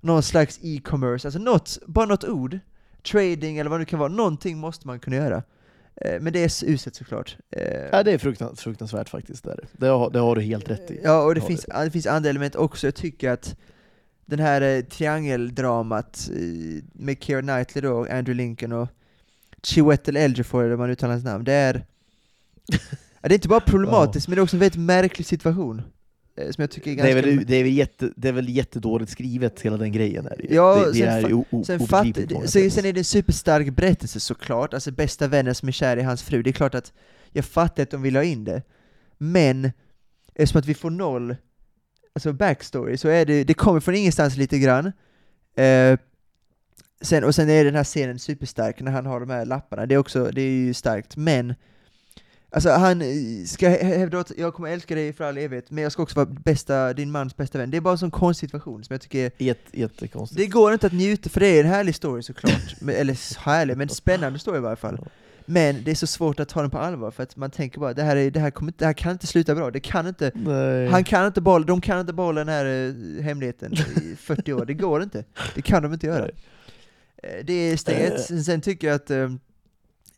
[0.00, 2.58] någon slags e-commerce, alltså något, bara något ord,
[3.02, 5.42] trading eller vad det kan vara, någonting måste man kunna göra.
[5.96, 7.36] Eh, Men det är uselt såklart.
[7.50, 9.44] Eh, Ja, det är fruktans fruktansvärt faktiskt.
[9.44, 9.64] Där.
[9.72, 11.00] Det, har, det har du helt rätt i.
[11.04, 12.86] Ja, och det Ja, finns, det finns andra element också.
[12.86, 13.56] Jag tycker att
[14.26, 16.30] den här eh, triangeldramat
[16.92, 18.88] med Keira Knightley då, Andrew Lincoln och
[19.62, 21.72] Chiwetel Ejiofor, eller man uttalar hans namn, det är...
[23.22, 25.82] det är inte bara problematiskt, men det är också en väldigt märklig situation.
[26.38, 27.18] Eh, Som jag tycker är Det ganska...
[27.18, 30.26] är, väl, det, är väl jätte, det är väl jättedåligt skrivet, hela den grejen.
[30.26, 30.54] Är det.
[30.54, 32.06] Ja, det, det sen är ju o- Sen, fatt,
[32.50, 32.72] sätt.
[32.72, 36.22] sen är det en superstark berättelse såklart, alltså bästa vännen som är kär i hans
[36.22, 36.92] fru, det är klart att
[37.32, 38.62] jag fattar att de vill ha in det,
[39.18, 39.72] men
[40.34, 41.36] eftersom att vi får noll
[42.12, 44.92] alltså backstory, så är det, det kommer från ingenstans lite grann.
[45.56, 45.98] Eh,
[47.00, 49.94] sen, och sen är den här scenen superstark när han har de här lapparna, det
[49.94, 51.54] är också, det är ju starkt, men
[52.50, 55.82] Alltså han eh, ska hä- hävda att jag kommer älska dig för all evighet, men
[55.82, 57.70] jag ska också vara bästa, din mans bästa vän.
[57.70, 60.40] Det är bara en sån konstig situation som jag tycker är Jätte, jättekonstigt.
[60.40, 63.76] det går inte att njuta, för det är en härlig story såklart, Men- eller härlig,
[63.76, 65.08] men spännande story i varje fall.
[65.50, 67.94] Men det är så svårt att ta den på allvar, för att man tänker bara
[67.94, 70.30] det här, är, det här, kommer, det här kan inte sluta bra, det kan inte,
[70.34, 70.86] Nej.
[70.88, 72.64] han kan inte bolla, de kan inte bolla den här
[73.18, 75.24] eh, hemligheten i 40 år, det går inte.
[75.54, 76.20] Det kan de inte göra.
[76.22, 76.34] Nej.
[77.22, 79.10] Eh, Det är steg ett, sen, tycker jag att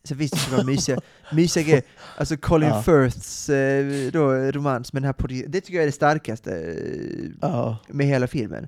[0.03, 0.99] Sen finns det sådana mysiga,
[1.31, 1.83] mysiga grejer,
[2.17, 2.81] alltså Colin Ja.
[2.83, 7.77] Firths eh, då, romans med den här det tycker jag är det starkaste eh, Ja.
[7.87, 8.67] med hela filmen.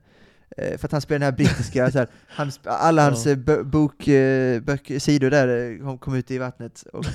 [0.58, 3.36] Eh, för att han spelar den här brittiska, så här, han, alla hans Ja.
[3.64, 4.06] bok,
[4.62, 7.06] böcker, sidor där kom, ut i vattnet och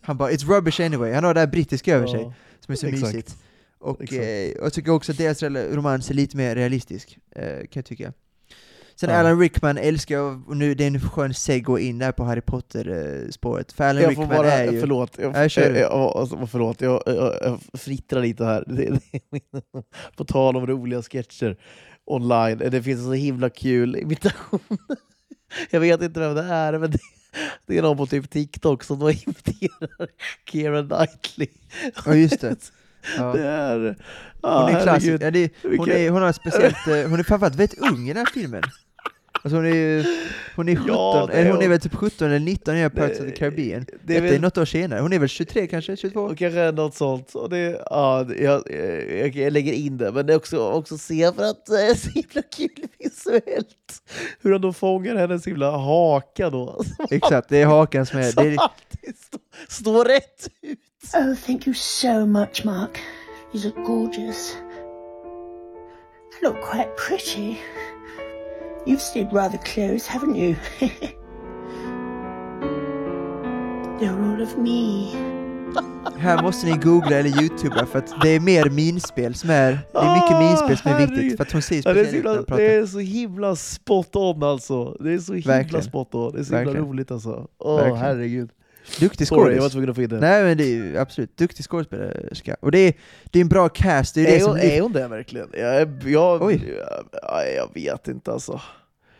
[0.00, 2.86] han bara 'It's rubbish anyway' Han har det här brittiska över sig som är så
[2.86, 3.02] exakt.
[3.06, 3.36] mysigt.
[3.78, 7.84] Och eh, jag tycker också att deras romans är lite mer realistisk, eh, kan jag
[7.84, 8.12] tycka.
[8.96, 9.16] Sen Ja.
[9.16, 12.40] Alan Rickman älskar jag, och nu det är en skön segway in där på Harry
[12.40, 14.80] Potter-spåret, för Alan Jag Rickman bara, är ju...
[14.80, 15.78] förlåt, jag, Ja, kör du.
[15.78, 18.64] jag, jag, alltså, förlåt, jag, jag, jag frittrar lite här.
[18.66, 19.62] Det, det,
[20.16, 21.56] på tal om roliga sketcher
[22.06, 24.60] online, det finns en så himla kul imitation.
[25.70, 26.98] Jag vet inte vem det är, men det,
[27.66, 30.08] Det är någon på typ TikTok som då imiterar
[30.50, 31.48] Keira Knightley.
[32.06, 32.56] Ja, just det.
[33.18, 33.32] Ja.
[33.32, 33.96] Det är...
[34.42, 35.22] Ja, Hon är klassisk.
[35.22, 38.16] Ja, det, hon, är, hon har speciellt, eh, hon är framförallt väldigt ung i den
[38.26, 38.62] här filmen.
[39.42, 40.06] Alltså hon är
[40.56, 42.94] hon är 17, Ja, är eller hon är väl typ 17 eller 19 när jag
[42.94, 43.86] Pirates of the Caribbean.
[44.04, 46.20] det är väl- något år senare, hon är väl 23 kanske, 22?
[46.20, 47.34] Och kanske något sånt.
[47.34, 48.62] Och det, ja, jag,
[49.10, 51.94] jag, jag lägger in det, men det är också, också se för att det är
[51.94, 54.02] så himla kul visuellt.
[54.42, 56.84] Hur han då fångar hennes himla haka då.
[57.10, 58.30] Exakt, det är hakan som är...
[58.30, 60.78] som Det är alltid står, står rätt ut.
[61.12, 63.00] Oh, thank you so much, Mark.
[63.52, 64.56] You look gorgeous.
[66.32, 67.58] I look quite pretty.
[68.86, 70.56] You've stayed rather close, haven't you?
[74.00, 75.08] They're all of me.
[76.18, 79.70] Här måste ni googla eller youtuba för att det är mer minspel som är...
[79.92, 82.04] Det är mycket Ah, minspel som är viktigt för att hon ser Ja, det, är
[82.04, 82.62] så speciell ut när hon pratar.
[82.62, 84.96] det är så himla spot on alltså.
[85.00, 85.84] Det är så himla Verkligen.
[85.84, 86.32] spot on.
[86.32, 86.86] Det är så himla Verkligen.
[86.88, 87.48] roligt alltså.
[87.58, 87.96] Åh Verkligen.
[87.98, 88.50] herregud.
[89.00, 89.72] Duktig Sorry, jag var skådis.
[89.72, 90.20] tvungen att få in det.
[90.20, 92.56] Nej men det är ju absolut, duktig skådespelerska.
[92.60, 94.76] Och det är, det är en bra cast, det är, det är, som hon, lyfter-
[94.76, 95.48] är hon det verkligen?
[95.52, 96.74] Jag, jag, Oj.
[97.22, 98.60] jag, jag vet inte alltså.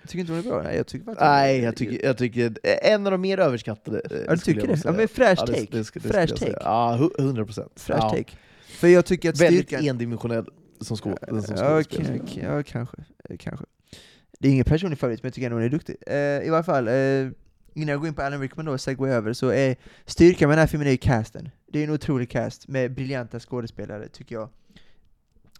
[0.06, 0.62] Tycker inte hon är bra?
[0.62, 2.52] Nej jag tycker faktiskt Nej, jag tycker, jag tycker
[2.82, 4.00] en av de mer överskattade.
[4.10, 4.80] eh, Ja du tycker jag det?
[4.84, 5.66] Ja men fräsch Ja, det- take.
[5.70, 6.56] det det Fräsch jag take.
[6.60, 7.72] Ja, hu- 100 procent.
[7.76, 8.10] Fräsch Ja.
[8.10, 8.32] take.
[8.68, 9.86] För jag tycker att Väldigt styrkan...
[9.88, 10.44] endimensionell
[10.80, 11.80] som, skå, som Ja, skådespelare.
[11.80, 12.96] okej, okej, ja, kanske.
[13.38, 13.66] kanske.
[14.38, 15.96] Det är ingen personlig favorit, men jag tycker ändå hon är duktig.
[16.06, 16.94] Eh, I varje fall, eh,
[17.74, 20.62] innan jag går in på Alan Rickman då, segway över, så är styrkan med den
[20.62, 21.50] här filmen är ju casten.
[21.72, 24.48] Det är en otrolig cast med briljanta skådespelare, tycker jag.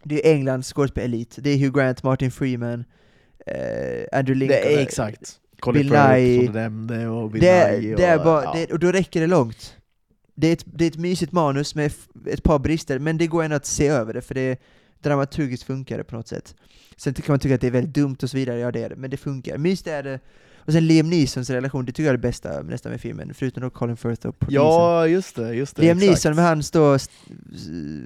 [0.03, 1.37] Det är Englands skådespelarelit.
[1.39, 2.85] Det är Hugh Grant, Martin Freeman,
[3.45, 4.61] eh, Andrew Lincoln.
[4.61, 5.39] Det är exakt.
[5.59, 6.37] Colin Bill Nye.
[6.37, 7.93] som du nämnde och Bill Det Nye.
[7.93, 8.53] Och, det är bara, ja.
[8.53, 9.77] det, och då räcker det långt.
[10.35, 11.93] Det är, ett, det är ett mysigt manus med
[12.25, 14.61] ett par brister, men det går ändå att se över det, för det
[14.99, 16.55] dramaturgiskt funkar det på något sätt.
[16.97, 18.89] Sen kan man tycka att det är väldigt dumt och så vidare, ja det är
[18.89, 19.57] det, men det funkar.
[19.57, 20.19] Mysigt är det.
[20.65, 23.63] Och sen Liam Neesons relation, det tycker jag är det bästa nästan med filmen, förutom
[23.63, 24.63] då Colin Firth och polisen.
[24.63, 25.53] Ja, just det.
[25.53, 26.09] Just det Liam exakt.
[26.09, 26.97] Neeson med hans då,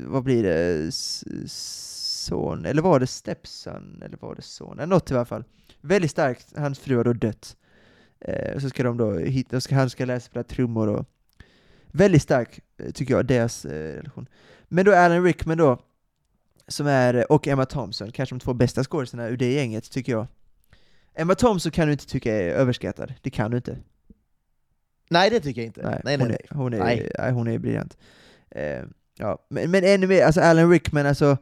[0.06, 0.92] vad blir det,
[1.48, 5.44] son, eller var det stepson, eller var det son, något i alla fall.
[5.82, 7.56] Väldigt starkt, hans fru har då dött.
[8.22, 11.06] Eh, och så ska de då hitta, ska, han ska lära sig spela trummor och
[11.92, 14.28] Väldigt stark, eh, tycker jag, deras eh, relation.
[14.68, 15.80] Men då Alan Rickman då,
[16.68, 20.28] som är, och Emma Thompson, kanske de två bästa skådespelarna ur det gänget, tycker jag.
[21.20, 23.78] Emma Thompson kan du inte tycka är överskattad, det kan du inte.
[25.10, 25.82] Nej, det tycker jag inte.
[25.82, 26.38] Nej, nej, hon, nej.
[26.50, 27.12] Är, hon, är, Nej.
[27.20, 27.98] nej, hon är briljant.
[28.52, 28.84] Eh,
[29.18, 29.46] ja.
[29.50, 31.38] men, men ännu mer, alltså Alan Rickman, alltså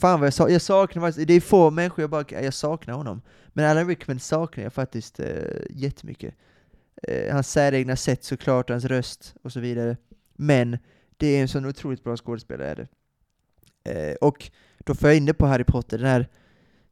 [0.00, 2.94] Fan vad jag, sa, jag saknar faktiskt, det är få människor jag bara, jag saknar
[2.94, 3.22] honom.
[3.48, 5.26] Men Alan Rickman saknar jag faktiskt eh,
[5.70, 6.34] jättemycket.
[7.02, 9.96] Eh, hans säregna sätt såklart, hans röst och så vidare.
[10.34, 10.78] Men
[11.16, 12.88] det är en sån otroligt bra skådespelare är det.
[13.92, 16.28] Eh, och då får jag in det på Harry Potter, den här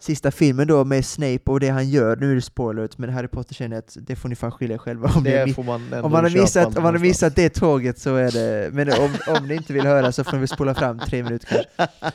[0.03, 3.29] sista filmen då med Snape och det han gör, nu är det spoilert, men Harry
[3.29, 6.07] Potter känner att det får ni fan skylla er själva om Det får man ändå
[6.07, 9.17] om man, har missat, om man har missat det tåget så är det, men om,
[9.37, 12.13] om ni inte vill höra så får ni spola fram tre minuter kanske.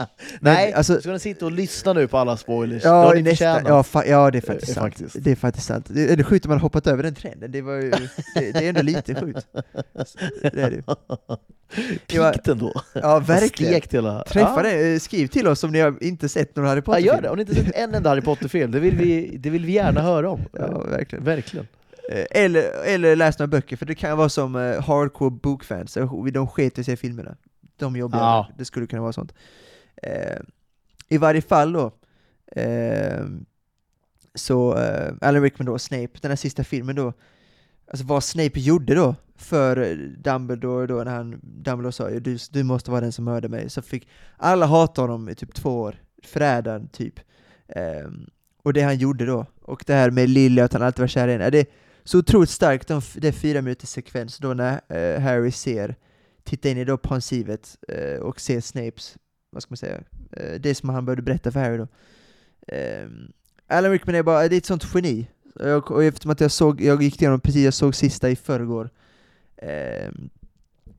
[0.40, 2.82] Nej, alltså- ska ni sitta och lyssna nu på alla spoilers?
[2.82, 4.86] det Ja, ni nästa, ja, fa, ja, det är faktiskt Eh, sant.
[4.94, 5.16] faktiskt.
[5.24, 5.86] Det är faktiskt sant.
[5.88, 8.08] Det är det sjukt om man har hoppat över den trenden, det, var ju, det,
[8.34, 9.46] det är ändå lite sjukt.
[10.42, 10.82] Det är det.
[12.06, 12.82] Det Piggt ändå.
[12.92, 13.80] Ja, verkligen.
[13.90, 14.24] Hela...
[14.24, 14.62] Träffa ja.
[14.62, 17.15] det, eh, skriv till oss om ni har inte sett någon Harry Potter-film.
[17.16, 17.28] Gör det.
[17.28, 18.70] Har ni inte sett en enda Harry Potter-film?
[18.70, 20.40] Det vill vi, det vill vi gärna höra om.
[20.52, 21.24] Ja, verkligen.
[21.24, 21.66] Verkligen.
[22.12, 26.24] Eh, Eller, eller läs några böcker, för det kan vara som eh, hardcore bokfans, eh,
[26.32, 27.36] de sket i sig filmerna.
[27.76, 28.48] De jobbiga, Ja.
[28.58, 29.34] det skulle kunna vara sånt.
[31.08, 31.92] I varje fall då,
[32.60, 33.24] eh,
[34.34, 37.12] så eh, Alan Rickman då, Snape, den här sista filmen då,
[37.90, 42.62] alltså vad Snape gjorde då för Dumbledore då, när han, Dumbledore sa ju du, du
[42.62, 45.96] måste vara den som mördade mig, så fick alla hata honom i typ två år,
[46.22, 47.20] förrädaren typ.
[47.76, 48.30] Um,
[48.62, 51.28] och det han gjorde då, och det här med Lily, att han alltid var kär
[51.28, 51.66] i henne, det är
[52.04, 55.96] så otroligt starkt, de, det är fyra minuters sekvens då när uh, Harry ser,
[56.44, 59.16] tittar in i då pensivet eh, och ser Snapes,
[59.50, 59.98] vad ska man säga,
[60.40, 61.88] uh, det som han började berätta för Harry då.
[63.02, 63.32] Um,
[63.66, 65.26] Alan Rickman är bara, det är ett sånt geni.
[65.54, 68.90] Och, och eftersom att jag såg, jag gick igenom precis, jag såg sista i förrgår.
[69.62, 70.30] Um,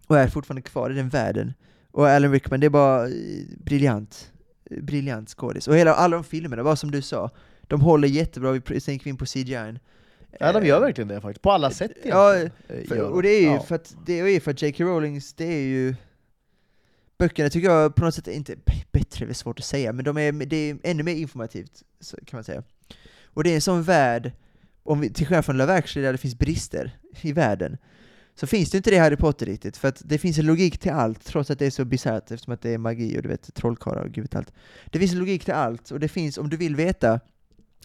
[0.07, 1.53] och är fortfarande kvar i den världen.
[1.91, 3.07] Och Alan Rickman, det är bara
[3.57, 4.31] briljant.
[4.71, 5.67] Eh, Briljant skådis.
[5.67, 7.31] Och hela, alla de filmerna, bara som du sa,
[7.61, 9.79] de håller jättebra, vi gick vi in på CGI.
[10.39, 11.41] Ja, de gör Eh, verkligen det faktiskt.
[11.41, 12.81] På alla sätt Ja, egentligen.
[12.81, 13.27] Eh, för, och de.
[13.27, 13.59] det är ju Ja.
[13.63, 14.83] för att, det är för att J.K.
[14.83, 15.95] Rowlings, det är ju
[17.19, 18.55] Böckerna tycker jag på något sätt är inte
[18.91, 21.83] bättre, det är svårt att säga, men de är, det är ännu mer informativt,
[22.25, 22.63] kan man säga.
[23.25, 24.31] Och det är en sån värld,
[24.83, 27.77] om vi, till skillnad från Love actually där det finns brister i världen,
[28.39, 30.77] så finns det inte det i Harry Potter riktigt, för att det finns en logik
[30.77, 33.29] till allt, trots att det är så bisarrt, eftersom att det är magi och du
[33.29, 34.53] vet, trollkarlar och gud vet allt.
[34.91, 37.19] Det finns en logik till allt, och det finns, om du vill veta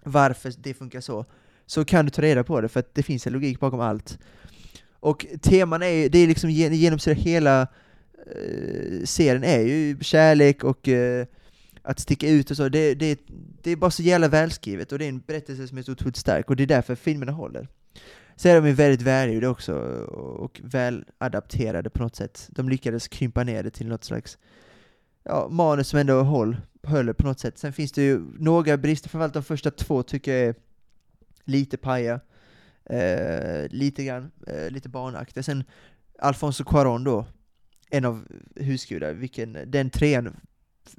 [0.02, 1.24] varför det funkar så,
[1.66, 4.18] så kan du ta reda på det, för att det finns en logik bakom allt.
[4.92, 7.60] Och teman är ju, det är liksom genomsyrar hela
[8.26, 11.26] eh, serien är ju kärlek och eh,
[11.82, 13.20] att sticka ut och så, det, det,
[13.62, 16.16] det är bara så jävla välskrivet och det är en berättelse som är så otroligt
[16.16, 17.68] stark och det är därför filmerna håller.
[18.36, 19.74] Så är de ju väldigt välgjorda också
[20.14, 22.48] och väl adapterade på något sätt.
[22.50, 24.38] De lyckades krympa ner det till något slags
[25.22, 27.58] ja, manus som ändå håll, höll på något sätt.
[27.58, 30.54] Sen finns det ju några brister, framförallt de första två tycker jag är
[31.44, 32.20] lite paja.
[32.84, 35.42] Eh, lite grann, eh, lite barnaktiga.
[35.42, 35.64] Sen
[36.18, 37.26] Alfonso Cuarón då,
[37.90, 38.26] en av
[38.56, 40.36] husgudar, vilken, den trean,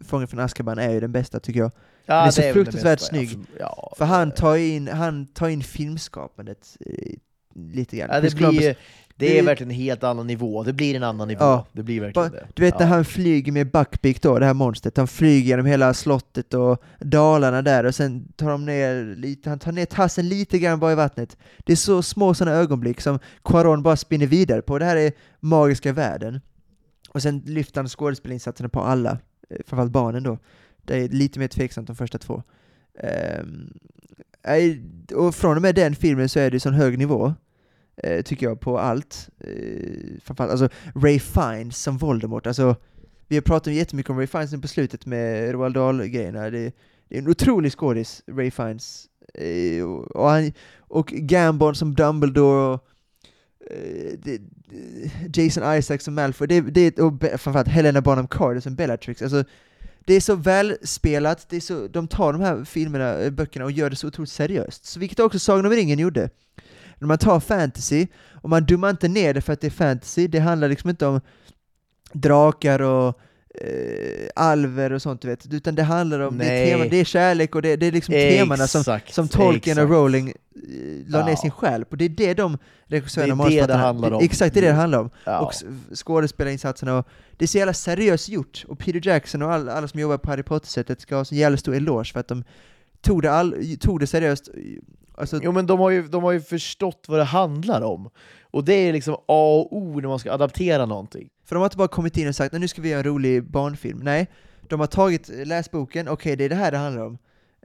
[0.04, 1.72] Fången från Azkaban, är ju den bästa tycker jag.
[2.06, 3.08] Ja, Den är så väl fruktansvärt ja.
[3.08, 3.38] snygg.
[3.60, 7.14] Ja, För han tar in, han tar in filmskapandet eh,
[7.56, 8.10] lite grann.
[8.12, 8.76] Ja, det, blir, det
[9.16, 11.44] det är är- verkligen en helt annan nivå, det blir en annan nivå.
[11.44, 11.66] Ja.
[11.72, 12.48] Det blir verkligen Ba- det.
[12.54, 15.94] Du vet när han flyger med Buckbeak då, det här monstret, han flyger genom hela
[15.94, 20.60] slottet och dalarna där och sen tar de ner lite, han tar ner tassen lite
[20.60, 21.38] grann bara i vattnet.
[21.66, 25.12] Det är så små sådana ögonblick som Quaron bara spinner vidare på, det här är
[25.40, 26.42] magiska världen.
[27.10, 29.12] Och sen lyfter han skådespelinsatserna på alla,
[29.50, 30.38] eh, framförallt barnen då.
[30.86, 32.44] Det är lite mer tveksamt de första två.
[33.00, 33.74] Ehm,
[35.16, 37.34] och från och med den filmen så är det sån hög nivå,
[37.98, 39.30] eh, tycker jag, på allt.
[39.40, 42.76] Eh, framförallt, alltså Ray Fiennes som Voldemort, alltså
[43.28, 46.50] vi har pratat jättemycket om Ray Fiennes nu på slutet med Roald Dahl-grejerna.
[46.50, 46.72] Det,
[47.08, 49.08] det är en otrolig skådis, Ray Fiennes.
[49.34, 52.88] Eh, och, han, och Gambon som Dumbledore och
[53.72, 54.42] eh, det,
[55.36, 59.22] Jason Isaacs som Malfoy, det, det, och framförallt Helena Bonham Carter som Bellatrix.
[59.22, 59.44] Alltså,
[60.06, 63.72] det är så välspelat, det är så, de tar de här filmerna, eh, böckerna och
[63.72, 64.86] gör det så otroligt seriöst.
[64.86, 66.30] Så vilket också Sagan om ringen gjorde.
[67.00, 70.28] När man tar fantasy, och man dummar inte ner det för att det är fantasy,
[70.28, 71.22] det handlar liksom inte om
[72.14, 73.20] drakar och
[73.64, 76.72] eh, alver och sånt du vet, utan det handlar om, det är, Nej.
[76.72, 79.84] tema, det är kärlek och det, det är liksom temana som, Exakt, som Tolkien och
[79.84, 79.92] exakt.
[79.94, 80.34] Rowling eh,
[81.08, 81.38] la ner Ja.
[81.38, 81.96] sin själ på.
[81.96, 84.24] Det är det de regissörerna Det är och det det manusförfattarna- handlar om.
[84.24, 85.10] Exakt, det är det det handlar om.
[85.26, 85.40] Ja.
[85.40, 85.54] Och
[85.96, 87.08] skådespelarinsatserna och
[87.38, 88.66] det är så jävla seriöst gjort.
[88.68, 91.58] Och Peter Jackson och alla, alla som jobbar på Harry Potter-sättet ska ha en jävla
[91.58, 92.44] stor eloge för att de
[93.02, 94.50] tog det, all, tog det seriöst.
[95.18, 98.10] Alltså, Jo men de har, ju, de har ju förstått vad det handlar om.
[98.54, 101.30] Och det är liksom A och O när man ska adaptera någonting.
[101.46, 103.06] För de har inte bara kommit in och sagt att nu ska vi göra en
[103.06, 104.00] rolig barnfilm.
[104.04, 104.28] Nej,
[104.70, 107.18] de har tagit, eh, läst boken, okej det är det här det handlar om.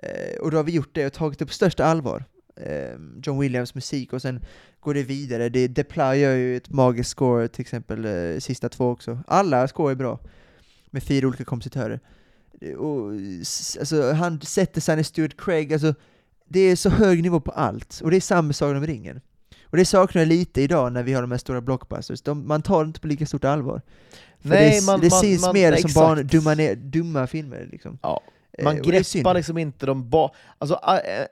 [0.02, 2.24] Eh, och då har vi gjort det och tagit det på största allvar.
[2.56, 4.44] Eh, John Williams musik och sen
[4.80, 5.48] går det vidare.
[5.48, 9.18] Det, Depla gör ju ett magiskt score till exempel, eh, sista två också.
[9.26, 10.18] Alla score är bra.
[10.90, 12.00] Med fyra olika kompositörer.
[12.60, 13.12] Eh, och,
[13.78, 15.94] alltså, han sätter sig, Stuart Craig, alltså
[16.44, 18.00] det är så hög nivå på allt.
[18.04, 19.20] Och det är samma Sagan om ringen.
[19.70, 22.22] Och det saknar jag lite idag när vi har de här stora blockbusters.
[22.22, 23.82] De, man tar det inte på lika stort allvar.
[24.42, 25.94] För Nej, det, man- det man- ses man- mer som exakt.
[25.94, 27.98] barn, dumma, dumma filmer liksom.
[28.02, 28.20] Ja.
[28.58, 28.86] Eh, Man synd.
[28.86, 30.80] greppar liksom inte de ba alltså,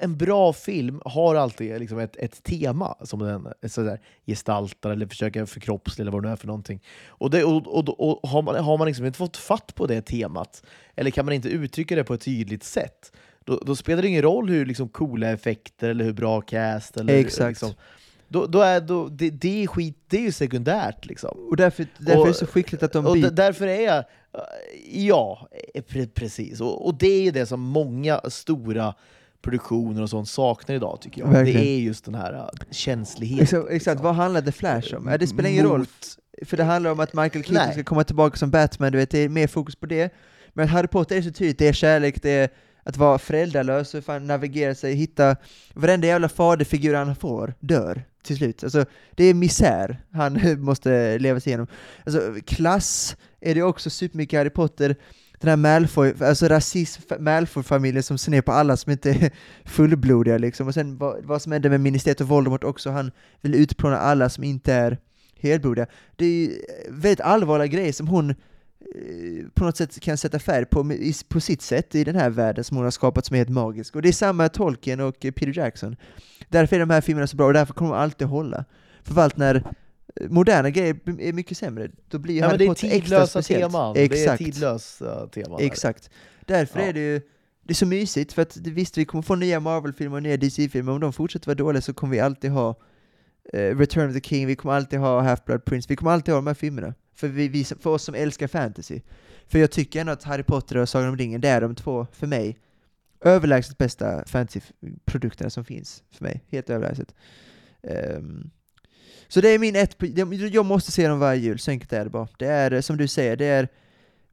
[0.01, 5.45] en bra film har alltid liksom ett, ett tema som den sådär, gestaltar eller försöker
[5.47, 6.83] förkroppsliga eller vad det nu är för någonting.
[7.09, 10.03] Och, det, och, och, och har, man, har man liksom inte fått fatt på det
[10.03, 10.63] temat,
[10.97, 13.13] eller kan man inte uttrycka det på ett tydligt sätt,
[13.45, 17.15] då, då spelar det ingen roll hur liksom, coola effekter eller hur bra cast eller
[17.15, 17.49] Exakt.
[17.49, 17.73] Liksom,
[18.29, 21.07] då, då är, då, det, det, är skit, det är ju sekundärt.
[21.07, 21.39] Liksom.
[21.51, 23.31] Och därför, därför Och- är det så skickligt att de och byter.
[23.31, 24.05] därför är jag,
[24.93, 25.49] ja,
[25.89, 26.61] pre precis.
[26.61, 28.95] Och, och det är ju det som många stora
[29.43, 31.29] produktioner och sånt saknar idag tycker jag.
[31.29, 31.61] Verkligen.
[31.61, 33.43] Det är just den här uh, känsligheten.
[33.43, 35.17] Exakt, exakt, vad handlar The Flash om?
[35.21, 37.73] Det spelar ingen roll, Mot- för det handlar om att Michael Keaton Nej.
[37.73, 40.15] ska komma tillbaka som Batman, du vet, det är mer fokus på det.
[40.53, 42.49] Men Harry Potter är så tydligt, det är kärlek, det är
[42.87, 45.37] att vara föräldralös och fan navigera sig, hitta
[45.75, 48.65] varenda jävla faderfigur han får dör till slut.
[48.65, 48.85] Alltså,
[49.15, 51.67] det är misär han måste leva sig igenom.
[52.05, 54.97] Alltså, klass är det också supermycket Harry Potter,
[55.41, 59.31] den här Malfoy, alltså rasism, Malfoy-familjen som ser ner på alla som inte är
[59.65, 60.67] fullblodiga liksom.
[60.67, 63.11] Och sen vad, vad som händer med Ministeriet och Voldemort också, han
[63.41, 64.99] vill utplåna alla som inte är
[65.41, 65.87] helblodiga.
[66.17, 68.35] Det är ju eh, väldigt allvarliga grejer som hon
[69.55, 70.93] på något sätt kan sätta färg på,
[71.29, 73.97] på sitt sätt i den här världen som hon har skapat som är helt magisk.
[73.97, 75.97] Och det är samma Tolkien och eh, Peter Jackson.
[76.49, 78.65] Därför är de här filmerna så bra och därför kommer de alltid hålla.
[79.05, 79.55] Framförallt när
[80.21, 83.65] eh, moderna grejer är mycket sämre, då blir Ja, Harry det är Potter extra speciellt.
[83.73, 83.95] teman.
[83.95, 84.45] Det är Exakt.
[84.45, 85.61] tidlösa teman.
[85.63, 86.11] Exakt.
[86.47, 86.87] Därför Ja.
[86.87, 87.21] är det ju
[87.63, 90.93] det är så mysigt, för att visst vi kommer få nya Marvel-filmer och nya DC-filmer,
[90.93, 92.75] om de fortsätter vara dåliga så kommer vi alltid ha
[93.53, 96.39] eh, Return of the King, vi kommer alltid ha Half-Blood Prince, vi kommer alltid ha
[96.39, 96.95] de här filmerna.
[97.17, 99.01] För, vi, vi, för oss som älskar fantasy.
[99.47, 102.07] För jag tycker ändå att Harry Potter och Sagan om ringen, det är de två,
[102.13, 102.59] för mig,
[103.21, 106.03] överlägset bästa fantasy-produkterna som finns.
[106.11, 107.15] För mig, helt överlägset.
[108.17, 108.51] Um,
[109.29, 112.11] så det är min ett, jag- måste se dem varje jul, så enkelt är det
[112.11, 112.29] bara.
[112.39, 113.69] Det är som du säger, det är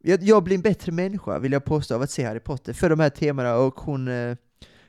[0.02, 2.90] jag, jag blir en bättre människa, vill jag påstå, av att se Harry Potter, för
[2.90, 4.08] de här temana och hon...
[4.08, 4.36] Eh,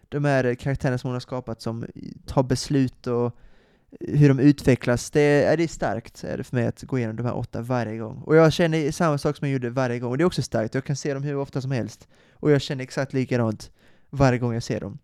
[0.09, 1.87] de här karaktärerna som hon har skapat som
[2.27, 3.37] tar beslut och
[4.01, 7.16] hur de utvecklas, det är, det är starkt är det för mig att gå igenom
[7.16, 8.23] de här åtta varje gång.
[8.27, 10.75] Och jag känner samma sak som jag gjorde varje gång, och det är också starkt,
[10.75, 12.09] jag kan se dem hur ofta som helst.
[12.33, 13.71] Och jag känner exakt likadant
[14.11, 14.99] varje gång jag ser dem.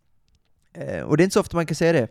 [0.73, 2.09] Eh, och det är inte så ofta man kan säga det.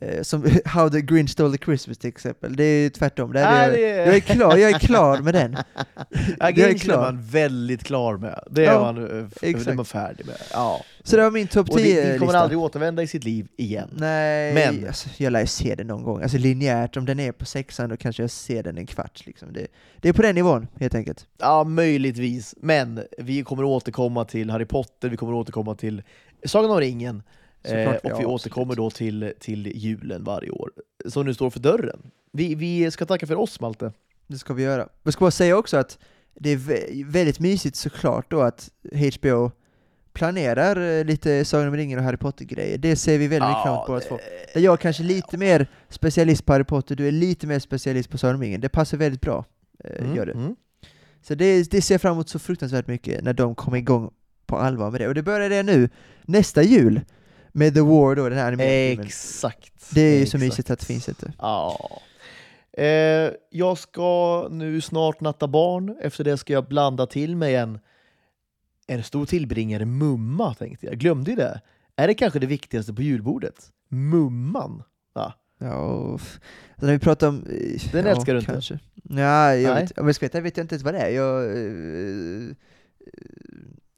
[0.00, 3.32] Eh, som How the Grinch Stole the Christmas till exempel, det är ju tvärtom.
[3.32, 5.52] Där är jag, det är- jag, är klar, jag är klar med den.
[6.14, 8.40] Ja, Det är Grinchen är man väldigt klar med.
[8.50, 9.64] Det är Ja, man, eh, exakt.
[9.64, 10.36] det är man färdig med.
[10.52, 10.84] Ja.
[11.04, 13.48] Så det var min topp Och det, 10 det kommer aldrig återvända i sitt liv
[13.56, 13.88] igen.
[13.92, 16.22] Nej, Men- alltså, jag lär ju se den någon gång.
[16.22, 19.26] Alltså linjärt, om den är på sexan då kanske jag ser den en kvart.
[19.26, 19.52] Liksom.
[19.52, 19.66] Det,
[20.00, 21.26] det är på den nivån, helt enkelt.
[21.38, 22.54] Ja, möjligtvis.
[22.60, 26.02] Men vi kommer återkomma till Harry Potter, vi kommer återkomma till
[26.44, 27.22] Sagan om ringen.
[27.64, 28.26] Eh, och ja, vi absolut.
[28.28, 30.70] återkommer då till, till julen varje år,
[31.06, 32.10] som nu står för dörren.
[32.32, 33.92] Vi, vi ska tacka för oss, Malte.
[34.26, 34.88] Det ska vi göra.
[35.02, 35.98] Jag ska bara säga också att
[36.34, 38.70] det är vä- väldigt mysigt såklart då att
[39.20, 39.50] HBO
[40.12, 42.78] planerar eh, lite Sagan om ringen och Harry Potter-grejer.
[42.78, 44.18] Det ser vi väldigt mycket fram emot båda två.
[44.54, 48.10] Där jag är kanske lite mer specialist på Harry Potter, du är lite mer specialist
[48.10, 48.60] på Sagan om ringen.
[48.60, 49.44] Det passar väldigt bra,
[49.84, 50.32] eh, Mm, gör det.
[50.32, 50.56] mm.
[51.22, 54.10] Så det, det ser jag fram emot så fruktansvärt mycket när de kommer igång
[54.46, 55.08] på allvar med det.
[55.08, 55.88] Och det börjar det nu,
[56.22, 57.00] nästa jul,
[57.52, 59.02] med The War då, den här animerade.
[59.02, 59.90] Exakt.
[59.94, 60.40] Det är ju så exakt.
[60.42, 61.32] mysigt att det finns inte.
[61.38, 61.90] Ja.
[62.78, 67.78] Eh, jag ska nu snart natta barn, efter det ska jag blanda till mig en,
[68.86, 70.96] en stor tillbringare mumma, tänkte jag.
[70.98, 71.60] Glömde ju det.
[71.96, 73.70] Är det kanske det viktigaste på julbordet?
[73.88, 74.82] Mumman.
[75.14, 75.32] Ja.
[75.58, 76.40] Ja, och f-
[76.80, 77.36] så när vi pratar om...
[77.46, 78.52] eh, Den ja, älskar du inte?
[78.52, 78.78] kanske.
[79.04, 79.82] Ja, jag Nej.
[79.82, 81.08] vet, om jag ska veta vet jag inte ens vad det är.
[81.10, 82.54] Jag, eh, eh,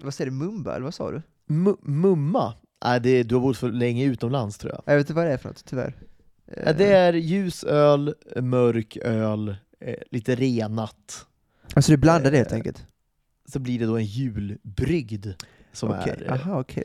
[0.02, 1.22] vad säger du, Mumba, eller vad sa du?
[1.48, 2.54] Mu- mumma?
[2.84, 4.82] Nej, det, du har bott för länge utomlands tror jag.
[4.86, 5.94] Jag vet inte vad det är för något, tyvärr.
[6.64, 11.26] Ja, det är ljus öl, mörk öl, eh, lite renat.
[11.74, 12.86] Alltså du blandar det helt eh, enkelt?
[13.48, 15.26] Så blir det då en julbrygd
[15.72, 16.24] som Okej, är...
[16.26, 16.84] eh, aha okej.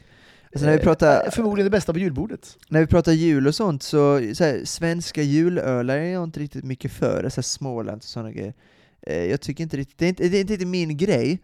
[0.52, 2.58] Alltså när vi pratar, eh, Förmodligen det bästa på julbordet.
[2.70, 6.64] när vi pratar jul och sånt så, så här, svenska julölar är jag inte riktigt
[6.64, 8.54] mycket för, så här Småland och sådana grejer.
[9.02, 11.40] Eh, jag tycker inte riktigt, det är inte, det är inte riktigt min grej.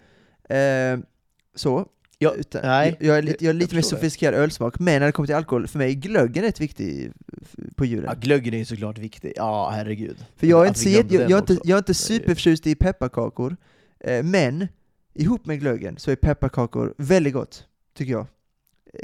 [0.50, 1.00] Eh,
[1.56, 1.88] så.
[2.20, 4.02] Ja, Utan, nej, jag, jag är lite, jag är jag lite mer förstår det.
[4.02, 7.12] sofistikerad ölsmak, men när det kommer till alkohol, för mig är glöggen rätt viktig
[7.76, 8.06] på julen.
[8.06, 9.34] Ja, glöggen är ju såklart viktig.
[9.36, 10.26] Ja, herregud.
[10.36, 13.58] För jag är, inte, jag, jag, är inte, jag är inte superförtjust i pepparkakor,
[14.00, 14.68] eh, men
[15.14, 17.66] ihop med glöggen så är pepparkakor väldigt gott,
[17.98, 18.28] tycker jag.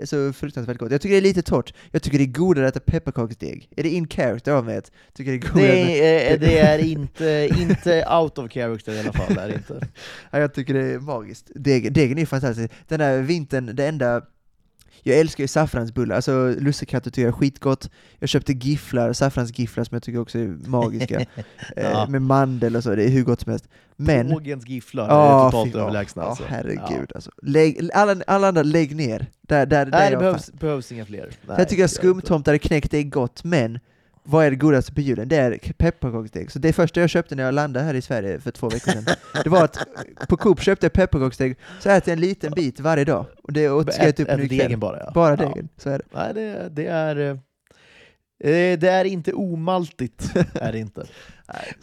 [0.04, 0.92] Så fruktansvärt gott.
[0.92, 1.74] Jag tycker det är lite torrt.
[1.92, 3.70] Jag tycker det är godare att äta pepparkaksdeg.
[3.76, 5.68] Är det in character av mig att tycker det är godare.
[5.68, 9.38] Det är, det är inte, inte out of character i alla fall.
[9.38, 9.88] Är inte.
[10.32, 11.52] Ja, jag tycker det är magiskt.
[11.56, 12.74] Deg, degen är fantastisk.
[12.88, 14.22] Den där vintern, det enda...
[15.04, 17.90] Jag älskar ju saffransbullar, alltså lussekatter tycker jag är skitgott.
[18.20, 21.20] Jag köpte gifflar, saffransgifflar som jag tycker också är magiska.
[21.76, 22.08] eh, Ja.
[22.10, 23.68] med mandel och så, det är hur gott som helst.
[23.96, 24.30] Men...
[24.30, 26.22] Pågens gifflar Ja, är totalt fy- ja, överlägsna.
[26.24, 26.44] Ja, alltså.
[26.48, 27.32] herregud alltså.
[27.42, 29.28] Lägg, alla, alla andra, lägg ner.
[29.42, 31.30] Där, där, där är Nej, det jag behövs, behövs inga fler.
[31.48, 33.80] Nej, jag tycker att det det skumtomtar knäckt är gott, men
[34.32, 35.28] vad är det godaste på julen?
[35.28, 36.52] Det är pepparkaksdeg.
[36.52, 39.06] Så det första jag köpte när jag landade här i Sverige för två veckor sedan,
[39.44, 39.78] det var att
[40.30, 43.26] på Coop köpte jag pepparkaksdeg, så äter jag en liten bit varje dag.
[43.44, 45.00] Och det ska jag äta upp nu degen bara.
[45.00, 45.12] Ja.
[45.14, 45.48] Bara Ja.
[45.50, 46.06] degen, så är det.
[46.12, 47.16] Nej, det, det är...
[47.18, 47.30] eh,
[48.52, 51.06] eh, Det är inte omaltigt, är det inte.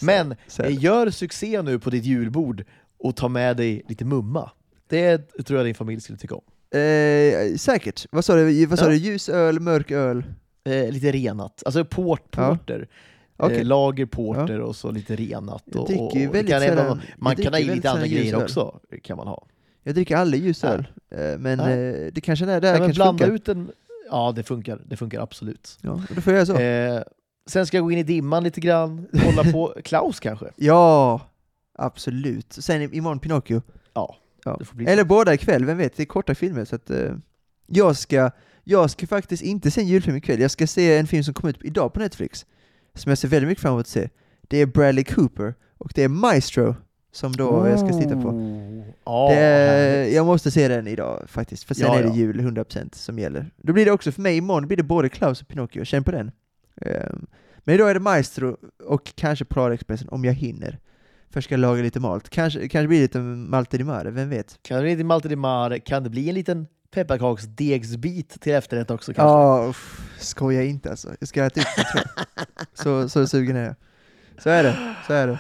[0.01, 0.81] Men Så är eh, det.
[0.81, 2.65] gör succé nu på ditt julbord
[2.99, 4.51] och ta med dig lite mumma.
[4.89, 6.43] Det tror jag din familj skulle tycka om.
[6.81, 8.07] Eh, säkert.
[8.11, 8.67] Vad sa du?
[8.67, 8.91] Vad sa Ja.
[8.91, 8.97] du?
[8.97, 10.25] Ljus öl, mörk öl?
[10.65, 11.63] Eh, lite renat.
[11.67, 12.49] Alltså port, Ja.
[12.57, 12.89] porter.
[13.37, 13.57] Okej.
[13.59, 15.75] Eh, lager porter och så lite renat.
[15.75, 18.81] Och, och, och kan även- sällan- Man kan ha i lite andra grejer också.
[19.03, 19.47] kan man ha.
[19.83, 20.75] Jag dricker aldrig ljus Ja.
[21.19, 22.05] eh, men Nej.
[22.07, 23.35] eh, det kanske är där Ja, men blanda funkar.
[23.35, 23.71] ut en...
[24.11, 24.81] Ja, det funkar.
[24.87, 25.79] Det funkar absolut.
[25.83, 26.63] Ja, då får jag göra så.
[26.63, 27.03] Eh,
[27.47, 30.47] sen ska jag gå in i dimman lite grann, kolla på Klaus kanske.
[30.57, 31.21] Ja,
[31.79, 32.53] absolut.
[32.53, 33.63] Sen imorgon Pinocchio.
[33.95, 34.61] Ja, Ja.
[34.75, 35.97] det Eller båda ikväll, vem vet?
[35.97, 37.13] Det är korta filmer så att eh,
[37.67, 38.31] jag ska
[38.69, 41.51] jag ska faktiskt inte se en julfilm ikväll, jag ska se en film som kom
[41.51, 42.47] ut idag på Netflix,
[42.95, 44.09] som jag ser väldigt mycket fram emot att se.
[44.49, 46.77] Det är Bradley Cooper, och det är Maestro,
[47.13, 48.29] som då jag ska titta på.
[49.05, 49.31] Oh.
[49.31, 52.15] Det, jag måste se den idag faktiskt, för sen Ja, är det ja.
[52.15, 53.51] jul 100% som gäller.
[53.57, 56.11] Då blir det också för mig imorgon, blir det både Klaus och Pinocchio, känn på
[56.11, 56.31] den.
[56.81, 57.27] Ehm,
[57.59, 60.79] men idag är det Maestro och kanske Polarexpressen om jag hinner.
[61.31, 64.29] Först ska jag laga lite malt, kanske, kanske blir det lite Malte di Mare, vem
[64.29, 64.59] vet?
[64.63, 65.81] Kan det bli lite Malte di Mare?
[65.81, 69.33] Kan det bli en liten pepparkaksdegsbit till efterrätt också kanske?
[69.39, 71.09] Ja, uff, skoja inte alltså.
[71.21, 72.67] Jag ska äta upp den tror jag.
[72.75, 73.75] Så, så sugen är jag.
[74.43, 75.39] Så är det, så är det.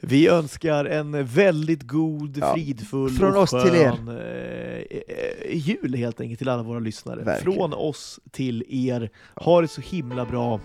[0.00, 3.90] Vi önskar en väldigt god, Ja, fridfull från och oss till er.
[3.90, 4.98] skön eh,
[5.48, 7.22] eh, jul helt enkelt till alla våra lyssnare.
[7.24, 7.58] Verkligen.
[7.58, 9.10] Från oss till er.
[9.34, 10.60] Ha det så himla bra.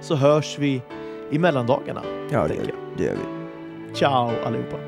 [0.00, 0.82] Så hörs vi
[1.30, 2.02] i mellandagarna.
[2.30, 2.54] Ja, det.
[2.96, 3.94] Det gör vi.
[3.94, 4.87] Ciao allihopa!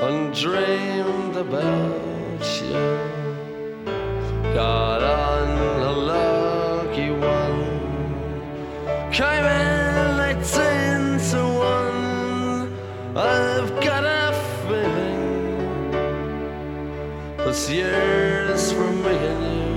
[0.00, 2.72] and dreamed about you.
[4.54, 7.66] Got on a lucky one,
[9.12, 12.72] came in eighteen to one.
[13.16, 14.32] I've got a
[14.66, 15.90] feeling
[17.38, 19.74] this year's for me and you.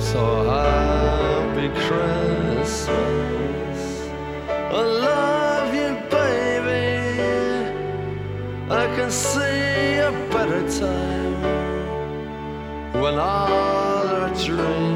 [0.00, 3.80] So happy Christmas.
[4.72, 5.25] Love
[8.96, 11.42] can see a better time
[12.98, 14.95] when all our dreams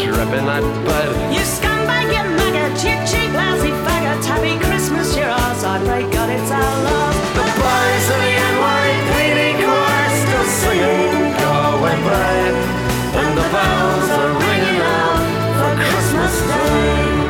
[0.00, 1.32] Dead on a drip in that bed.
[1.32, 4.24] You scumbag, you maggot, you cheap, lousy faggot.
[4.24, 5.64] Happy Christmas, you're ours.
[5.64, 7.14] I pray God it's our love.
[7.34, 11.96] The boys of the NYPD choir still singing Go away,
[13.20, 15.22] And the bells are ringing out
[15.58, 17.20] for Christmas Day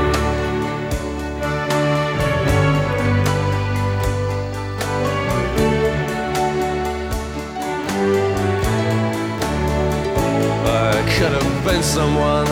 [10.62, 12.49] I could have been someone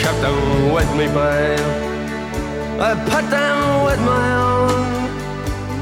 [0.00, 1.60] Kept them with me, babe.
[2.80, 4.80] I put them with my own.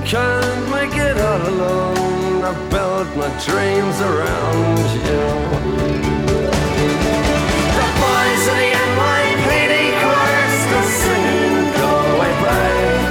[0.05, 2.43] Can't make it all alone.
[2.43, 5.25] I built my dreams around you.
[7.79, 13.03] The boys of the NYPD choir still singing Go Away, babe.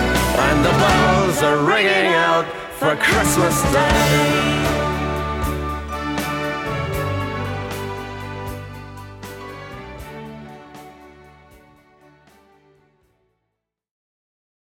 [0.45, 2.45] And the bells are ringing out
[2.79, 4.56] for Christmas Day.